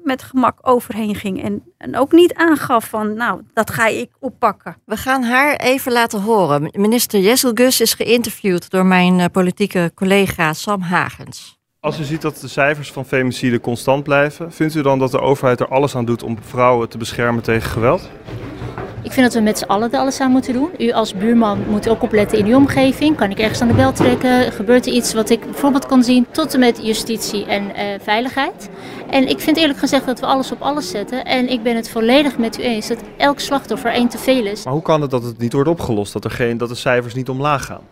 met 0.05 0.23
gemak 0.23 0.59
overheen 0.63 1.15
ging. 1.15 1.43
En, 1.43 1.63
en 1.79 1.97
ook 1.97 2.13
niet 2.13 2.35
aangaf 2.35 2.89
van, 2.89 3.15
nou, 3.15 3.41
dat 3.53 3.71
ga 3.71 3.87
ik 3.87 4.11
oppakken. 4.19 4.77
We 4.85 4.97
gaan 4.97 5.23
haar 5.23 5.57
even 5.57 5.93
laten 5.93 6.21
horen. 6.21 6.69
Minister 6.73 7.21
Jesselgus 7.21 7.81
is 7.81 7.95
geïnterviewd 7.95 8.71
door 8.71 8.87
mijn 8.87 9.31
politieke 9.31 9.93
collega 9.95 10.53
Sam 10.53 10.81
Hagens. 10.81 11.61
Als 11.81 12.01
u 12.01 12.05
ziet 12.05 12.23
dat 12.23 12.37
de 12.41 12.49
cijfers 12.49 12.93
van 12.93 13.05
femicide 13.05 13.61
constant 13.61 14.03
blijven, 14.03 14.53
vindt 14.53 14.75
u 14.75 14.83
dan 14.83 14.99
dat 14.99 15.11
de 15.11 15.21
overheid 15.21 15.61
er 15.61 15.69
alles 15.69 15.97
aan 15.97 16.05
doet 16.05 16.23
om 16.23 16.39
vrouwen 16.41 16.89
te 16.89 16.99
beschermen 16.99 17.43
tegen 17.43 17.71
geweld? 17.71 18.11
Ik 19.03 19.13
vind 19.13 19.27
dat 19.27 19.35
we 19.35 19.41
met 19.41 19.59
z'n 19.59 19.65
allen 19.65 19.93
er 19.93 19.99
alles 19.99 20.21
aan 20.21 20.31
moeten 20.31 20.53
doen. 20.53 20.71
U 20.79 20.91
als 20.91 21.15
buurman 21.15 21.59
moet 21.69 21.89
ook 21.89 22.03
opletten 22.03 22.39
in 22.39 22.47
uw 22.47 22.57
omgeving. 22.57 23.17
Kan 23.17 23.31
ik 23.31 23.39
ergens 23.39 23.61
aan 23.61 23.69
de 23.69 23.75
bel 23.75 23.93
trekken? 23.93 24.53
Gebeurt 24.53 24.87
er 24.87 24.93
iets 24.93 25.15
wat 25.15 25.31
ik 25.31 25.41
bijvoorbeeld 25.41 25.87
kan 25.87 26.05
zien? 26.05 26.27
Tot 26.31 26.55
en 26.55 26.61
met 26.61 26.81
justitie 26.83 27.47
en 27.47 27.65
uh, 27.65 27.73
veiligheid. 28.01 28.69
En 29.11 29.29
ik 29.29 29.41
vind 29.41 29.57
eerlijk 29.57 29.79
gezegd 29.79 30.07
dat 30.07 30.21
we 30.21 30.27
alles 30.27 30.53
op 30.53 30.61
alles 30.61 30.91
zetten. 30.91 31.25
En 31.25 31.49
ik 31.49 31.63
ben 31.63 31.77
het 31.77 31.91
volledig 31.91 32.39
met 32.39 32.59
u 32.59 32.63
eens 32.63 32.89
dat 32.89 32.99
elk 33.17 33.41
slachtoffer 33.41 33.93
één 33.93 34.09
te 34.09 34.19
veel 34.19 34.47
is. 34.47 34.65
Maar 34.65 34.73
hoe 34.73 34.83
kan 34.83 35.01
het 35.01 35.11
dat 35.11 35.23
het 35.23 35.39
niet 35.39 35.53
wordt 35.53 35.69
opgelost? 35.69 36.13
Dat, 36.13 36.25
er 36.25 36.31
geen, 36.31 36.59
dat 36.59 36.69
de 36.69 36.75
cijfers 36.75 37.15
niet 37.15 37.29
omlaag 37.29 37.65
gaan? 37.65 37.83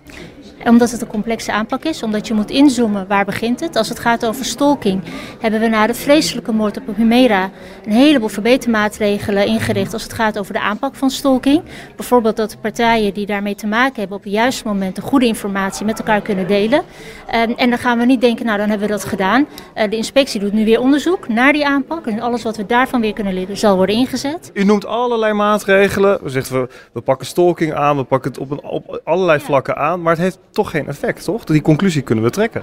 Omdat 0.65 0.91
het 0.91 1.01
een 1.01 1.07
complexe 1.07 1.53
aanpak 1.53 1.85
is, 1.85 2.03
omdat 2.03 2.27
je 2.27 2.35
moet 2.35 2.51
inzoomen 2.51 3.07
waar 3.07 3.25
begint 3.25 3.61
het. 3.61 3.77
Als 3.77 3.89
het 3.89 3.99
gaat 3.99 4.27
over 4.27 4.45
stalking, 4.45 5.03
hebben 5.41 5.61
we 5.61 5.69
na 5.69 5.87
de 5.87 5.95
vreselijke 5.95 6.53
moord 6.53 6.77
op 6.77 6.97
Humera 6.97 7.51
een 7.85 7.93
heleboel 7.93 8.29
verbetermaatregelen 8.29 9.47
ingericht 9.47 9.93
als 9.93 10.03
het 10.03 10.13
gaat 10.13 10.39
over 10.39 10.53
de 10.53 10.61
aanpak 10.61 10.95
van 10.95 11.11
stalking. 11.11 11.63
Bijvoorbeeld 11.97 12.37
dat 12.37 12.51
de 12.51 12.59
partijen 12.59 13.15
die 13.15 13.27
daarmee 13.27 13.55
te 13.55 13.67
maken 13.67 13.99
hebben 13.99 14.17
op 14.17 14.23
het 14.23 14.33
juiste 14.33 14.67
moment 14.67 14.97
de 14.97 15.03
goede 15.03 15.27
informatie 15.27 15.87
met 15.87 15.99
elkaar 15.99 16.21
kunnen 16.21 16.47
delen. 16.47 16.79
Um, 16.79 17.55
en 17.57 17.71
dan 17.71 17.79
gaan 17.79 17.99
we 17.99 18.05
niet 18.05 18.21
denken, 18.21 18.47
nou 18.47 18.59
dan 18.59 18.69
hebben 18.69 18.87
we 18.87 18.93
dat 18.93 19.05
gedaan. 19.05 19.47
Uh, 19.77 19.91
de 19.91 19.97
inspectie 19.97 20.41
doet 20.41 20.53
nu 20.53 20.65
weer 20.65 20.81
onderzoek 20.81 21.29
naar 21.29 21.53
die 21.53 21.67
aanpak 21.67 22.07
en 22.07 22.21
alles 22.21 22.43
wat 22.43 22.57
we 22.57 22.67
daarvan 22.67 23.01
weer 23.01 23.13
kunnen 23.13 23.35
leren 23.35 23.57
zal 23.57 23.77
worden 23.77 23.95
ingezet. 23.95 24.51
U 24.55 24.65
noemt 24.65 24.87
allerlei 24.87 25.33
maatregelen. 25.33 26.19
We 26.23 26.29
zeggen 26.29 26.61
we, 26.61 26.69
we 26.93 27.01
pakken 27.01 27.27
stalking 27.27 27.75
aan, 27.75 27.97
we 27.97 28.05
pakken 28.05 28.31
het 28.31 28.41
op, 28.41 28.51
een, 28.51 28.63
op 28.63 29.01
allerlei 29.05 29.39
ja. 29.39 29.45
vlakken 29.45 29.77
aan, 29.77 30.03
maar 30.03 30.13
het 30.13 30.23
heeft 30.23 30.39
toch 30.51 30.71
geen 30.71 30.87
effect, 30.87 31.25
toch? 31.25 31.45
Die 31.45 31.63
conclusie 31.63 32.03
kunnen 32.03 32.25
we 32.25 32.31
trekken. 32.31 32.63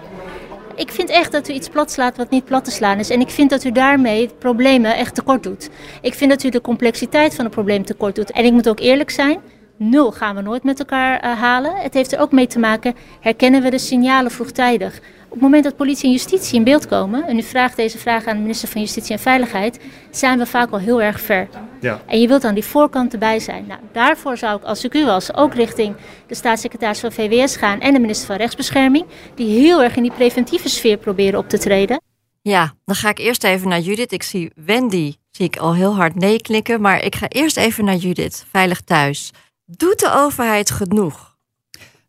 Ik 0.76 0.92
vind 0.92 1.10
echt 1.10 1.32
dat 1.32 1.50
u 1.50 1.54
iets 1.54 1.70
plat 1.70 1.92
slaat 1.92 2.18
wat 2.18 2.30
niet 2.30 2.46
plat 2.46 2.66
te 2.66 2.72
slaan 2.72 3.00
is. 3.00 3.10
En 3.10 3.20
ik 3.20 3.30
vind 3.30 3.50
dat 3.50 3.64
u 3.64 3.72
daarmee 3.72 4.30
problemen 4.40 4.96
echt 4.96 5.16
tekort 5.16 5.44
doet. 5.44 5.70
Ik 6.02 6.14
vind 6.14 6.30
dat 6.30 6.44
u 6.44 6.50
de 6.50 6.62
complexiteit 6.62 7.36
van 7.36 7.46
het 7.46 7.54
probleem 7.54 7.86
tekort 7.86 8.16
doet. 8.16 8.32
En 8.32 8.46
ik 8.46 8.52
moet 8.52 8.70
ook 8.70 8.80
eerlijk 8.80 9.10
zijn. 9.10 9.40
Nul 9.78 10.12
gaan 10.12 10.36
we 10.36 10.42
nooit 10.42 10.64
met 10.64 10.80
elkaar 10.80 11.24
uh, 11.24 11.40
halen. 11.40 11.76
Het 11.76 11.94
heeft 11.94 12.12
er 12.12 12.20
ook 12.20 12.32
mee 12.32 12.48
te 12.48 12.60
maken, 12.60 12.96
herkennen 13.20 13.62
we 13.62 13.70
de 13.70 13.78
signalen 13.78 14.32
vroegtijdig. 14.32 15.00
Op 15.38 15.44
het 15.44 15.52
moment 15.52 15.70
dat 15.70 15.78
politie 15.78 16.06
en 16.06 16.12
justitie 16.12 16.58
in 16.58 16.64
beeld 16.64 16.88
komen, 16.88 17.28
en 17.28 17.38
u 17.38 17.44
vraagt 17.44 17.76
deze 17.76 17.98
vraag 17.98 18.26
aan 18.26 18.36
de 18.36 18.42
minister 18.42 18.68
van 18.68 18.82
Justitie 18.82 19.12
en 19.12 19.22
Veiligheid, 19.22 19.80
zijn 20.12 20.38
we 20.38 20.46
vaak 20.46 20.72
al 20.72 20.80
heel 20.80 21.02
erg 21.02 21.22
ver. 21.22 21.48
Ja. 21.82 22.02
En 22.06 22.22
je 22.22 22.28
wilt 22.28 22.44
aan 22.44 22.54
die 22.54 22.64
voorkant 22.64 23.14
erbij 23.14 23.40
zijn. 23.40 23.66
Nou, 23.68 23.80
daarvoor 23.92 24.38
zou 24.38 24.58
ik, 24.58 24.64
als 24.64 24.84
ik 24.84 24.94
u 24.94 25.06
was, 25.06 25.34
ook 25.34 25.54
richting 25.54 25.96
de 26.28 26.36
staatssecretaris 26.36 27.00
van 27.00 27.12
VWS 27.12 27.56
gaan 27.56 27.80
en 27.80 27.94
de 27.94 28.00
minister 28.00 28.28
van 28.28 28.36
Rechtsbescherming, 28.36 29.06
die 29.36 29.60
heel 29.60 29.84
erg 29.84 29.96
in 29.96 30.04
die 30.04 30.12
preventieve 30.12 30.70
sfeer 30.70 30.98
proberen 30.98 31.40
op 31.40 31.50
te 31.50 31.58
treden. 31.58 32.02
Ja, 32.42 32.74
dan 32.86 32.96
ga 32.96 33.10
ik 33.10 33.20
eerst 33.20 33.44
even 33.44 33.68
naar 33.68 33.80
Judith. 33.80 34.12
Ik 34.12 34.24
zie 34.24 34.52
Wendy, 34.56 35.16
zie 35.32 35.46
ik 35.46 35.58
al 35.58 35.76
heel 35.76 35.96
hard 35.96 36.16
nee 36.16 36.42
klikken, 36.42 36.82
maar 36.82 37.04
ik 37.04 37.16
ga 37.16 37.28
eerst 37.28 37.58
even 37.58 37.86
naar 37.86 37.96
Judith, 37.96 38.46
veilig 38.52 38.82
thuis. 38.82 39.32
Doet 39.66 40.00
de 40.00 40.12
overheid 40.14 40.72
genoeg? 40.72 41.37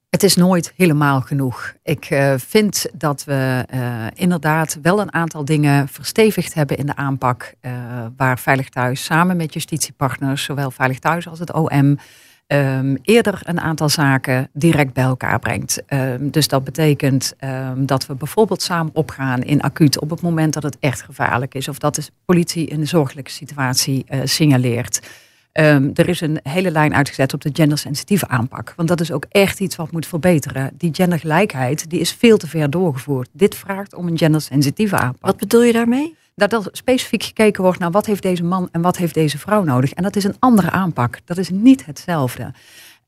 Het 0.08 0.22
is 0.22 0.36
nooit 0.36 0.72
helemaal 0.76 1.20
genoeg. 1.20 1.74
Ik 1.82 2.10
uh, 2.10 2.34
vind 2.36 2.86
dat 2.94 3.24
we 3.24 3.66
uh, 3.74 4.06
inderdaad 4.14 4.78
wel 4.82 5.00
een 5.00 5.12
aantal 5.12 5.44
dingen 5.44 5.88
verstevigd 5.88 6.54
hebben 6.54 6.76
in 6.76 6.86
de 6.86 6.96
aanpak. 6.96 7.54
Uh, 7.62 7.72
waar 8.16 8.38
Veilig 8.38 8.68
Thuis 8.68 9.04
samen 9.04 9.36
met 9.36 9.52
justitiepartners, 9.52 10.44
zowel 10.44 10.70
Veilig 10.70 10.98
Thuis 10.98 11.28
als 11.28 11.38
het 11.38 11.52
OM, 11.52 11.98
um, 12.46 12.98
eerder 13.02 13.40
een 13.42 13.60
aantal 13.60 13.88
zaken 13.88 14.50
direct 14.52 14.92
bij 14.92 15.04
elkaar 15.04 15.38
brengt. 15.38 15.82
Um, 15.88 16.30
dus 16.30 16.48
dat 16.48 16.64
betekent 16.64 17.34
um, 17.44 17.86
dat 17.86 18.06
we 18.06 18.14
bijvoorbeeld 18.14 18.62
samen 18.62 18.94
opgaan 18.94 19.42
in 19.42 19.60
acuut 19.60 20.00
op 20.00 20.10
het 20.10 20.20
moment 20.20 20.52
dat 20.52 20.62
het 20.62 20.76
echt 20.80 21.02
gevaarlijk 21.02 21.54
is. 21.54 21.68
Of 21.68 21.78
dat 21.78 21.94
de 21.94 22.02
politie 22.24 22.72
een 22.72 22.86
zorgelijke 22.86 23.30
situatie 23.30 24.06
signaleert. 24.24 25.00
Um, 25.60 25.90
er 25.94 26.08
is 26.08 26.20
een 26.20 26.40
hele 26.42 26.70
lijn 26.70 26.94
uitgezet 26.94 27.34
op 27.34 27.40
de 27.40 27.50
gendersensitieve 27.52 28.28
aanpak. 28.28 28.72
Want 28.76 28.88
dat 28.88 29.00
is 29.00 29.12
ook 29.12 29.24
echt 29.28 29.60
iets 29.60 29.76
wat 29.76 29.90
moet 29.90 30.06
verbeteren. 30.06 30.70
Die 30.76 30.94
gendergelijkheid 30.94 31.90
die 31.90 32.00
is 32.00 32.12
veel 32.12 32.36
te 32.36 32.46
ver 32.46 32.70
doorgevoerd. 32.70 33.28
Dit 33.32 33.54
vraagt 33.54 33.94
om 33.94 34.06
een 34.06 34.18
gendersensitieve 34.18 34.96
aanpak. 34.96 35.20
Wat 35.20 35.36
bedoel 35.36 35.62
je 35.62 35.72
daarmee? 35.72 36.16
Dat 36.34 36.52
er 36.52 36.68
specifiek 36.72 37.22
gekeken 37.22 37.62
wordt 37.62 37.78
naar 37.78 37.90
wat 37.90 38.06
heeft 38.06 38.22
deze 38.22 38.44
man 38.44 38.68
en 38.72 38.80
wat 38.80 38.96
heeft 38.96 39.14
deze 39.14 39.38
vrouw 39.38 39.64
nodig. 39.64 39.92
En 39.92 40.02
dat 40.02 40.16
is 40.16 40.24
een 40.24 40.36
andere 40.38 40.70
aanpak. 40.70 41.18
Dat 41.24 41.38
is 41.38 41.50
niet 41.50 41.86
hetzelfde. 41.86 42.52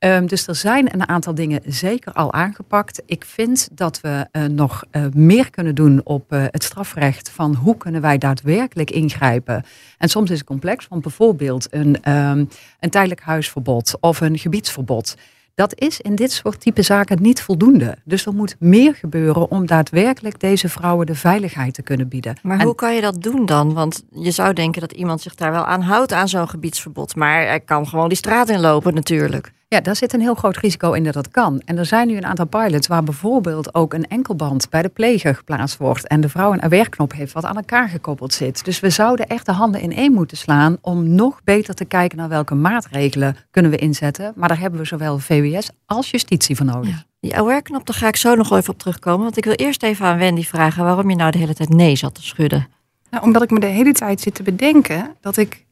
Um, 0.04 0.26
dus 0.26 0.46
er 0.46 0.54
zijn 0.54 0.94
een 0.94 1.08
aantal 1.08 1.34
dingen 1.34 1.60
zeker 1.66 2.12
al 2.12 2.32
aangepakt. 2.32 3.02
Ik 3.06 3.24
vind 3.24 3.68
dat 3.72 4.00
we 4.00 4.26
uh, 4.32 4.44
nog 4.44 4.84
uh, 4.92 5.04
meer 5.14 5.50
kunnen 5.50 5.74
doen 5.74 6.00
op 6.04 6.32
uh, 6.32 6.44
het 6.50 6.64
strafrecht 6.64 7.30
van 7.30 7.54
hoe 7.54 7.76
kunnen 7.76 8.00
wij 8.00 8.18
daadwerkelijk 8.18 8.90
ingrijpen. 8.90 9.64
En 9.98 10.08
soms 10.08 10.30
is 10.30 10.38
het 10.38 10.46
complex, 10.46 10.88
want 10.88 11.02
bijvoorbeeld 11.02 11.66
een, 11.70 12.12
um, 12.12 12.48
een 12.80 12.90
tijdelijk 12.90 13.20
huisverbod 13.20 13.96
of 14.00 14.20
een 14.20 14.38
gebiedsverbod. 14.38 15.16
Dat 15.54 15.80
is 15.80 16.00
in 16.00 16.14
dit 16.14 16.32
soort 16.32 16.60
type 16.60 16.82
zaken 16.82 17.22
niet 17.22 17.42
voldoende. 17.42 17.96
Dus 18.04 18.26
er 18.26 18.34
moet 18.34 18.56
meer 18.58 18.94
gebeuren 18.94 19.50
om 19.50 19.66
daadwerkelijk 19.66 20.40
deze 20.40 20.68
vrouwen 20.68 21.06
de 21.06 21.14
veiligheid 21.14 21.74
te 21.74 21.82
kunnen 21.82 22.08
bieden. 22.08 22.36
Maar 22.42 22.58
en 22.58 22.64
hoe 22.64 22.74
kan 22.74 22.94
je 22.94 23.00
dat 23.00 23.22
doen 23.22 23.46
dan? 23.46 23.72
Want 23.74 24.04
je 24.10 24.30
zou 24.30 24.52
denken 24.52 24.80
dat 24.80 24.92
iemand 24.92 25.20
zich 25.20 25.34
daar 25.34 25.52
wel 25.52 25.64
aan 25.64 25.82
houdt 25.82 26.12
aan 26.12 26.28
zo'n 26.28 26.48
gebiedsverbod. 26.48 27.16
Maar 27.16 27.46
hij 27.46 27.60
kan 27.60 27.88
gewoon 27.88 28.08
die 28.08 28.16
straat 28.16 28.48
inlopen 28.48 28.94
natuurlijk. 28.94 29.52
Ja, 29.74 29.80
daar 29.80 29.96
zit 29.96 30.12
een 30.12 30.20
heel 30.20 30.34
groot 30.34 30.56
risico 30.56 30.92
in 30.92 31.04
dat 31.04 31.14
dat 31.14 31.28
kan. 31.28 31.62
En 31.64 31.78
er 31.78 31.86
zijn 31.86 32.06
nu 32.06 32.16
een 32.16 32.26
aantal 32.26 32.46
pilots 32.46 32.86
waar 32.86 33.02
bijvoorbeeld 33.02 33.74
ook 33.74 33.94
een 33.94 34.08
enkelband 34.08 34.70
bij 34.70 34.82
de 34.82 34.88
pleger 34.88 35.34
geplaatst 35.34 35.76
wordt. 35.76 36.06
En 36.06 36.20
de 36.20 36.28
vrouw 36.28 36.52
een 36.52 36.62
AWR-knop 36.62 37.12
heeft 37.12 37.32
wat 37.32 37.44
aan 37.44 37.56
elkaar 37.56 37.88
gekoppeld 37.88 38.32
zit. 38.32 38.64
Dus 38.64 38.80
we 38.80 38.90
zouden 38.90 39.26
echt 39.26 39.46
de 39.46 39.52
handen 39.52 39.80
in 39.80 39.92
één 39.92 40.12
moeten 40.12 40.36
slaan 40.36 40.76
om 40.80 41.14
nog 41.14 41.40
beter 41.44 41.74
te 41.74 41.84
kijken 41.84 42.18
naar 42.18 42.28
welke 42.28 42.54
maatregelen 42.54 43.36
kunnen 43.50 43.70
we 43.70 43.76
inzetten. 43.76 44.32
Maar 44.36 44.48
daar 44.48 44.58
hebben 44.58 44.80
we 44.80 44.86
zowel 44.86 45.18
VWS 45.18 45.70
als 45.86 46.10
justitie 46.10 46.56
voor 46.56 46.66
nodig. 46.66 47.04
Die 47.20 47.36
AWR-knop, 47.36 47.86
daar 47.86 47.96
ga 47.96 48.08
ik 48.08 48.16
zo 48.16 48.34
nog 48.34 48.48
wel 48.48 48.58
even 48.58 48.72
op 48.72 48.78
terugkomen. 48.78 49.22
Want 49.22 49.36
ik 49.36 49.44
wil 49.44 49.54
eerst 49.54 49.82
even 49.82 50.06
aan 50.06 50.18
Wendy 50.18 50.44
vragen 50.44 50.84
waarom 50.84 51.10
je 51.10 51.16
nou 51.16 51.30
de 51.30 51.38
hele 51.38 51.54
tijd 51.54 51.68
nee 51.68 51.96
zat 51.96 52.14
te 52.14 52.22
schudden. 52.22 52.68
Nou, 53.10 53.24
omdat 53.24 53.42
ik 53.42 53.50
me 53.50 53.60
de 53.60 53.66
hele 53.66 53.92
tijd 53.92 54.20
zit 54.20 54.34
te 54.34 54.42
bedenken 54.42 55.16
dat 55.20 55.36
ik 55.36 55.66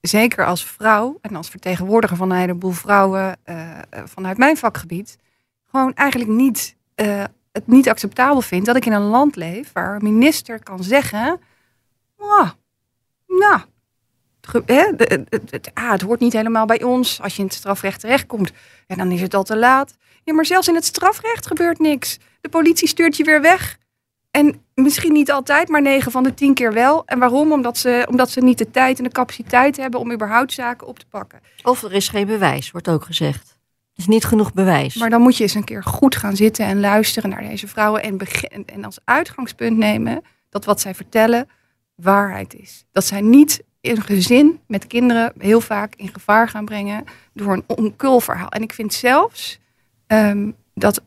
zeker 0.00 0.46
als 0.46 0.64
vrouw 0.64 1.18
en 1.20 1.36
als 1.36 1.48
vertegenwoordiger 1.48 2.16
van 2.16 2.30
een 2.30 2.38
heleboel 2.38 2.70
vrouwen 2.70 3.36
uh, 3.46 3.78
vanuit 4.04 4.38
mijn 4.38 4.56
vakgebied, 4.56 5.18
gewoon 5.70 5.94
eigenlijk 5.94 6.30
niet, 6.30 6.76
uh, 6.96 7.24
het 7.52 7.66
niet 7.66 7.88
acceptabel 7.88 8.40
vind 8.40 8.66
dat 8.66 8.76
ik 8.76 8.86
in 8.86 8.92
een 8.92 9.02
land 9.02 9.36
leef 9.36 9.72
waar 9.72 9.94
een 9.94 10.02
minister 10.02 10.62
kan 10.62 10.82
zeggen, 10.82 11.40
oh, 12.16 12.50
nou, 13.26 13.60
het, 14.40 15.28
het, 15.28 15.50
het, 15.50 15.70
ah, 15.74 15.90
het 15.90 16.00
hoort 16.00 16.20
niet 16.20 16.32
helemaal 16.32 16.66
bij 16.66 16.82
ons. 16.82 17.20
Als 17.20 17.34
je 17.34 17.40
in 17.40 17.46
het 17.46 17.56
strafrecht 17.56 18.00
terechtkomt, 18.00 18.52
ja, 18.86 18.96
dan 18.96 19.10
is 19.10 19.20
het 19.20 19.34
al 19.34 19.42
te 19.42 19.56
laat. 19.56 19.96
Ja, 20.24 20.34
maar 20.34 20.46
zelfs 20.46 20.68
in 20.68 20.74
het 20.74 20.84
strafrecht 20.84 21.46
gebeurt 21.46 21.78
niks. 21.78 22.18
De 22.40 22.48
politie 22.48 22.88
stuurt 22.88 23.16
je 23.16 23.24
weer 23.24 23.40
weg. 23.40 23.78
En 24.38 24.60
misschien 24.74 25.12
niet 25.12 25.30
altijd, 25.30 25.68
maar 25.68 25.82
9 25.82 26.12
van 26.12 26.22
de 26.22 26.34
10 26.34 26.54
keer 26.54 26.72
wel. 26.72 27.02
En 27.06 27.18
waarom? 27.18 27.52
Omdat 27.52 27.78
ze, 27.78 28.06
omdat 28.08 28.30
ze 28.30 28.40
niet 28.40 28.58
de 28.58 28.70
tijd 28.70 28.98
en 28.98 29.04
de 29.04 29.10
capaciteit 29.10 29.76
hebben 29.76 30.00
om 30.00 30.12
überhaupt 30.12 30.52
zaken 30.52 30.86
op 30.86 30.98
te 30.98 31.06
pakken. 31.06 31.40
Of 31.62 31.82
er 31.82 31.92
is 31.92 32.08
geen 32.08 32.26
bewijs, 32.26 32.70
wordt 32.70 32.88
ook 32.88 33.04
gezegd. 33.04 33.58
Er 33.92 34.04
is 34.04 34.06
niet 34.06 34.24
genoeg 34.24 34.52
bewijs. 34.52 34.94
Maar 34.94 35.10
dan 35.10 35.20
moet 35.20 35.36
je 35.36 35.42
eens 35.42 35.54
een 35.54 35.64
keer 35.64 35.84
goed 35.84 36.16
gaan 36.16 36.36
zitten 36.36 36.66
en 36.66 36.80
luisteren 36.80 37.30
naar 37.30 37.42
deze 37.42 37.68
vrouwen. 37.68 38.02
En, 38.02 38.16
begin, 38.16 38.62
en 38.66 38.84
als 38.84 38.98
uitgangspunt 39.04 39.76
nemen 39.76 40.22
dat 40.48 40.64
wat 40.64 40.80
zij 40.80 40.94
vertellen 40.94 41.48
waarheid 41.94 42.54
is. 42.54 42.84
Dat 42.92 43.04
zij 43.04 43.20
niet 43.20 43.62
een 43.80 44.02
gezin 44.02 44.60
met 44.66 44.86
kinderen 44.86 45.32
heel 45.38 45.60
vaak 45.60 45.94
in 45.94 46.08
gevaar 46.12 46.48
gaan 46.48 46.64
brengen 46.64 47.04
door 47.32 47.52
een 47.52 47.64
onkul 47.66 48.20
verhaal. 48.20 48.48
En 48.48 48.62
ik 48.62 48.72
vind 48.72 48.94
zelfs 48.94 49.58
um, 50.06 50.56
dat 50.74 51.02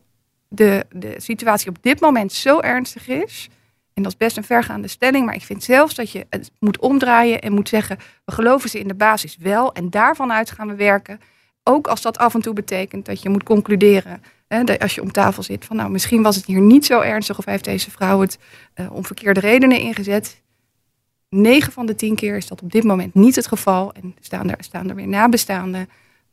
de, 0.52 0.86
de 0.90 1.14
situatie 1.16 1.68
op 1.68 1.76
dit 1.80 2.00
moment 2.00 2.32
zo 2.32 2.60
ernstig 2.60 3.08
is. 3.08 3.48
En 3.94 4.02
dat 4.02 4.12
is 4.12 4.18
best 4.18 4.36
een 4.36 4.44
vergaande 4.44 4.88
stelling, 4.88 5.26
maar 5.26 5.34
ik 5.34 5.42
vind 5.42 5.64
zelfs 5.64 5.94
dat 5.94 6.10
je 6.10 6.26
het 6.30 6.50
moet 6.58 6.78
omdraaien 6.78 7.40
en 7.40 7.52
moet 7.52 7.68
zeggen: 7.68 7.98
we 8.24 8.32
geloven 8.32 8.70
ze 8.70 8.78
in 8.78 8.88
de 8.88 8.94
basis 8.94 9.36
wel 9.36 9.72
en 9.72 9.90
daarvan 9.90 10.32
uit 10.32 10.50
gaan 10.50 10.68
we 10.68 10.74
werken. 10.74 11.20
Ook 11.64 11.86
als 11.86 12.02
dat 12.02 12.18
af 12.18 12.34
en 12.34 12.40
toe 12.40 12.54
betekent 12.54 13.06
dat 13.06 13.22
je 13.22 13.28
moet 13.28 13.42
concluderen, 13.42 14.22
hè, 14.48 14.64
dat 14.64 14.78
als 14.78 14.94
je 14.94 15.02
om 15.02 15.12
tafel 15.12 15.42
zit, 15.42 15.64
van 15.64 15.76
nou 15.76 15.90
misschien 15.90 16.22
was 16.22 16.36
het 16.36 16.44
hier 16.44 16.60
niet 16.60 16.86
zo 16.86 17.00
ernstig 17.00 17.38
of 17.38 17.44
heeft 17.44 17.64
deze 17.64 17.90
vrouw 17.90 18.20
het 18.20 18.38
uh, 18.74 18.92
om 18.92 19.04
verkeerde 19.04 19.40
redenen 19.40 19.80
ingezet. 19.80 20.42
9 21.28 21.72
van 21.72 21.86
de 21.86 21.94
10 21.94 22.14
keer 22.14 22.36
is 22.36 22.46
dat 22.46 22.62
op 22.62 22.72
dit 22.72 22.84
moment 22.84 23.14
niet 23.14 23.36
het 23.36 23.46
geval. 23.46 23.92
En 23.92 24.14
staan 24.20 24.50
er, 24.50 24.56
staan 24.58 24.88
er 24.88 24.94
weer 24.94 25.08
nabestaanden 25.08 25.88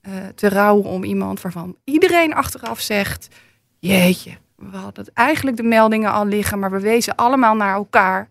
uh, 0.08 0.14
te 0.36 0.50
rouwen 0.50 0.86
om 0.86 1.04
iemand 1.04 1.42
waarvan 1.42 1.76
iedereen 1.84 2.34
achteraf 2.34 2.80
zegt: 2.80 3.28
Jeetje, 3.80 4.38
we 4.56 4.78
hadden 4.78 5.06
eigenlijk 5.14 5.58
de 5.58 5.64
meldingen 5.64 6.12
al 6.12 6.26
liggen, 6.26 6.60
maar 6.60 6.72
we 6.72 6.80
wezen 6.80 7.16
allemaal 7.16 7.56
naar 7.56 7.74
elkaar. 7.74 8.28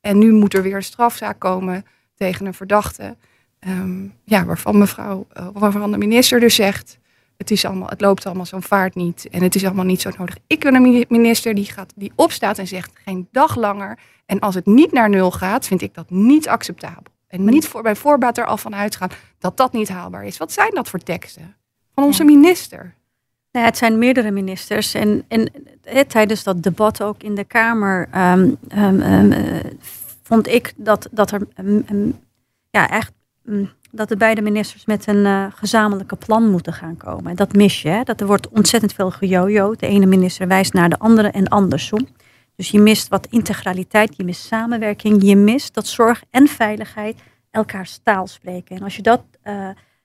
En 0.00 0.18
nu 0.18 0.32
moet 0.32 0.54
er 0.54 0.62
weer 0.62 0.74
een 0.74 0.82
strafzaak 0.82 1.38
komen 1.38 1.86
tegen 2.14 2.46
een 2.46 2.54
verdachte. 2.54 3.16
Um, 3.68 4.14
ja, 4.24 4.44
waarvan 4.44 4.78
mevrouw, 4.78 5.26
uh, 5.36 5.48
waarvan 5.52 5.90
de 5.90 5.98
minister 5.98 6.40
dus 6.40 6.54
zegt. 6.54 6.98
Het, 7.36 7.50
is 7.50 7.64
allemaal, 7.64 7.88
het 7.88 8.00
loopt 8.00 8.26
allemaal 8.26 8.46
zo'n 8.46 8.62
vaart 8.62 8.94
niet. 8.94 9.28
En 9.30 9.42
het 9.42 9.54
is 9.54 9.64
allemaal 9.64 9.84
niet 9.84 10.00
zo 10.00 10.10
nodig. 10.18 10.36
Ik 10.46 10.62
wil 10.62 10.74
een 10.74 11.04
minister 11.08 11.54
die, 11.54 11.64
gaat, 11.64 11.92
die 11.96 12.12
opstaat 12.14 12.58
en 12.58 12.66
zegt 12.66 12.92
geen 13.04 13.28
dag 13.32 13.56
langer. 13.56 13.98
En 14.26 14.40
als 14.40 14.54
het 14.54 14.66
niet 14.66 14.92
naar 14.92 15.08
nul 15.08 15.30
gaat, 15.30 15.66
vind 15.66 15.82
ik 15.82 15.94
dat 15.94 16.10
niet 16.10 16.48
acceptabel. 16.48 17.12
En 17.28 17.44
niet 17.44 17.66
voor, 17.66 17.82
bij 17.82 17.96
voorbaat 17.96 18.38
er 18.38 18.46
al 18.46 18.56
van 18.56 18.74
uitgaan 18.74 19.10
dat 19.38 19.56
dat 19.56 19.72
niet 19.72 19.88
haalbaar 19.88 20.24
is. 20.24 20.36
Wat 20.36 20.52
zijn 20.52 20.70
dat 20.74 20.88
voor 20.88 20.98
teksten? 20.98 21.56
Van 21.94 22.04
onze 22.04 22.24
minister. 22.24 22.94
Nou, 23.56 23.68
het 23.68 23.76
zijn 23.76 23.98
meerdere 23.98 24.30
ministers. 24.30 24.94
En, 24.94 25.24
en 25.28 25.50
tijdens 26.06 26.42
dat 26.42 26.62
debat 26.62 27.02
ook 27.02 27.22
in 27.22 27.34
de 27.34 27.44
Kamer 27.44 28.08
um, 28.14 28.56
um, 28.78 29.02
um, 29.02 29.32
vond 30.22 30.48
ik 30.48 30.72
dat, 30.76 31.08
dat 31.10 31.30
er 31.30 31.40
ja, 32.70 32.90
echt 32.90 33.12
mm, 33.44 33.70
dat 33.90 34.08
de 34.08 34.16
beide 34.16 34.40
ministers 34.40 34.86
met 34.86 35.06
een 35.06 35.24
uh, 35.24 35.46
gezamenlijke 35.50 36.16
plan 36.16 36.50
moeten 36.50 36.72
gaan 36.72 36.96
komen. 36.96 37.30
En 37.30 37.36
dat 37.36 37.52
mis 37.52 37.82
je. 37.82 37.88
Hè? 37.88 38.02
Dat 38.02 38.20
er 38.20 38.26
wordt 38.26 38.48
ontzettend 38.48 38.92
veel 38.92 39.10
gejojo. 39.10 39.74
De 39.74 39.86
ene 39.86 40.06
minister 40.06 40.48
wijst 40.48 40.72
naar 40.72 40.88
de 40.88 40.98
andere 40.98 41.28
en 41.28 41.48
andersom. 41.48 42.06
Dus 42.56 42.70
je 42.70 42.80
mist 42.80 43.08
wat 43.08 43.26
integraliteit, 43.30 44.16
je 44.16 44.24
mist 44.24 44.44
samenwerking, 44.44 45.22
je 45.22 45.36
mist 45.36 45.74
dat 45.74 45.86
zorg 45.86 46.22
en 46.30 46.48
veiligheid 46.48 47.16
elkaars 47.50 48.00
taal 48.02 48.26
spreken. 48.26 48.76
En 48.76 48.82
als 48.82 48.96
je 48.96 49.02
dat 49.02 49.22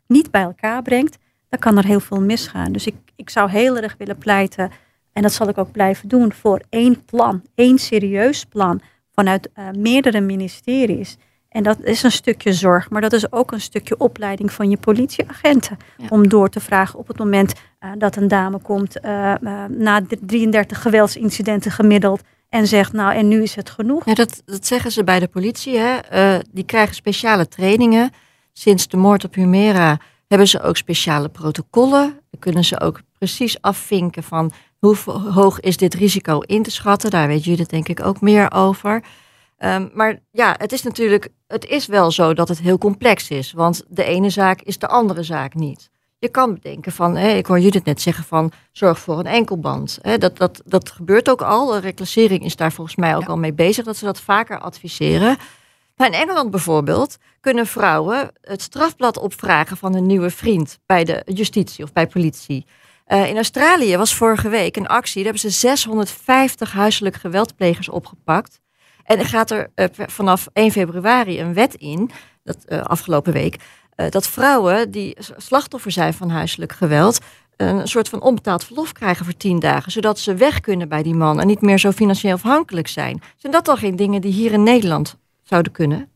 niet 0.07 0.31
bij 0.31 0.41
elkaar 0.41 0.81
brengt, 0.81 1.17
dan 1.51 1.59
kan 1.59 1.77
er 1.77 1.85
heel 1.85 1.99
veel 1.99 2.21
misgaan. 2.21 2.71
Dus 2.71 2.85
ik, 2.85 2.95
ik 3.15 3.29
zou 3.29 3.49
heel 3.49 3.77
erg 3.77 3.95
willen 3.97 4.17
pleiten, 4.17 4.71
en 5.13 5.21
dat 5.21 5.33
zal 5.33 5.47
ik 5.47 5.57
ook 5.57 5.71
blijven 5.71 6.07
doen, 6.07 6.33
voor 6.33 6.61
één 6.69 7.05
plan, 7.05 7.41
één 7.55 7.77
serieus 7.77 8.45
plan 8.45 8.81
vanuit 9.13 9.49
uh, 9.55 9.69
meerdere 9.77 10.19
ministeries. 10.19 11.17
En 11.49 11.63
dat 11.63 11.81
is 11.83 12.03
een 12.03 12.11
stukje 12.11 12.53
zorg, 12.53 12.89
maar 12.89 13.01
dat 13.01 13.13
is 13.13 13.31
ook 13.31 13.51
een 13.51 13.61
stukje 13.61 13.97
opleiding 13.97 14.51
van 14.51 14.69
je 14.69 14.77
politieagenten. 14.77 15.77
Ja. 15.97 16.05
Om 16.09 16.29
door 16.29 16.49
te 16.49 16.59
vragen 16.59 16.99
op 16.99 17.07
het 17.07 17.17
moment 17.17 17.53
uh, 17.53 17.91
dat 17.97 18.15
een 18.15 18.27
dame 18.27 18.59
komt 18.59 18.97
uh, 19.05 19.33
na 19.67 20.01
33 20.21 20.81
geweldsincidenten 20.81 21.71
gemiddeld 21.71 22.21
en 22.49 22.67
zegt, 22.67 22.93
nou 22.93 23.13
en 23.13 23.27
nu 23.27 23.41
is 23.41 23.55
het 23.55 23.69
genoeg. 23.69 24.05
Ja, 24.05 24.13
dat, 24.13 24.41
dat 24.45 24.65
zeggen 24.65 24.91
ze 24.91 25.03
bij 25.03 25.19
de 25.19 25.27
politie. 25.27 25.77
Hè? 25.77 26.39
Die 26.51 26.65
krijgen 26.65 26.95
speciale 26.95 27.47
trainingen. 27.47 28.11
Sinds 28.53 28.87
de 28.87 28.97
moord 28.97 29.23
op 29.23 29.33
Humera 29.33 29.99
hebben 30.31 30.47
ze 30.47 30.61
ook 30.61 30.77
speciale 30.77 31.29
protocollen. 31.29 32.19
Dan 32.29 32.39
kunnen 32.39 32.63
ze 32.63 32.79
ook 32.79 33.01
precies 33.17 33.61
afvinken 33.61 34.23
van 34.23 34.51
hoe 34.79 34.95
hoog 35.33 35.59
is 35.59 35.77
dit 35.77 35.93
risico 35.93 36.39
in 36.39 36.63
te 36.63 36.71
schatten. 36.71 37.09
Daar 37.09 37.27
weet 37.27 37.43
jullie 37.43 37.65
denk 37.65 37.87
ik 37.87 38.05
ook 38.05 38.21
meer 38.21 38.51
over. 38.51 39.03
Um, 39.57 39.91
maar 39.93 40.19
ja, 40.31 40.55
het 40.57 40.71
is 40.71 40.83
natuurlijk, 40.83 41.29
het 41.47 41.65
is 41.65 41.85
wel 41.85 42.11
zo 42.11 42.33
dat 42.33 42.47
het 42.47 42.59
heel 42.59 42.77
complex 42.77 43.29
is. 43.29 43.51
Want 43.51 43.83
de 43.87 44.03
ene 44.03 44.29
zaak 44.29 44.61
is 44.61 44.77
de 44.77 44.87
andere 44.87 45.23
zaak 45.23 45.53
niet. 45.53 45.89
Je 46.19 46.29
kan 46.29 46.53
bedenken 46.53 46.91
van, 46.91 47.15
hè, 47.15 47.29
ik 47.29 47.45
hoor 47.45 47.59
Judith 47.59 47.85
net 47.85 48.01
zeggen 48.01 48.23
van, 48.23 48.51
zorg 48.71 48.99
voor 48.99 49.19
een 49.19 49.25
enkelband. 49.25 49.99
Dat, 50.17 50.37
dat, 50.37 50.61
dat 50.65 50.91
gebeurt 50.91 51.29
ook 51.29 51.41
al. 51.41 51.77
Reclassering 51.77 52.43
is 52.43 52.55
daar 52.55 52.71
volgens 52.71 52.95
mij 52.95 53.15
ook 53.15 53.21
ja. 53.21 53.27
al 53.27 53.37
mee 53.37 53.53
bezig, 53.53 53.85
dat 53.85 53.97
ze 53.97 54.05
dat 54.05 54.21
vaker 54.21 54.59
adviseren. 54.59 55.37
In 56.05 56.13
Engeland 56.13 56.51
bijvoorbeeld 56.51 57.17
kunnen 57.39 57.67
vrouwen 57.67 58.31
het 58.41 58.61
strafblad 58.61 59.17
opvragen 59.17 59.77
van 59.77 59.95
een 59.95 60.05
nieuwe 60.05 60.29
vriend 60.29 60.79
bij 60.85 61.03
de 61.03 61.21
justitie 61.25 61.83
of 61.83 61.93
bij 61.93 62.07
politie. 62.07 62.65
Uh, 63.07 63.29
in 63.29 63.35
Australië 63.35 63.97
was 63.97 64.15
vorige 64.15 64.49
week 64.49 64.75
een 64.75 64.87
actie, 64.87 65.23
daar 65.23 65.33
hebben 65.33 65.51
ze 65.51 65.59
650 65.59 66.71
huiselijk 66.71 67.15
geweldplegers 67.15 67.89
opgepakt. 67.89 68.59
En 69.03 69.19
er 69.19 69.25
gaat 69.25 69.51
er 69.51 69.71
uh, 69.75 69.85
vanaf 69.91 70.47
1 70.53 70.71
februari 70.71 71.39
een 71.39 71.53
wet 71.53 71.75
in, 71.75 72.11
dat, 72.43 72.57
uh, 72.67 72.81
afgelopen 72.81 73.33
week, 73.33 73.55
dat 74.09 74.27
vrouwen 74.27 74.91
die 74.91 75.17
slachtoffer 75.37 75.91
zijn 75.91 76.13
van 76.13 76.29
huiselijk 76.29 76.71
geweld 76.71 77.19
een 77.55 77.87
soort 77.87 78.09
van 78.09 78.21
onbetaald 78.21 78.63
verlof 78.63 78.91
krijgen 78.91 79.25
voor 79.25 79.37
tien 79.37 79.59
dagen, 79.59 79.91
zodat 79.91 80.19
ze 80.19 80.35
weg 80.35 80.59
kunnen 80.59 80.89
bij 80.89 81.03
die 81.03 81.13
man 81.13 81.39
en 81.39 81.47
niet 81.47 81.61
meer 81.61 81.79
zo 81.79 81.91
financieel 81.91 82.33
afhankelijk 82.33 82.87
zijn. 82.87 83.21
Zijn 83.37 83.53
dat 83.53 83.65
dan 83.65 83.77
geen 83.77 83.95
dingen 83.95 84.21
die 84.21 84.31
hier 84.31 84.51
in 84.51 84.63
Nederland 84.63 85.19
zouden 85.51 85.71
kunnen? 85.71 86.09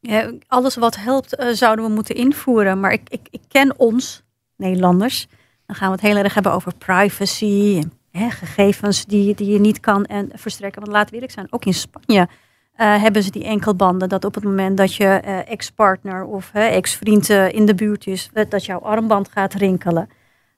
Ja, 0.00 0.32
alles 0.46 0.76
wat 0.76 0.96
helpt 0.96 1.40
uh, 1.40 1.48
zouden 1.48 1.84
we 1.84 1.90
moeten 1.90 2.14
invoeren, 2.14 2.80
maar 2.80 2.92
ik, 2.92 3.08
ik, 3.08 3.28
ik, 3.30 3.40
ken 3.48 3.78
ons, 3.78 4.22
Nederlanders. 4.56 5.26
Dan 5.66 5.76
gaan 5.76 5.88
we 5.88 5.94
het 5.94 6.04
heel 6.04 6.16
erg 6.16 6.34
hebben 6.34 6.52
over 6.52 6.74
privacy, 6.74 7.82
hè, 8.10 8.30
gegevens 8.30 9.04
die, 9.04 9.34
die 9.34 9.52
je 9.52 9.60
niet 9.60 9.80
kan 9.80 10.04
en 10.04 10.30
verstrekken. 10.34 10.80
Want 10.80 10.92
laten 10.92 11.08
we 11.08 11.14
eerlijk 11.14 11.32
zijn, 11.32 11.46
ook 11.50 11.64
in 11.64 11.74
Spanje 11.74 12.20
uh, 12.20 13.02
hebben 13.02 13.22
ze 13.22 13.30
die 13.30 13.44
enkelbanden. 13.44 14.08
Dat 14.08 14.24
op 14.24 14.34
het 14.34 14.44
moment 14.44 14.76
dat 14.76 14.94
je 14.94 15.22
uh, 15.24 15.50
ex-partner 15.50 16.24
of 16.24 16.50
ex-vriend 16.52 17.28
in 17.28 17.66
de 17.66 17.74
buurt 17.74 18.06
is, 18.06 18.30
dat 18.48 18.64
jouw 18.64 18.78
armband 18.78 19.28
gaat 19.28 19.54
rinkelen. 19.54 20.08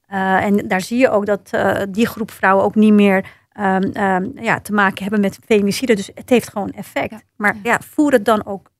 en 0.07 0.69
daar 0.69 0.81
zie 0.81 0.99
je 0.99 1.11
ook 1.11 1.27
dat 1.27 1.51
die 1.89 2.07
groep 2.07 2.31
vrouwen 2.31 2.65
ook 2.65 2.75
niet 2.75 2.93
meer 2.93 3.25
um, 3.61 3.97
um, 3.97 4.33
ja, 4.35 4.61
te 4.61 4.73
maken 4.73 5.03
hebben 5.03 5.21
met 5.21 5.39
femicide. 5.45 5.95
Dus 5.95 6.11
het 6.15 6.31
heeft 6.31 6.49
gewoon 6.49 6.71
effect. 6.71 7.11
Ja. 7.11 7.21
Maar 7.37 7.57
ja, 7.63 7.79
voer 7.81 8.13
het 8.13 8.25
dan 8.25 8.47
ook 8.47 8.71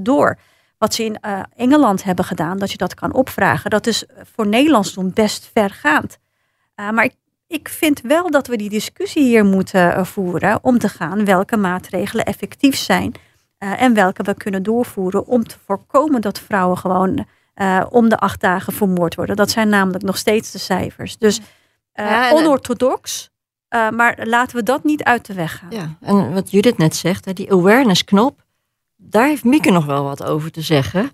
door. 0.00 0.38
Wat 0.78 0.94
ze 0.94 1.04
in 1.04 1.18
Engeland 1.56 2.02
hebben 2.02 2.24
gedaan, 2.24 2.58
dat 2.58 2.70
je 2.70 2.76
dat 2.76 2.94
kan 2.94 3.12
opvragen. 3.12 3.70
Dat 3.70 3.86
is 3.86 4.04
voor 4.34 4.46
Nederlands 4.46 4.94
doen 4.94 5.10
best 5.14 5.50
vergaand. 5.54 6.18
maar 6.74 7.04
ik 7.04 7.14
ik 7.46 7.68
vind 7.68 8.00
wel 8.00 8.30
dat 8.30 8.46
we 8.46 8.56
die 8.56 8.70
discussie 8.70 9.22
hier 9.22 9.44
moeten 9.44 9.80
uh, 9.80 10.04
voeren 10.04 10.58
om 10.62 10.78
te 10.78 10.88
gaan 10.88 11.24
welke 11.24 11.56
maatregelen 11.56 12.24
effectief 12.24 12.76
zijn 12.76 13.12
uh, 13.58 13.82
en 13.82 13.94
welke 13.94 14.22
we 14.22 14.34
kunnen 14.34 14.62
doorvoeren 14.62 15.26
om 15.26 15.44
te 15.44 15.56
voorkomen 15.64 16.20
dat 16.20 16.38
vrouwen 16.38 16.78
gewoon 16.78 17.26
eh, 17.54 17.86
om 17.90 18.08
de 18.08 18.16
acht 18.16 18.40
dagen 18.40 18.72
vermoord 18.72 19.14
worden. 19.14 19.36
Dat 19.36 19.50
zijn 19.50 19.68
namelijk 19.68 20.04
nog 20.04 20.16
steeds 20.16 20.50
de 20.50 20.58
cijfers. 20.58 21.18
Dus 21.18 21.40
eh, 21.92 22.06
Ja, 22.06 22.32
onorthodox, 22.32 23.30
eh, 23.70 23.90
maar 23.90 24.18
laten 24.22 24.56
we 24.56 24.62
dat 24.62 24.84
niet 24.84 25.02
uit 25.02 25.26
de 25.26 25.34
weg 25.34 25.58
gaan. 25.58 25.70
Ja, 25.70 25.96
en 26.00 26.32
wat 26.32 26.50
Judith 26.50 26.78
net 26.78 26.96
zegt, 26.96 27.24
hè, 27.24 27.32
die 27.32 27.52
awareness-knop, 27.52 28.44
daar 28.96 29.26
heeft 29.26 29.44
Mieke 29.44 29.70
nog 29.70 29.86
wel 29.86 30.04
wat 30.04 30.22
over 30.22 30.50
te 30.50 30.60
zeggen. 30.60 31.10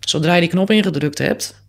Zodra 0.00 0.34
je 0.34 0.40
die 0.40 0.50
knop 0.50 0.70
ingedrukt 0.70 1.18
hebt, 1.18 1.64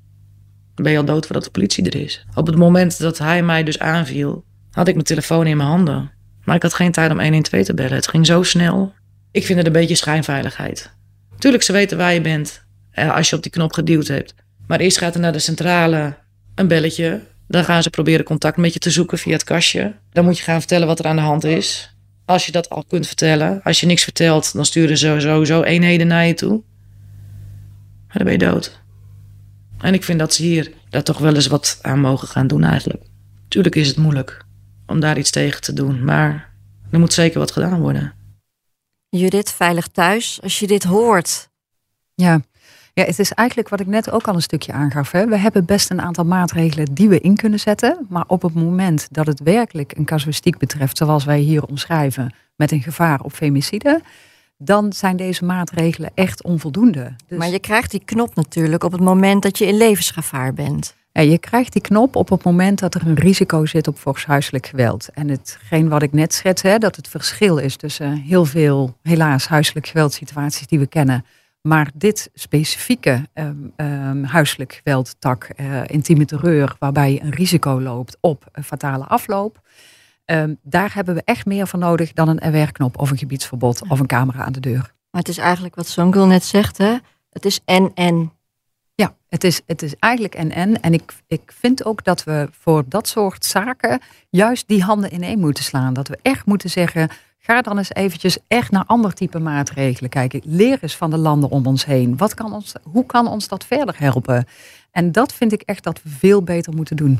dan 0.75 0.83
ben 0.83 0.91
je 0.91 0.97
al 0.97 1.05
dood 1.05 1.25
voordat 1.25 1.43
de 1.43 1.51
politie 1.51 1.85
er 1.89 2.01
is. 2.01 2.25
Op 2.35 2.47
het 2.47 2.55
moment 2.55 2.99
dat 2.99 3.17
hij 3.17 3.43
mij 3.43 3.63
dus 3.63 3.79
aanviel, 3.79 4.43
had 4.71 4.87
ik 4.87 4.93
mijn 4.93 5.05
telefoon 5.05 5.47
in 5.47 5.57
mijn 5.57 5.69
handen. 5.69 6.11
Maar 6.43 6.55
ik 6.55 6.61
had 6.61 6.73
geen 6.73 6.91
tijd 6.91 7.11
om 7.11 7.19
112 7.19 7.65
te 7.65 7.73
bellen. 7.73 7.93
Het 7.95 8.07
ging 8.07 8.25
zo 8.25 8.43
snel. 8.43 8.93
Ik 9.31 9.45
vind 9.45 9.57
het 9.57 9.67
een 9.67 9.73
beetje 9.73 9.95
schijnveiligheid. 9.95 10.91
Tuurlijk, 11.37 11.63
ze 11.63 11.71
weten 11.71 11.97
waar 11.97 12.13
je 12.13 12.21
bent 12.21 12.65
eh, 12.91 13.15
als 13.15 13.29
je 13.29 13.35
op 13.35 13.41
die 13.41 13.51
knop 13.51 13.73
geduwd 13.73 14.07
hebt. 14.07 14.33
Maar 14.67 14.79
eerst 14.79 14.97
gaat 14.97 15.13
er 15.13 15.19
naar 15.19 15.31
de 15.31 15.39
centrale 15.39 16.17
een 16.55 16.67
belletje. 16.67 17.21
Dan 17.47 17.63
gaan 17.63 17.83
ze 17.83 17.89
proberen 17.89 18.25
contact 18.25 18.57
met 18.57 18.73
je 18.73 18.79
te 18.79 18.91
zoeken 18.91 19.17
via 19.17 19.33
het 19.33 19.43
kastje. 19.43 19.95
Dan 20.11 20.25
moet 20.25 20.37
je 20.37 20.43
gaan 20.43 20.59
vertellen 20.59 20.87
wat 20.87 20.99
er 20.99 21.05
aan 21.05 21.15
de 21.15 21.21
hand 21.21 21.43
is. 21.43 21.95
Als 22.25 22.45
je 22.45 22.51
dat 22.51 22.69
al 22.69 22.83
kunt 22.87 23.07
vertellen. 23.07 23.61
Als 23.63 23.79
je 23.79 23.85
niks 23.85 24.03
vertelt, 24.03 24.53
dan 24.53 24.65
sturen 24.65 24.97
ze 24.97 25.15
sowieso 25.19 25.61
eenheden 25.61 26.07
naar 26.07 26.25
je 26.25 26.33
toe. 26.33 26.63
Maar 28.07 28.17
dan 28.17 28.23
ben 28.23 28.31
je 28.31 28.51
dood. 28.51 28.81
En 29.77 29.93
ik 29.93 30.03
vind 30.03 30.19
dat 30.19 30.33
ze 30.33 30.43
hier 30.43 30.71
daar 30.89 31.03
toch 31.03 31.17
wel 31.17 31.35
eens 31.35 31.47
wat 31.47 31.79
aan 31.81 31.99
mogen 31.99 32.27
gaan 32.27 32.47
doen 32.47 32.63
eigenlijk. 32.63 33.03
Tuurlijk 33.47 33.75
is 33.75 33.87
het 33.87 33.97
moeilijk 33.97 34.45
om 34.85 34.99
daar 34.99 35.17
iets 35.17 35.31
tegen 35.31 35.61
te 35.61 35.73
doen. 35.73 36.03
Maar 36.03 36.53
er 36.91 36.99
moet 36.99 37.13
zeker 37.13 37.39
wat 37.39 37.51
gedaan 37.51 37.79
worden. 37.79 38.13
Judith, 39.09 39.51
veilig 39.51 39.87
thuis, 39.87 40.39
als 40.41 40.59
je 40.59 40.67
dit 40.67 40.83
hoort. 40.83 41.49
Ja. 42.15 42.41
Ja, 42.97 43.03
het 43.03 43.19
is 43.19 43.31
eigenlijk 43.31 43.69
wat 43.69 43.79
ik 43.79 43.87
net 43.87 44.11
ook 44.11 44.27
al 44.27 44.35
een 44.35 44.41
stukje 44.41 44.71
aangaf. 44.71 45.11
Hè. 45.11 45.27
We 45.27 45.37
hebben 45.37 45.65
best 45.65 45.89
een 45.89 46.01
aantal 46.01 46.25
maatregelen 46.25 46.93
die 46.93 47.09
we 47.09 47.19
in 47.19 47.35
kunnen 47.35 47.59
zetten. 47.59 48.05
Maar 48.09 48.23
op 48.27 48.41
het 48.41 48.53
moment 48.53 49.07
dat 49.11 49.27
het 49.27 49.39
werkelijk 49.39 49.93
een 49.97 50.05
casuïstiek 50.05 50.57
betreft, 50.57 50.97
zoals 50.97 51.25
wij 51.25 51.39
hier 51.39 51.63
omschrijven, 51.63 52.33
met 52.55 52.71
een 52.71 52.81
gevaar 52.81 53.21
op 53.21 53.31
femicide, 53.31 54.01
dan 54.57 54.93
zijn 54.93 55.17
deze 55.17 55.45
maatregelen 55.45 56.11
echt 56.13 56.43
onvoldoende. 56.43 57.15
Dus- 57.27 57.37
Maar 57.37 57.49
je 57.49 57.59
krijgt 57.59 57.91
die 57.91 58.01
knop 58.05 58.35
natuurlijk 58.35 58.83
op 58.83 58.91
het 58.91 59.01
moment 59.01 59.41
dat 59.43 59.57
je 59.57 59.65
in 59.65 59.77
levensgevaar 59.77 60.53
bent. 60.53 60.95
Ja, 61.11 61.21
je 61.21 61.37
krijgt 61.37 61.73
die 61.73 61.81
knop 61.81 62.15
op 62.15 62.29
het 62.29 62.43
moment 62.43 62.79
dat 62.79 62.95
er 62.95 63.07
een 63.07 63.15
risico 63.15 63.65
zit 63.65 63.87
op 63.87 63.97
fors 63.97 64.25
huiselijk 64.25 64.67
geweld. 64.67 65.09
En 65.13 65.29
hetgeen 65.29 65.89
wat 65.89 66.01
ik 66.01 66.13
net 66.13 66.33
schets, 66.33 66.61
hè, 66.61 66.77
dat 66.77 66.95
het 66.95 67.07
verschil 67.07 67.57
is 67.57 67.75
tussen 67.75 68.11
heel 68.15 68.45
veel, 68.45 68.97
helaas, 69.01 69.47
huiselijk 69.47 69.87
geweldsituaties 69.87 70.67
die 70.67 70.79
we 70.79 70.87
kennen. 70.87 71.25
Maar 71.67 71.91
dit 71.93 72.29
specifieke 72.33 73.27
ehm, 73.33 74.23
huiselijk 74.23 74.81
geweldtak, 74.83 75.43
eh, 75.43 75.81
intieme 75.85 76.25
terreur, 76.25 76.75
waarbij 76.79 77.13
je 77.13 77.21
een 77.21 77.31
risico 77.31 77.81
loopt 77.81 78.17
op 78.19 78.45
een 78.51 78.63
fatale 78.63 79.05
afloop. 79.05 79.65
ehm, 80.25 80.53
daar 80.61 80.93
hebben 80.93 81.15
we 81.15 81.21
echt 81.25 81.45
meer 81.45 81.67
van 81.67 81.79
nodig 81.79 82.13
dan 82.13 82.27
een 82.27 82.49
RWR-knop 82.49 82.99
of 82.99 83.11
een 83.11 83.17
gebiedsverbod 83.17 83.81
of 83.87 83.99
een 83.99 84.07
camera 84.07 84.43
aan 84.43 84.51
de 84.51 84.59
deur. 84.59 84.93
Maar 85.11 85.21
het 85.21 85.27
is 85.27 85.37
eigenlijk 85.37 85.75
wat 85.75 85.87
Songul 85.87 86.25
net 86.25 86.43
zegt, 86.43 86.77
hè? 86.77 86.97
Het 87.29 87.45
is 87.45 87.59
en-en. 87.65 88.31
Ja, 88.95 89.15
het 89.27 89.43
is, 89.43 89.61
het 89.65 89.81
is 89.81 89.95
eigenlijk 89.99 90.35
en-en. 90.35 90.81
En 90.81 90.93
ik, 90.93 91.13
ik 91.27 91.53
vind 91.59 91.85
ook 91.85 92.03
dat 92.03 92.23
we 92.23 92.47
voor 92.51 92.83
dat 92.87 93.07
soort 93.07 93.45
zaken 93.45 94.01
juist 94.29 94.67
die 94.67 94.83
handen 94.83 95.13
ineen 95.13 95.39
moeten 95.39 95.63
slaan. 95.63 95.93
Dat 95.93 96.07
we 96.07 96.19
echt 96.21 96.45
moeten 96.45 96.69
zeggen, 96.69 97.09
ga 97.39 97.61
dan 97.61 97.77
eens 97.77 97.93
eventjes 97.93 98.37
echt 98.47 98.71
naar 98.71 98.83
ander 98.85 99.13
type 99.13 99.39
maatregelen 99.39 100.09
kijken. 100.09 100.41
Leer 100.43 100.77
eens 100.81 100.95
van 100.95 101.09
de 101.09 101.17
landen 101.17 101.49
om 101.49 101.65
ons 101.65 101.85
heen. 101.85 102.17
Wat 102.17 102.33
kan 102.33 102.53
ons, 102.53 102.73
hoe 102.83 103.05
kan 103.05 103.27
ons 103.27 103.47
dat 103.47 103.65
verder 103.65 103.95
helpen? 103.97 104.45
En 104.91 105.11
dat 105.11 105.33
vind 105.33 105.51
ik 105.51 105.61
echt 105.61 105.83
dat 105.83 106.03
we 106.03 106.09
veel 106.09 106.43
beter 106.43 106.73
moeten 106.73 106.95
doen. 106.95 107.19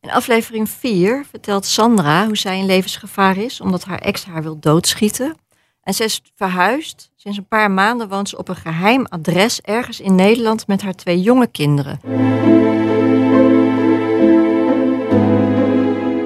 In 0.00 0.10
aflevering 0.10 0.70
4 0.70 1.24
vertelt 1.30 1.64
Sandra 1.64 2.26
hoe 2.26 2.36
zij 2.36 2.58
in 2.58 2.66
levensgevaar 2.66 3.36
is 3.36 3.60
omdat 3.60 3.84
haar 3.84 3.98
ex 3.98 4.24
haar 4.24 4.42
wil 4.42 4.58
doodschieten. 4.58 5.34
En 5.82 5.94
ze 5.94 6.04
is 6.04 6.22
verhuisd. 6.34 7.10
Sinds 7.16 7.38
een 7.38 7.46
paar 7.46 7.70
maanden 7.70 8.08
woont 8.08 8.28
ze 8.28 8.38
op 8.38 8.48
een 8.48 8.56
geheim 8.56 9.06
adres 9.06 9.60
ergens 9.60 10.00
in 10.00 10.14
Nederland 10.14 10.66
met 10.66 10.82
haar 10.82 10.94
twee 10.94 11.20
jonge 11.20 11.46
kinderen. 11.46 12.00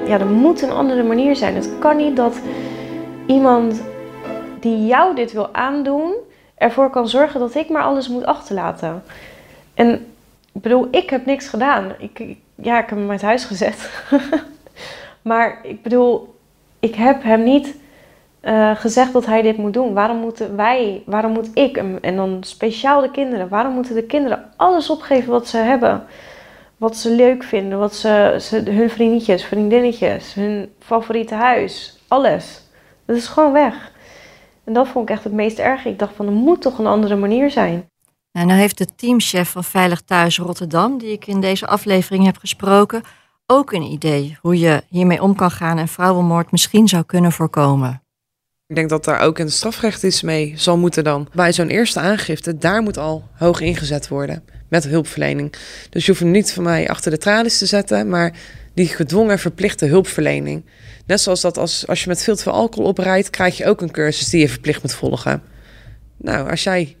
Ja, 0.07 0.19
er 0.19 0.27
moet 0.27 0.61
een 0.61 0.71
andere 0.71 1.03
manier 1.03 1.35
zijn. 1.35 1.55
Het 1.55 1.69
kan 1.79 1.97
niet 1.97 2.15
dat 2.15 2.39
iemand 3.27 3.81
die 4.59 4.85
jou 4.85 5.15
dit 5.15 5.31
wil 5.31 5.53
aandoen, 5.53 6.13
ervoor 6.55 6.89
kan 6.89 7.07
zorgen 7.07 7.39
dat 7.39 7.55
ik 7.55 7.69
maar 7.69 7.83
alles 7.83 8.07
moet 8.07 8.25
achterlaten. 8.25 9.03
En 9.73 9.93
ik 10.53 10.61
bedoel, 10.61 10.87
ik 10.91 11.09
heb 11.09 11.25
niks 11.25 11.47
gedaan. 11.47 11.93
Ja, 12.55 12.79
ik 12.79 12.89
heb 12.89 12.97
hem 12.97 13.11
uit 13.11 13.21
huis 13.21 13.43
gezet. 13.43 14.03
maar 15.21 15.59
ik 15.63 15.81
bedoel, 15.81 16.35
ik 16.79 16.95
heb 16.95 17.23
hem 17.23 17.43
niet 17.43 17.75
eh, 18.39 18.75
gezegd 18.75 19.13
dat 19.13 19.25
hij 19.25 19.41
dit 19.41 19.57
moet 19.57 19.73
doen. 19.73 19.93
Waarom 19.93 20.17
moeten 20.17 20.55
wij, 20.55 21.03
waarom 21.05 21.31
moet 21.31 21.49
ik 21.53 21.75
hem, 21.75 21.97
en 22.01 22.15
dan 22.15 22.37
speciaal 22.41 23.01
de 23.01 23.11
kinderen, 23.11 23.49
waarom 23.49 23.73
moeten 23.73 23.95
de 23.95 24.03
kinderen 24.03 24.51
alles 24.55 24.89
opgeven 24.89 25.31
wat 25.31 25.47
ze 25.47 25.57
hebben? 25.57 26.03
Wat 26.77 26.97
ze 26.97 27.11
leuk 27.11 27.43
vinden, 27.43 27.79
wat 27.79 27.95
ze, 27.95 28.37
ze, 28.39 28.71
hun 28.71 28.89
vriendinnetjes, 28.89 29.43
vriendinnetjes, 29.43 30.33
hun 30.33 30.73
favoriete 30.79 31.35
huis, 31.35 31.99
alles. 32.07 32.66
Dat 33.07 33.15
is 33.15 33.27
gewoon 33.27 33.53
weg. 33.53 33.91
En 34.63 34.73
dat 34.73 34.87
vond 34.87 35.09
ik 35.09 35.15
echt 35.15 35.23
het 35.23 35.33
meest 35.33 35.59
erg. 35.59 35.85
Ik 35.85 35.99
dacht 35.99 36.15
van, 36.15 36.25
er 36.25 36.31
moet 36.31 36.61
toch 36.61 36.79
een 36.79 36.87
andere 36.87 37.15
manier 37.15 37.51
zijn. 37.51 37.89
En 38.31 38.47
nou 38.47 38.59
heeft 38.59 38.77
de 38.77 38.87
teamchef 38.95 39.49
van 39.49 39.63
Veilig 39.63 40.01
Thuis 40.01 40.37
Rotterdam, 40.37 40.97
die 40.97 41.11
ik 41.11 41.27
in 41.27 41.41
deze 41.41 41.67
aflevering 41.67 42.25
heb 42.25 42.37
gesproken, 42.37 43.01
ook 43.45 43.71
een 43.71 43.81
idee 43.81 44.37
hoe 44.41 44.59
je 44.59 44.83
hiermee 44.89 45.21
om 45.21 45.35
kan 45.35 45.51
gaan 45.51 45.77
en 45.77 45.87
vrouwenmoord 45.87 46.51
misschien 46.51 46.87
zou 46.87 47.03
kunnen 47.03 47.31
voorkomen. 47.31 48.01
Ik 48.67 48.75
denk 48.75 48.89
dat 48.89 49.03
daar 49.03 49.19
ook 49.19 49.37
een 49.37 49.51
strafrecht 49.51 50.03
iets 50.03 50.21
mee 50.21 50.53
zal 50.55 50.77
moeten 50.77 51.03
dan. 51.03 51.27
Bij 51.33 51.53
zo'n 51.53 51.67
eerste 51.67 51.99
aangifte, 51.99 52.57
daar 52.57 52.81
moet 52.81 52.97
al 52.97 53.23
hoog 53.33 53.59
ingezet 53.59 54.07
worden 54.07 54.43
met 54.69 54.83
hulpverlening. 54.83 55.53
Dus 55.89 56.05
je 56.05 56.11
hoeft 56.11 56.23
hem 56.23 56.31
niet 56.31 56.53
van 56.53 56.63
mij 56.63 56.89
achter 56.89 57.11
de 57.11 57.17
tralies 57.17 57.57
te 57.57 57.65
zetten, 57.65 58.09
maar 58.09 58.33
die 58.77 58.87
gedwongen 58.87 59.39
verplichte 59.39 59.85
hulpverlening. 59.85 60.65
Net 61.05 61.21
zoals 61.21 61.41
dat 61.41 61.57
als, 61.57 61.87
als 61.87 62.03
je 62.03 62.09
met 62.09 62.23
veel 62.23 62.35
te 62.35 62.43
veel 62.43 62.51
alcohol 62.51 62.89
oprijdt, 62.89 63.29
krijg 63.29 63.57
je 63.57 63.65
ook 63.65 63.81
een 63.81 63.91
cursus 63.91 64.29
die 64.29 64.39
je 64.39 64.49
verplicht 64.49 64.81
moet 64.81 64.93
volgen. 64.93 65.43
Nou, 66.17 66.49
als 66.49 66.63
jij 66.63 66.97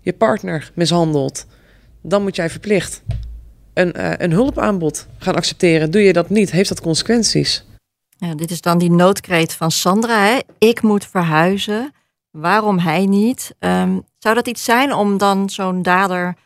je 0.00 0.12
partner 0.12 0.70
mishandelt, 0.74 1.46
dan 2.02 2.22
moet 2.22 2.36
jij 2.36 2.50
verplicht 2.50 3.02
een, 3.74 3.92
eh, 3.92 4.12
een 4.16 4.30
hulpaanbod 4.30 5.06
gaan 5.18 5.34
accepteren. 5.34 5.90
Doe 5.90 6.02
je 6.02 6.12
dat 6.12 6.30
niet, 6.30 6.50
heeft 6.50 6.68
dat 6.68 6.80
consequenties. 6.80 7.64
Ja, 8.08 8.34
dit 8.34 8.50
is 8.50 8.60
dan 8.60 8.78
die 8.78 8.90
noodkreet 8.90 9.52
van 9.52 9.70
Sandra. 9.70 10.24
Hè? 10.24 10.38
Ik 10.58 10.82
moet 10.82 11.06
verhuizen. 11.06 11.92
Waarom 12.30 12.78
hij 12.78 13.06
niet? 13.06 13.54
Ehm, 13.58 13.98
zou 14.18 14.34
dat 14.34 14.46
iets 14.48 14.64
zijn 14.64 14.92
om 14.92 15.18
dan 15.18 15.50
zo'n 15.50 15.82
dader 15.82 16.36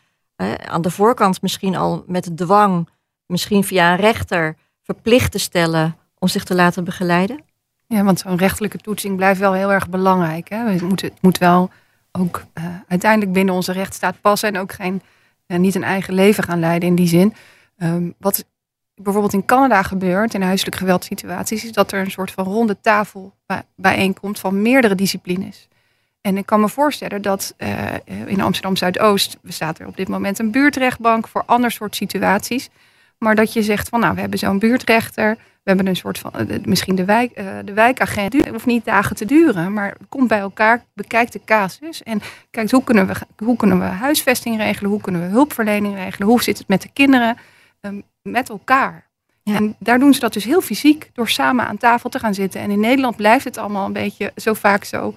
aan 0.65 0.81
de 0.81 0.91
voorkant 0.91 1.41
misschien 1.41 1.75
al 1.75 2.03
met 2.07 2.37
dwang, 2.37 2.89
misschien 3.25 3.63
via 3.63 3.91
een 3.91 3.99
rechter, 3.99 4.57
verplicht 4.93 5.31
te 5.31 5.37
stellen 5.37 5.95
om 6.19 6.27
zich 6.27 6.43
te 6.43 6.55
laten 6.55 6.83
begeleiden? 6.83 7.43
Ja, 7.87 8.03
want 8.03 8.19
zo'n 8.19 8.37
rechtelijke 8.37 8.77
toetsing 8.77 9.15
blijft 9.15 9.39
wel 9.39 9.53
heel 9.53 9.71
erg 9.71 9.89
belangrijk. 9.89 10.49
Hè? 10.49 10.77
We 10.77 10.85
moeten, 10.85 11.07
het 11.07 11.21
moet 11.21 11.37
wel 11.37 11.69
ook 12.11 12.43
eh, 12.53 12.63
uiteindelijk 12.87 13.31
binnen 13.33 13.55
onze 13.55 13.71
rechtsstaat 13.71 14.21
passen 14.21 14.49
en 14.49 14.61
ook 14.61 14.71
geen, 14.71 15.01
niet 15.47 15.75
een 15.75 15.83
eigen 15.83 16.13
leven 16.13 16.43
gaan 16.43 16.59
leiden 16.59 16.89
in 16.89 16.95
die 16.95 17.07
zin. 17.07 17.33
Ehm, 17.77 18.09
wat 18.17 18.45
bijvoorbeeld 18.95 19.33
in 19.33 19.45
Canada 19.45 19.83
gebeurt 19.83 20.33
in 20.33 20.41
huiselijk 20.41 20.75
geweldsituaties, 20.75 21.65
is 21.65 21.71
dat 21.71 21.91
er 21.91 21.99
een 21.99 22.11
soort 22.11 22.31
van 22.31 22.45
ronde 22.45 22.77
tafel 22.81 23.33
bij- 23.45 23.63
bijeenkomt 23.75 24.39
van 24.39 24.61
meerdere 24.61 24.95
disciplines. 24.95 25.67
En 26.21 26.37
ik 26.37 26.45
kan 26.45 26.59
me 26.59 26.69
voorstellen 26.69 27.21
dat 27.21 27.53
eh, 27.57 27.93
in 28.25 28.41
Amsterdam 28.41 28.75
Zuidoost 28.75 29.37
bestaat 29.41 29.79
er 29.79 29.87
op 29.87 29.97
dit 29.97 30.07
moment 30.07 30.39
een 30.39 30.51
buurtrechtbank 30.51 31.27
voor 31.27 31.43
ander 31.45 31.71
soort 31.71 31.95
situaties. 31.95 32.69
Maar 33.23 33.35
dat 33.35 33.53
je 33.53 33.63
zegt 33.63 33.89
van 33.89 33.99
nou, 33.99 34.13
we 34.13 34.19
hebben 34.19 34.39
zo'n 34.39 34.59
buurtrechter, 34.59 35.35
we 35.35 35.69
hebben 35.69 35.87
een 35.87 35.95
soort 35.95 36.17
van, 36.17 36.33
eh, 36.33 36.63
misschien 36.63 36.95
de, 36.95 37.05
wijk, 37.05 37.31
eh, 37.31 37.45
de 37.65 37.73
wijkagent. 37.73 38.33
Het 38.33 38.47
hoeft 38.47 38.65
niet 38.65 38.85
dagen 38.85 39.15
te 39.15 39.25
duren, 39.25 39.73
maar 39.73 39.95
komt 40.09 40.27
bij 40.27 40.39
elkaar, 40.39 40.85
bekijkt 40.93 41.33
de 41.33 41.41
casus 41.45 42.03
en 42.03 42.21
kijkt 42.51 42.71
hoe 42.71 42.83
kunnen 42.83 43.07
we, 43.07 43.13
hoe 43.45 43.55
kunnen 43.55 43.79
we 43.79 43.85
huisvesting 43.85 44.57
regelen, 44.57 44.91
hoe 44.91 45.01
kunnen 45.01 45.21
we 45.21 45.27
hulpverlening 45.27 45.95
regelen, 45.95 46.27
hoe 46.27 46.43
zit 46.43 46.57
het 46.57 46.67
met 46.67 46.81
de 46.81 46.89
kinderen, 46.93 47.37
ehm, 47.81 48.01
met 48.21 48.49
elkaar. 48.49 49.09
En 49.43 49.75
daar 49.79 49.99
doen 49.99 50.13
ze 50.13 50.19
dat 50.19 50.33
dus 50.33 50.43
heel 50.43 50.61
fysiek 50.61 51.09
door 51.13 51.29
samen 51.29 51.67
aan 51.67 51.77
tafel 51.77 52.09
te 52.09 52.19
gaan 52.19 52.33
zitten. 52.33 52.61
En 52.61 52.71
in 52.71 52.79
Nederland 52.79 53.15
blijft 53.15 53.45
het 53.45 53.57
allemaal 53.57 53.85
een 53.85 53.93
beetje 53.93 54.31
zo 54.35 54.53
vaak 54.53 54.83
zo 54.83 55.13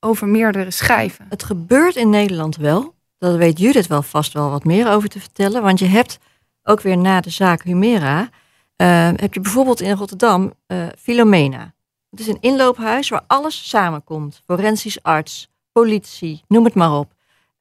over 0.00 0.28
meerdere 0.28 0.70
schijven. 0.70 1.26
Het 1.28 1.42
gebeurt 1.42 1.96
in 1.96 2.10
Nederland 2.10 2.56
wel. 2.56 2.94
Daar 3.18 3.36
weet 3.36 3.58
Judith 3.58 3.86
wel 3.86 4.02
vast 4.02 4.32
wel 4.32 4.50
wat 4.50 4.64
meer 4.64 4.90
over 4.90 5.08
te 5.08 5.20
vertellen. 5.20 5.62
Want 5.62 5.78
je 5.78 5.86
hebt 5.86 6.18
ook 6.64 6.80
weer 6.80 6.98
na 6.98 7.20
de 7.20 7.30
zaak 7.30 7.62
Humera... 7.62 8.28
eh, 8.76 9.08
heb 9.16 9.34
je 9.34 9.40
bijvoorbeeld 9.40 9.80
in 9.80 9.96
Rotterdam 9.96 10.52
eh 10.66 10.86
Filomena. 10.98 11.72
Het 12.10 12.20
is 12.20 12.26
een 12.26 12.40
inloophuis 12.40 13.08
waar 13.08 13.22
alles 13.26 13.68
samenkomt. 13.68 14.42
Forensisch 14.46 15.02
arts, 15.02 15.48
politie, 15.72 16.42
noem 16.48 16.64
het 16.64 16.74
maar 16.74 16.92
op. 16.92 17.12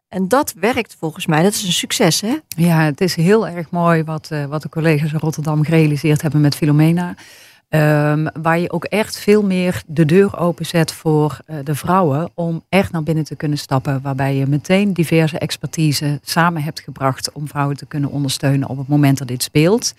En 0.07 0.27
dat 0.27 0.53
werkt 0.59 0.95
volgens 0.99 1.25
mij. 1.25 1.43
Dat 1.43 1.53
is 1.53 1.63
een 1.63 1.71
succes, 1.71 2.21
hè? 2.21 2.35
Ja, 2.47 2.81
het 2.83 3.01
is 3.01 3.15
heel 3.15 3.47
erg 3.47 3.69
mooi 3.69 4.03
wat, 4.03 4.29
uh, 4.31 4.45
wat 4.45 4.61
de 4.61 4.69
collega's 4.69 5.11
in 5.13 5.19
Rotterdam 5.19 5.63
gerealiseerd 5.63 6.21
hebben 6.21 6.41
met 6.41 6.55
Filomena. 6.55 7.15
Um, 7.75 8.27
waar 8.41 8.59
je 8.59 8.71
ook 8.71 8.85
echt 8.85 9.17
veel 9.17 9.43
meer 9.43 9.83
de 9.87 10.05
deur 10.05 10.39
openzet 10.39 10.91
voor 10.91 11.39
uh, 11.47 11.55
de 11.63 11.75
vrouwen 11.75 12.29
om 12.33 12.63
echt 12.69 12.91
naar 12.91 13.03
binnen 13.03 13.23
te 13.23 13.35
kunnen 13.35 13.57
stappen. 13.57 14.01
Waarbij 14.01 14.35
je 14.35 14.47
meteen 14.47 14.93
diverse 14.93 15.37
expertise 15.37 16.19
samen 16.23 16.63
hebt 16.63 16.79
gebracht 16.79 17.31
om 17.31 17.47
vrouwen 17.47 17.77
te 17.77 17.85
kunnen 17.85 18.09
ondersteunen 18.09 18.69
op 18.69 18.77
het 18.77 18.87
moment 18.87 19.17
dat 19.17 19.27
dit 19.27 19.43
speelt. 19.43 19.93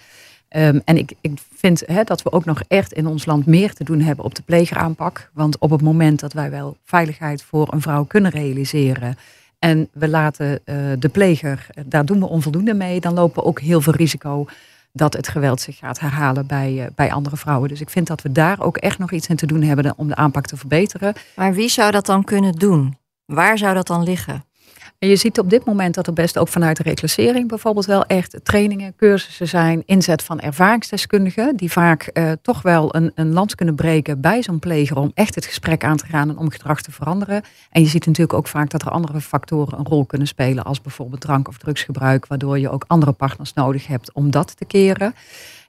Um, 0.56 0.82
en 0.84 0.96
ik, 0.96 1.12
ik 1.20 1.38
vind 1.54 1.84
dat 2.04 2.22
we 2.22 2.32
ook 2.32 2.44
nog 2.44 2.62
echt 2.68 2.92
in 2.92 3.06
ons 3.06 3.26
land 3.26 3.46
meer 3.46 3.72
te 3.72 3.84
doen 3.84 4.00
hebben 4.00 4.24
op 4.24 4.34
de 4.34 4.42
plegeraanpak. 4.42 5.30
Want 5.32 5.58
op 5.58 5.70
het 5.70 5.82
moment 5.82 6.20
dat 6.20 6.32
wij 6.32 6.50
wel 6.50 6.76
veiligheid 6.84 7.42
voor 7.42 7.72
een 7.72 7.82
vrouw 7.82 8.04
kunnen 8.04 8.30
realiseren. 8.30 9.16
En 9.58 9.88
we 9.92 10.08
laten 10.08 10.60
uh, 10.64 10.76
de 10.98 11.08
pleger, 11.08 11.66
daar 11.86 12.04
doen 12.04 12.20
we 12.20 12.26
onvoldoende 12.26 12.74
mee. 12.74 13.00
Dan 13.00 13.14
lopen 13.14 13.42
we 13.42 13.48
ook 13.48 13.60
heel 13.60 13.80
veel 13.80 13.94
risico 13.94 14.46
dat 14.96 15.12
het 15.12 15.28
geweld 15.28 15.60
zich 15.60 15.76
gaat 15.76 16.00
herhalen 16.00 16.46
bij, 16.46 16.72
uh, 16.72 16.84
bij 16.94 17.12
andere 17.12 17.36
vrouwen. 17.36 17.68
Dus 17.68 17.80
ik 17.80 17.90
vind 17.90 18.06
dat 18.06 18.22
we 18.22 18.32
daar 18.32 18.60
ook 18.60 18.76
echt 18.76 18.98
nog 18.98 19.12
iets 19.12 19.26
in 19.26 19.36
te 19.36 19.46
doen 19.46 19.62
hebben 19.62 19.94
om 19.96 20.08
de 20.08 20.14
aanpak 20.14 20.46
te 20.46 20.56
verbeteren. 20.56 21.14
Maar 21.36 21.54
wie 21.54 21.68
zou 21.68 21.90
dat 21.90 22.06
dan 22.06 22.24
kunnen 22.24 22.52
doen? 22.52 22.96
Waar 23.24 23.58
zou 23.58 23.74
dat 23.74 23.86
dan 23.86 24.02
liggen? 24.02 24.44
Je 25.08 25.16
ziet 25.16 25.38
op 25.38 25.50
dit 25.50 25.64
moment 25.64 25.94
dat 25.94 26.06
er 26.06 26.12
best 26.12 26.38
ook 26.38 26.48
vanuit 26.48 26.76
de 26.76 26.82
reclassering 26.82 27.48
bijvoorbeeld 27.48 27.86
wel 27.86 28.04
echt 28.04 28.40
trainingen, 28.42 28.94
cursussen 28.96 29.48
zijn, 29.48 29.82
inzet 29.86 30.22
van 30.22 30.40
ervaringsdeskundigen, 30.40 31.56
die 31.56 31.72
vaak 31.72 32.10
uh, 32.12 32.32
toch 32.42 32.62
wel 32.62 32.94
een, 32.94 33.12
een 33.14 33.32
lans 33.32 33.54
kunnen 33.54 33.74
breken 33.74 34.20
bij 34.20 34.42
zo'n 34.42 34.58
pleger 34.58 34.96
om 34.96 35.10
echt 35.14 35.34
het 35.34 35.46
gesprek 35.46 35.84
aan 35.84 35.96
te 35.96 36.06
gaan 36.06 36.28
en 36.28 36.38
om 36.38 36.50
gedrag 36.50 36.82
te 36.82 36.92
veranderen. 36.92 37.42
En 37.70 37.82
je 37.82 37.88
ziet 37.88 38.06
natuurlijk 38.06 38.38
ook 38.38 38.48
vaak 38.48 38.70
dat 38.70 38.82
er 38.82 38.90
andere 38.90 39.20
factoren 39.20 39.78
een 39.78 39.86
rol 39.86 40.04
kunnen 40.04 40.28
spelen, 40.28 40.64
als 40.64 40.80
bijvoorbeeld 40.80 41.20
drank- 41.20 41.48
of 41.48 41.58
drugsgebruik, 41.58 42.26
waardoor 42.26 42.58
je 42.58 42.70
ook 42.70 42.84
andere 42.86 43.12
partners 43.12 43.52
nodig 43.52 43.86
hebt 43.86 44.12
om 44.12 44.30
dat 44.30 44.56
te 44.56 44.64
keren. 44.64 45.14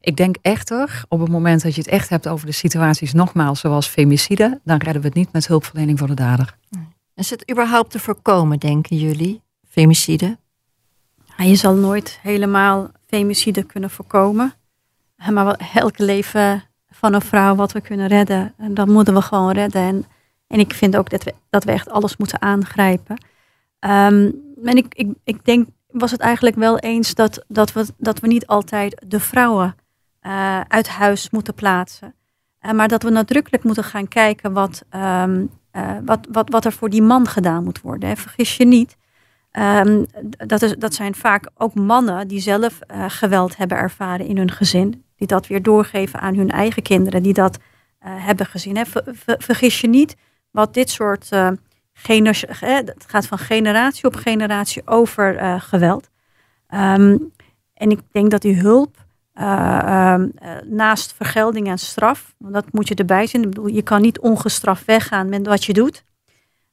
Ik 0.01 0.17
denk 0.17 0.35
echter, 0.41 1.03
op 1.07 1.19
het 1.19 1.29
moment 1.29 1.61
dat 1.61 1.75
je 1.75 1.81
het 1.81 1.89
echt 1.89 2.09
hebt 2.09 2.27
over 2.27 2.45
de 2.45 2.51
situaties, 2.51 3.13
nogmaals, 3.13 3.59
zoals 3.59 3.87
femicide, 3.87 4.59
dan 4.63 4.77
redden 4.77 5.01
we 5.01 5.07
het 5.07 5.17
niet 5.17 5.31
met 5.31 5.47
hulpverlening 5.47 5.99
voor 5.99 6.07
de 6.07 6.13
dader. 6.13 6.55
Is 7.15 7.29
het 7.29 7.51
überhaupt 7.51 7.91
te 7.91 7.99
voorkomen, 7.99 8.59
denken 8.59 8.97
jullie, 8.97 9.41
femicide? 9.69 10.37
Je 11.37 11.55
zal 11.55 11.73
nooit 11.73 12.19
helemaal 12.21 12.91
femicide 13.07 13.63
kunnen 13.63 13.89
voorkomen. 13.89 14.53
Maar 15.31 15.45
wel 15.45 15.55
elk 15.73 15.97
leven 15.97 16.63
van 16.89 17.13
een 17.13 17.21
vrouw 17.21 17.55
wat 17.55 17.71
we 17.71 17.81
kunnen 17.81 18.07
redden, 18.07 18.53
en 18.57 18.73
dat 18.73 18.87
moeten 18.87 19.13
we 19.13 19.21
gewoon 19.21 19.51
redden. 19.51 19.81
En, 19.81 20.05
en 20.47 20.59
ik 20.59 20.73
vind 20.73 20.95
ook 20.95 21.09
dat 21.09 21.23
we, 21.23 21.33
dat 21.49 21.63
we 21.63 21.71
echt 21.71 21.89
alles 21.89 22.17
moeten 22.17 22.41
aangrijpen. 22.41 23.15
Um, 23.79 24.43
en 24.63 24.77
ik, 24.77 24.93
ik, 24.95 25.07
ik 25.23 25.45
denk, 25.45 25.67
was 25.87 26.11
het 26.11 26.19
eigenlijk 26.19 26.55
wel 26.55 26.77
eens 26.77 27.13
dat, 27.13 27.45
dat, 27.47 27.73
we, 27.73 27.85
dat 27.97 28.19
we 28.19 28.27
niet 28.27 28.47
altijd 28.47 29.03
de 29.07 29.19
vrouwen 29.19 29.75
uh, 30.21 30.61
uit 30.61 30.87
huis 30.87 31.29
moeten 31.29 31.53
plaatsen. 31.53 32.15
Maar 32.73 32.87
dat 32.87 33.03
we 33.03 33.09
nadrukkelijk 33.09 33.63
moeten 33.63 33.83
gaan 33.83 34.07
kijken 34.07 34.53
wat, 34.53 34.83
um, 34.95 35.49
uh, 35.75 35.91
wat, 36.05 36.27
wat, 36.31 36.49
wat 36.49 36.65
er 36.65 36.71
voor 36.71 36.89
die 36.89 37.01
man 37.01 37.27
gedaan 37.27 37.63
moet 37.63 37.81
worden. 37.81 38.09
Hè. 38.09 38.15
Vergis 38.15 38.57
je 38.57 38.65
niet. 38.65 38.97
Um, 39.51 40.05
dat, 40.47 40.61
is, 40.61 40.75
dat 40.77 40.93
zijn 40.93 41.15
vaak 41.15 41.49
ook 41.57 41.73
mannen 41.73 42.27
die 42.27 42.39
zelf 42.39 42.79
uh, 42.91 43.05
geweld 43.07 43.57
hebben 43.57 43.77
ervaren 43.77 44.25
in 44.25 44.37
hun 44.37 44.51
gezin. 44.51 45.03
Die 45.15 45.27
dat 45.27 45.47
weer 45.47 45.63
doorgeven 45.63 46.19
aan 46.19 46.35
hun 46.35 46.49
eigen 46.49 46.81
kinderen, 46.81 47.23
die 47.23 47.33
dat 47.33 47.57
uh, 47.57 48.25
hebben 48.25 48.45
gezien. 48.45 48.75
Hè. 48.77 48.85
Ver, 48.85 49.03
ver, 49.05 49.35
vergis 49.39 49.81
je 49.81 49.87
niet 49.87 50.15
wat 50.51 50.73
dit 50.73 50.89
soort. 50.89 51.29
Uh, 51.33 51.49
het 52.07 53.05
gaat 53.07 53.27
van 53.27 53.37
generatie 53.37 54.05
op 54.05 54.15
generatie 54.15 54.87
over 54.87 55.59
geweld. 55.61 56.09
Um, 56.69 57.31
en 57.73 57.89
ik 57.89 57.99
denk 58.11 58.31
dat 58.31 58.41
die 58.41 58.55
hulp. 58.55 59.04
Naast 60.65 61.13
vergelding 61.13 61.67
en 61.67 61.77
straf, 61.77 62.35
want 62.37 62.53
dat 62.53 62.65
moet 62.71 62.87
je 62.87 62.95
erbij 62.95 63.27
zien. 63.27 63.53
Je 63.65 63.81
kan 63.81 64.01
niet 64.01 64.19
ongestraft 64.19 64.85
weggaan 64.85 65.29
met 65.29 65.47
wat 65.47 65.63
je 65.63 65.73
doet. 65.73 66.03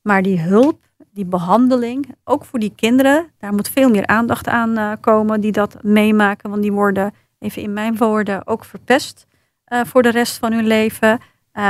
Maar 0.02 0.22
die 0.22 0.40
hulp, 0.40 0.80
die 1.12 1.24
behandeling, 1.24 2.14
ook 2.24 2.44
voor 2.44 2.58
die 2.58 2.72
kinderen, 2.76 3.30
daar 3.38 3.52
moet 3.52 3.68
veel 3.68 3.90
meer 3.90 4.06
aandacht 4.06 4.48
aan 4.48 4.78
uh, 4.78 4.92
komen 5.00 5.40
die 5.40 5.52
dat 5.52 5.82
meemaken. 5.82 6.50
Want 6.50 6.62
die 6.62 6.72
worden, 6.72 7.14
even 7.38 7.62
in 7.62 7.72
mijn 7.72 7.96
woorden, 7.96 8.46
ook 8.46 8.64
verpest 8.64 9.26
voor 9.64 10.02
de 10.02 10.10
rest 10.10 10.38
van 10.38 10.52
hun 10.52 10.66
leven. 10.66 11.18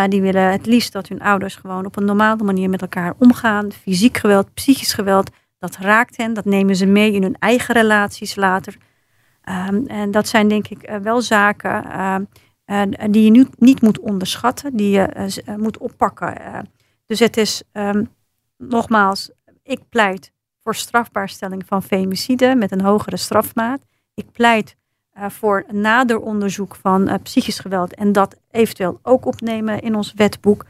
Die 0.08 0.22
willen 0.22 0.50
het 0.50 0.66
liefst 0.66 0.92
dat 0.92 1.08
hun 1.08 1.20
ouders 1.20 1.54
gewoon 1.54 1.86
op 1.86 1.96
een 1.96 2.04
normale 2.04 2.44
manier 2.44 2.70
met 2.70 2.82
elkaar 2.82 3.14
omgaan. 3.18 3.72
Fysiek 3.72 4.16
geweld, 4.16 4.54
psychisch 4.54 4.92
geweld, 4.92 5.30
dat 5.58 5.76
raakt 5.76 6.16
hen. 6.16 6.34
Dat 6.34 6.44
nemen 6.44 6.76
ze 6.76 6.86
mee 6.86 7.12
in 7.12 7.22
hun 7.22 7.36
eigen 7.38 7.74
relaties 7.74 8.36
later. 8.36 8.76
Um, 9.48 9.86
en 9.86 10.10
dat 10.10 10.28
zijn 10.28 10.48
denk 10.48 10.68
ik 10.68 10.98
wel 11.02 11.22
zaken 11.22 12.28
die 13.10 13.24
je 13.24 13.30
nu 13.30 13.46
niet 13.58 13.82
moet 13.82 14.00
onderschatten, 14.00 14.76
die 14.76 14.90
je 14.90 15.32
moet 15.56 15.78
oppakken. 15.78 16.68
dus 17.06 17.18
het 17.18 17.36
is. 17.36 17.62
Um, 17.72 18.08
nogmaals, 18.56 19.30
ik 19.62 19.80
pleit 19.88 20.32
voor 20.62 20.74
strafbaarstelling 20.74 21.62
van 21.66 21.82
femicide 21.82 22.54
met 22.54 22.72
een 22.72 22.80
hogere 22.80 23.16
strafmaat. 23.16 23.80
Ik 24.14 24.32
pleit 24.32 24.76
voor 25.14 25.64
nader 25.70 26.20
onderzoek 26.20 26.74
van 26.74 27.20
psychisch 27.22 27.58
geweld 27.58 27.94
en 27.94 28.12
dat 28.12 28.36
eventueel 28.50 28.98
ook 29.02 29.24
opnemen 29.24 29.80
in 29.80 29.94
ons 29.94 30.12
wetboek. 30.12 30.64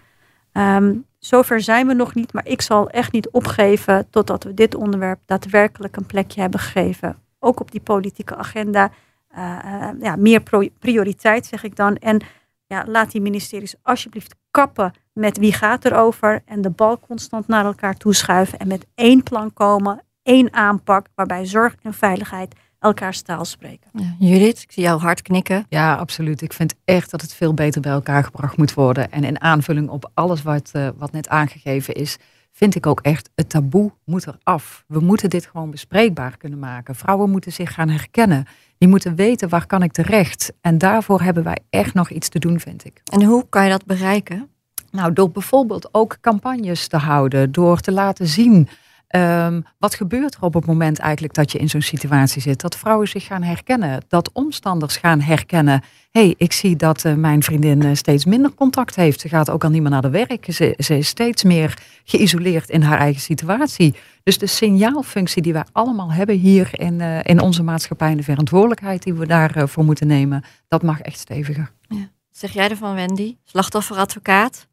Zover 1.18 1.61
zijn 1.61 1.87
we 1.87 1.95
nog 1.95 2.14
niet, 2.14 2.33
maar 2.33 2.47
ik 2.47 2.62
zal 2.62 2.91
echt 2.91 3.12
niet 3.12 3.31
opgeven 3.31 4.11
totdat 4.11 4.45
we 4.45 4.55
dit 4.55 4.75
onderwerp 4.75 5.20
daadwerkelijk 5.27 5.97
een 5.97 6.07
plekje 6.07 6.41
hebben 6.41 6.61
gegeven. 6.61 7.16
Ook 7.45 7.61
op 7.61 7.70
die 7.70 7.80
politieke 7.80 8.36
agenda. 8.36 8.90
Uh, 9.36 9.88
ja, 10.01 10.16
meer 10.16 10.43
prioriteit 10.78 11.47
zeg 11.47 11.62
ik 11.62 11.76
dan. 11.76 11.97
En 11.97 12.20
ja, 12.66 12.84
laat 12.86 13.11
die 13.11 13.20
ministeries 13.20 13.74
alsjeblieft 13.82 14.34
kappen 14.51 14.93
met 15.12 15.38
wie 15.38 15.53
gaat 15.53 15.84
erover 15.84 16.43
en 16.45 16.61
de 16.61 16.70
bal 16.70 16.99
constant 17.01 17.49
naar 17.49 17.64
elkaar 17.64 17.97
toeschuiven 17.97 18.59
en 18.59 18.68
met 18.68 18.86
één 18.95 19.22
plan 19.22 19.53
komen, 19.53 20.03
één 20.22 20.53
aanpak 20.53 21.07
waarbij 21.14 21.47
zorg 21.47 21.74
en 21.82 21.95
veiligheid 21.95 22.55
elkaars 22.78 23.22
taal 23.22 23.45
spreken. 23.45 23.90
Ja, 23.93 24.14
Judith, 24.18 24.62
ik 24.62 24.72
zie 24.72 24.82
jou 24.82 25.01
hard 25.01 25.22
knikken. 25.22 25.66
Ja, 25.68 25.95
absoluut. 25.95 26.40
Ik 26.40 26.53
vind 26.53 26.74
echt 26.84 27.11
dat 27.11 27.20
het 27.20 27.34
veel 27.34 27.55
beter 27.55 27.80
bij 27.80 27.93
elkaar 27.93 28.24
gebracht 28.24 28.57
moet 28.57 28.74
worden. 28.74 29.12
En 29.12 29.24
in 29.24 29.40
aanvulling 29.40 29.88
op 29.88 30.11
alles 30.14 30.43
wat, 30.43 30.70
uh, 30.72 30.88
wat 30.97 31.12
net 31.12 31.28
aangegeven 31.28 31.95
is, 31.95 32.18
vind 32.53 32.75
ik 32.75 32.87
ook 32.87 33.01
echt, 33.01 33.31
het 33.35 33.49
taboe 33.49 33.93
moet 34.05 34.27
eraf. 34.27 34.85
We 34.87 35.01
moeten 35.01 35.31
dit 35.31 35.47
gewoon 35.47 35.71
bespreekbaar 35.71 36.37
kunnen 36.37 36.59
maken. 36.59 36.95
Vrouwen 36.95 37.31
moeten 37.31 37.53
zich 37.53 37.75
gaan 37.75 37.89
herkennen. 37.89 38.47
Die 38.79 38.89
moeten 38.89 39.15
weten 39.15 39.49
waar 39.49 39.67
kan 39.67 39.83
ik 39.83 39.93
terecht. 39.93 40.53
En 40.61 40.79
daarvoor 40.79 41.21
hebben 41.21 41.45
wij 41.45 41.59
echt 41.71 41.95
nog 41.95 42.11
iets 42.11 42.29
te 42.29 42.39
doen, 42.39 42.61
vind 42.61 42.85
ik. 42.85 43.01
En 43.05 43.23
hoe 43.23 43.47
kan 43.49 43.65
je 43.65 43.71
dat 43.71 43.87
bereiken? 43.87 44.49
Nou, 44.91 45.13
door 45.13 45.31
bijvoorbeeld 45.31 45.89
ook 45.95 46.19
campagnes 46.21 46.89
te 46.89 46.97
houden, 46.97 47.53
door 47.53 47.81
te 47.81 47.93
laten 47.93 48.27
zien 48.27 48.69
um, 49.17 49.65
wat 49.79 49.95
gebeurt 49.95 50.35
er 50.35 50.43
op 50.43 50.55
het 50.55 50.67
moment 50.67 50.99
eigenlijk 50.99 51.35
dat 51.35 51.53
je 51.53 51.59
in 51.59 51.69
zo'n 51.69 51.83
situatie 51.83 52.43
zit. 52.43 52.61
Dat 52.61 52.77
vrouwen 52.77 53.09
zich 53.09 53.25
gaan 53.25 53.43
herkennen, 53.43 54.03
dat 54.09 54.33
omstanders 54.33 54.97
gaan 54.97 55.21
herkennen. 55.21 55.83
Hé, 56.11 56.21
hey, 56.21 56.35
ik 56.37 56.53
zie 56.53 56.77
dat 56.77 57.05
uh, 57.05 57.15
mijn 57.15 57.43
vriendin 57.43 57.85
uh, 57.85 57.95
steeds 57.95 58.25
minder 58.25 58.55
contact 58.55 58.97
heeft. 58.97 59.21
Ze 59.21 59.29
gaat 59.29 59.51
ook 59.51 59.65
al 59.65 59.71
niet 59.71 59.83
meer 59.83 59.91
naar 59.91 60.03
de 60.03 60.11
werk. 60.11 60.47
Ze, 60.53 60.75
ze 60.79 60.99
is 60.99 61.09
steeds 61.09 61.43
meer 61.43 61.79
geïsoleerd 62.05 62.71
in 62.71 62.83
haar 62.83 62.99
eigen 62.99 63.21
situatie. 63.21 63.95
Dus 64.23 64.39
de 64.39 64.47
signaalfunctie 64.47 65.43
die 65.43 65.53
wij 65.53 65.65
allemaal 65.73 66.13
hebben 66.13 66.37
hier 66.37 66.69
in, 66.73 67.01
uh, 67.01 67.19
in 67.23 67.41
onze 67.41 67.63
maatschappij 67.63 68.11
en 68.11 68.17
de 68.17 68.23
verantwoordelijkheid 68.23 69.03
die 69.03 69.15
we 69.15 69.27
daarvoor 69.27 69.85
moeten 69.85 70.07
nemen, 70.07 70.45
dat 70.69 70.83
mag 70.83 71.01
echt 71.01 71.19
steviger. 71.19 71.73
Ja. 71.89 72.11
Zeg 72.31 72.53
jij 72.53 72.69
ervan, 72.69 72.95
Wendy? 72.95 73.37
Slachtofferadvocaat? 73.45 74.67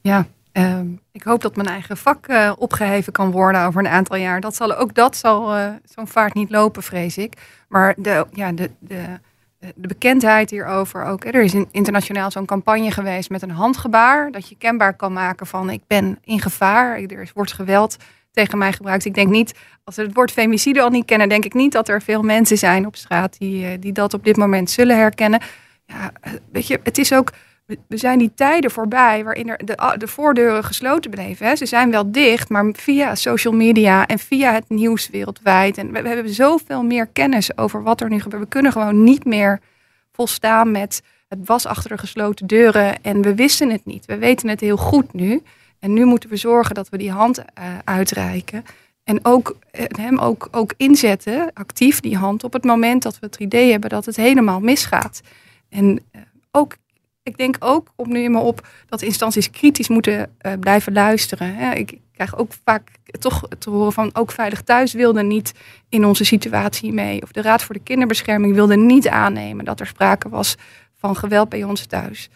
Ja, 0.00 0.26
uh, 0.52 0.80
ik 1.12 1.22
hoop 1.22 1.42
dat 1.42 1.56
mijn 1.56 1.68
eigen 1.68 1.96
vak 1.96 2.28
uh, 2.28 2.52
opgeheven 2.58 3.12
kan 3.12 3.30
worden 3.30 3.64
over 3.64 3.80
een 3.80 3.90
aantal 3.90 4.16
jaar. 4.16 4.40
Dat 4.40 4.56
zal, 4.56 4.76
ook 4.76 4.94
dat 4.94 5.16
zal 5.16 5.56
uh, 5.56 5.68
zo'n 5.84 6.08
vaart 6.08 6.34
niet 6.34 6.50
lopen, 6.50 6.82
vrees 6.82 7.18
ik. 7.18 7.34
Maar 7.68 7.94
de, 7.96 8.26
ja, 8.32 8.52
de, 8.52 8.70
de, 8.78 9.02
de 9.58 9.88
bekendheid 9.88 10.50
hierover 10.50 11.04
ook. 11.04 11.24
Er 11.24 11.42
is 11.42 11.54
in, 11.54 11.68
internationaal 11.70 12.30
zo'n 12.30 12.46
campagne 12.46 12.90
geweest 12.90 13.30
met 13.30 13.42
een 13.42 13.50
handgebaar. 13.50 14.30
Dat 14.30 14.48
je 14.48 14.56
kenbaar 14.56 14.94
kan 14.94 15.12
maken 15.12 15.46
van 15.46 15.70
ik 15.70 15.82
ben 15.86 16.18
in 16.24 16.40
gevaar. 16.40 16.98
Er 16.98 17.30
wordt 17.34 17.52
geweld 17.52 17.96
tegen 18.32 18.58
mij 18.58 18.72
gebruikt. 18.72 19.04
Ik 19.04 19.14
denk 19.14 19.30
niet, 19.30 19.54
als 19.84 19.96
we 19.96 20.02
het 20.02 20.14
woord 20.14 20.32
femicide 20.32 20.82
al 20.82 20.90
niet 20.90 21.04
kennen, 21.04 21.28
denk 21.28 21.44
ik 21.44 21.54
niet 21.54 21.72
dat 21.72 21.88
er 21.88 22.02
veel 22.02 22.22
mensen 22.22 22.58
zijn 22.58 22.86
op 22.86 22.96
straat 22.96 23.38
die, 23.38 23.78
die 23.78 23.92
dat 23.92 24.14
op 24.14 24.24
dit 24.24 24.36
moment 24.36 24.70
zullen 24.70 24.96
herkennen. 24.96 25.40
Ja, 25.86 26.12
weet 26.52 26.66
je, 26.66 26.80
het 26.82 26.98
is 26.98 27.12
ook 27.12 27.32
we 27.86 27.96
zijn 27.96 28.18
die 28.18 28.32
tijden 28.34 28.70
voorbij 28.70 29.24
waarin 29.24 29.48
er 29.48 29.64
de, 29.64 29.94
de 29.98 30.08
voordeuren 30.08 30.64
gesloten 30.64 31.10
bleven. 31.10 31.46
Hè. 31.46 31.56
Ze 31.56 31.66
zijn 31.66 31.90
wel 31.90 32.12
dicht, 32.12 32.48
maar 32.48 32.70
via 32.72 33.14
social 33.14 33.54
media 33.54 34.06
en 34.06 34.18
via 34.18 34.52
het 34.52 34.68
nieuws 34.68 35.08
wereldwijd. 35.08 35.78
En 35.78 35.92
we, 35.92 36.08
hebben 36.08 36.34
zoveel 36.34 36.82
meer 36.82 37.06
kennis 37.06 37.56
over 37.56 37.82
wat 37.82 38.00
er 38.00 38.08
nu 38.08 38.20
gebeurt. 38.20 38.42
We 38.42 38.48
kunnen 38.48 38.72
gewoon 38.72 39.04
niet 39.04 39.24
meer 39.24 39.60
volstaan 40.12 40.70
met 40.70 41.02
het 41.28 41.38
was 41.44 41.66
achter 41.66 41.90
de 41.90 41.98
gesloten 41.98 42.46
deuren 42.46 43.02
en 43.02 43.22
we 43.22 43.34
wisten 43.34 43.70
het 43.70 43.84
niet. 43.84 44.06
We 44.06 44.18
weten 44.18 44.48
het 44.48 44.60
heel 44.60 44.76
goed 44.76 45.12
nu. 45.12 45.42
En 45.78 45.92
nu 45.92 46.04
moeten 46.04 46.30
we 46.30 46.36
zorgen 46.36 46.74
dat 46.74 46.88
we 46.88 46.98
die 46.98 47.10
hand 47.10 47.38
uh, 47.38 47.44
uitreiken. 47.84 48.64
En 49.04 49.18
ook 49.22 49.56
eh, 49.70 49.84
hem 49.88 50.18
ook, 50.18 50.48
ook 50.50 50.74
inzetten, 50.76 51.50
actief 51.54 52.00
die 52.00 52.16
hand, 52.16 52.44
op 52.44 52.52
het 52.52 52.64
moment 52.64 53.02
dat 53.02 53.18
we 53.18 53.26
het 53.26 53.36
idee 53.36 53.70
hebben 53.70 53.90
dat 53.90 54.04
het 54.04 54.16
helemaal 54.16 54.60
misgaat. 54.60 55.20
En 55.68 56.00
eh, 56.10 56.20
ook, 56.50 56.76
ik 57.22 57.36
denk 57.36 57.56
ook, 57.58 57.92
op 57.96 58.06
nu 58.06 58.28
maar 58.28 58.42
op, 58.42 58.68
dat 58.86 59.02
instanties 59.02 59.50
kritisch 59.50 59.88
moeten 59.88 60.34
eh, 60.38 60.52
blijven 60.60 60.92
luisteren. 60.92 61.54
Hè. 61.54 61.74
Ik 61.74 61.98
krijg 62.12 62.36
ook 62.36 62.52
vaak 62.64 62.90
toch 63.18 63.48
te 63.58 63.70
horen 63.70 63.92
van 63.92 64.10
ook 64.12 64.32
Veilig 64.32 64.62
Thuis 64.62 64.92
wilde 64.92 65.22
niet 65.22 65.52
in 65.88 66.04
onze 66.04 66.24
situatie 66.24 66.92
mee. 66.92 67.22
Of 67.22 67.32
de 67.32 67.42
Raad 67.42 67.62
voor 67.62 67.74
de 67.74 67.82
Kinderbescherming 67.82 68.54
wilde 68.54 68.76
niet 68.76 69.08
aannemen 69.08 69.64
dat 69.64 69.80
er 69.80 69.86
sprake 69.86 70.28
was 70.28 70.56
van 70.94 71.16
geweld 71.16 71.48
bij 71.48 71.64
ons 71.64 71.86
thuis 71.86 72.30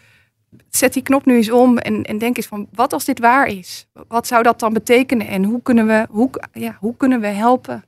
zet 0.69 0.93
die 0.93 1.03
knop 1.03 1.25
nu 1.25 1.35
eens 1.35 1.51
om 1.51 1.77
en, 1.77 2.03
en 2.03 2.17
denk 2.17 2.37
eens 2.37 2.47
van 2.47 2.67
wat 2.73 2.93
als 2.93 3.05
dit 3.05 3.19
waar 3.19 3.47
is? 3.47 3.87
Wat 4.07 4.27
zou 4.27 4.43
dat 4.43 4.59
dan 4.59 4.73
betekenen 4.73 5.27
en 5.27 5.43
hoe 5.43 5.61
kunnen 5.61 5.87
we, 5.87 6.05
hoe, 6.09 6.29
ja, 6.53 6.77
hoe 6.79 6.97
kunnen 6.97 7.21
we 7.21 7.27
helpen? 7.27 7.83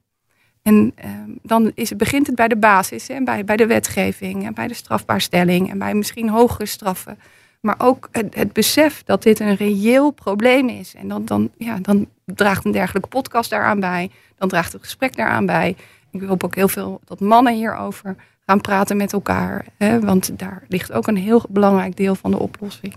En 0.67 0.91
ehm, 0.95 1.29
dan 1.41 1.71
is, 1.75 1.95
begint 1.95 2.27
het 2.27 2.35
bij 2.35 2.47
de 2.47 2.57
basis, 2.57 3.07
hè, 3.07 3.23
bij, 3.23 3.43
bij 3.43 3.57
de 3.57 3.65
wetgeving 3.65 4.45
en 4.45 4.53
bij 4.53 4.67
de 4.67 4.73
strafbaarstelling 4.73 5.69
en 5.69 5.77
bij 5.77 5.93
misschien 5.93 6.29
hogere 6.29 6.65
straffen. 6.65 7.19
Maar 7.61 7.75
ook 7.77 8.09
het, 8.11 8.35
het, 8.35 8.53
besef 8.53 9.03
dat 9.03 9.23
dit 9.23 9.39
een 9.39 9.55
reëel 9.55 10.11
probleem 10.11 10.69
is. 10.69 10.95
En 10.95 11.07
dan, 11.07 11.25
dan, 11.25 11.49
ja, 11.57 11.77
dan 11.81 12.07
draagt 12.25 12.65
een 12.65 12.71
dergelijke 12.71 13.07
podcast 13.09 13.49
daaraan 13.49 13.79
bij. 13.79 14.11
Dan 14.35 14.49
draagt 14.49 14.73
het 14.73 14.81
gesprek 14.81 15.15
daaraan 15.15 15.45
bij. 15.45 15.75
Ik 16.11 16.21
hoop 16.21 16.43
ook 16.43 16.55
heel 16.55 16.67
veel 16.67 17.01
dat 17.05 17.19
mannen 17.19 17.53
hierover 17.53 18.15
gaan 18.45 18.61
praten 18.61 18.97
met 18.97 19.13
elkaar. 19.13 19.65
Hè? 19.77 19.99
Want 19.99 20.39
daar 20.39 20.63
ligt 20.67 20.91
ook 20.91 21.07
een 21.07 21.17
heel 21.17 21.43
belangrijk 21.49 21.95
deel 21.95 22.15
van 22.15 22.31
de 22.31 22.39
oplossing. 22.39 22.95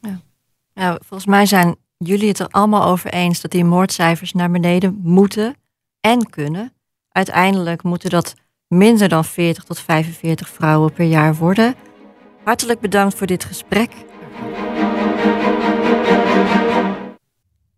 Ja. 0.00 0.20
ja, 0.72 0.98
volgens 1.04 1.28
mij 1.28 1.46
zijn 1.46 1.76
jullie 1.96 2.28
het 2.28 2.38
er 2.38 2.48
allemaal 2.50 2.84
over 2.84 3.12
eens 3.12 3.40
dat 3.40 3.50
die 3.50 3.64
moordcijfers 3.64 4.32
naar 4.32 4.50
beneden 4.50 5.00
moeten 5.02 5.54
en 6.00 6.30
kunnen. 6.30 6.72
Uiteindelijk 7.18 7.82
moeten 7.82 8.10
dat 8.10 8.34
minder 8.68 9.08
dan 9.08 9.24
40 9.24 9.64
tot 9.64 9.80
45 9.80 10.48
vrouwen 10.48 10.92
per 10.92 11.04
jaar 11.04 11.34
worden. 11.34 11.74
Hartelijk 12.44 12.80
bedankt 12.80 13.14
voor 13.14 13.26
dit 13.26 13.44
gesprek. 13.44 13.90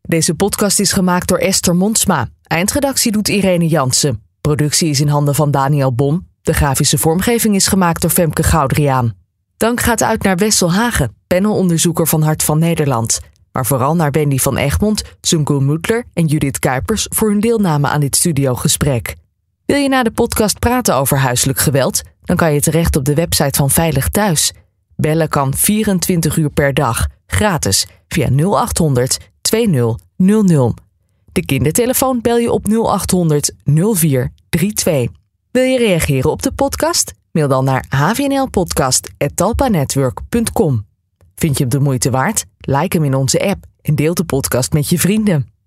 Deze 0.02 0.34
podcast 0.34 0.80
is 0.80 0.92
gemaakt 0.92 1.28
door 1.28 1.38
Esther 1.38 1.76
Mondsma. 1.76 2.28
Eindredactie 2.42 3.12
doet 3.12 3.28
Irene 3.28 3.66
Jansen. 3.66 4.22
Productie 4.40 4.88
is 4.88 5.00
in 5.00 5.08
handen 5.08 5.34
van 5.34 5.50
Daniel 5.50 5.94
Bom. 5.94 6.28
De 6.42 6.52
grafische 6.52 6.98
vormgeving 6.98 7.54
is 7.54 7.66
gemaakt 7.66 8.00
door 8.00 8.10
Femke 8.10 8.42
Goudriaan. 8.42 9.14
Dank 9.56 9.80
gaat 9.80 10.02
uit 10.02 10.22
naar 10.22 10.36
Wessel 10.36 10.72
Hagen, 10.72 11.14
panelonderzoeker 11.26 12.06
van 12.06 12.22
Hart 12.22 12.42
van 12.42 12.58
Nederland. 12.58 13.20
Maar 13.52 13.66
vooral 13.66 13.96
naar 13.96 14.10
Wendy 14.10 14.38
van 14.38 14.56
Egmond, 14.56 15.02
Zungul 15.20 15.60
Mutler 15.60 16.04
en 16.12 16.26
Judith 16.26 16.58
Kuipers 16.58 17.06
voor 17.10 17.28
hun 17.28 17.40
deelname 17.40 17.88
aan 17.88 18.00
dit 18.00 18.16
studiogesprek. 18.16 19.18
Wil 19.70 19.78
je 19.78 19.88
na 19.88 20.02
de 20.02 20.10
podcast 20.10 20.58
praten 20.58 20.94
over 20.94 21.18
huiselijk 21.18 21.58
geweld? 21.58 22.02
Dan 22.24 22.36
kan 22.36 22.52
je 22.52 22.60
terecht 22.60 22.96
op 22.96 23.04
de 23.04 23.14
website 23.14 23.58
van 23.58 23.70
Veilig 23.70 24.08
Thuis. 24.08 24.52
Bellen 24.96 25.28
kan 25.28 25.54
24 25.54 26.36
uur 26.36 26.50
per 26.50 26.74
dag, 26.74 27.06
gratis, 27.26 27.86
via 28.08 28.28
0800 28.28 29.18
2000. 29.40 30.00
De 31.32 31.44
kindertelefoon 31.44 32.20
bel 32.20 32.38
je 32.38 32.52
op 32.52 32.68
0800 32.68 33.54
0432. 33.64 35.16
Wil 35.50 35.64
je 35.64 35.78
reageren 35.78 36.30
op 36.30 36.42
de 36.42 36.52
podcast? 36.52 37.12
Mail 37.32 37.48
dan 37.48 37.64
naar 37.64 37.84
hvnlpodcast.talpanetwork.com. 37.88 40.86
Vind 41.34 41.56
je 41.56 41.62
hem 41.62 41.72
de 41.72 41.80
moeite 41.80 42.10
waard? 42.10 42.44
Like 42.58 42.96
hem 42.96 43.06
in 43.06 43.14
onze 43.14 43.48
app 43.48 43.64
en 43.82 43.94
deel 43.94 44.14
de 44.14 44.24
podcast 44.24 44.72
met 44.72 44.88
je 44.88 44.98
vrienden. 44.98 45.59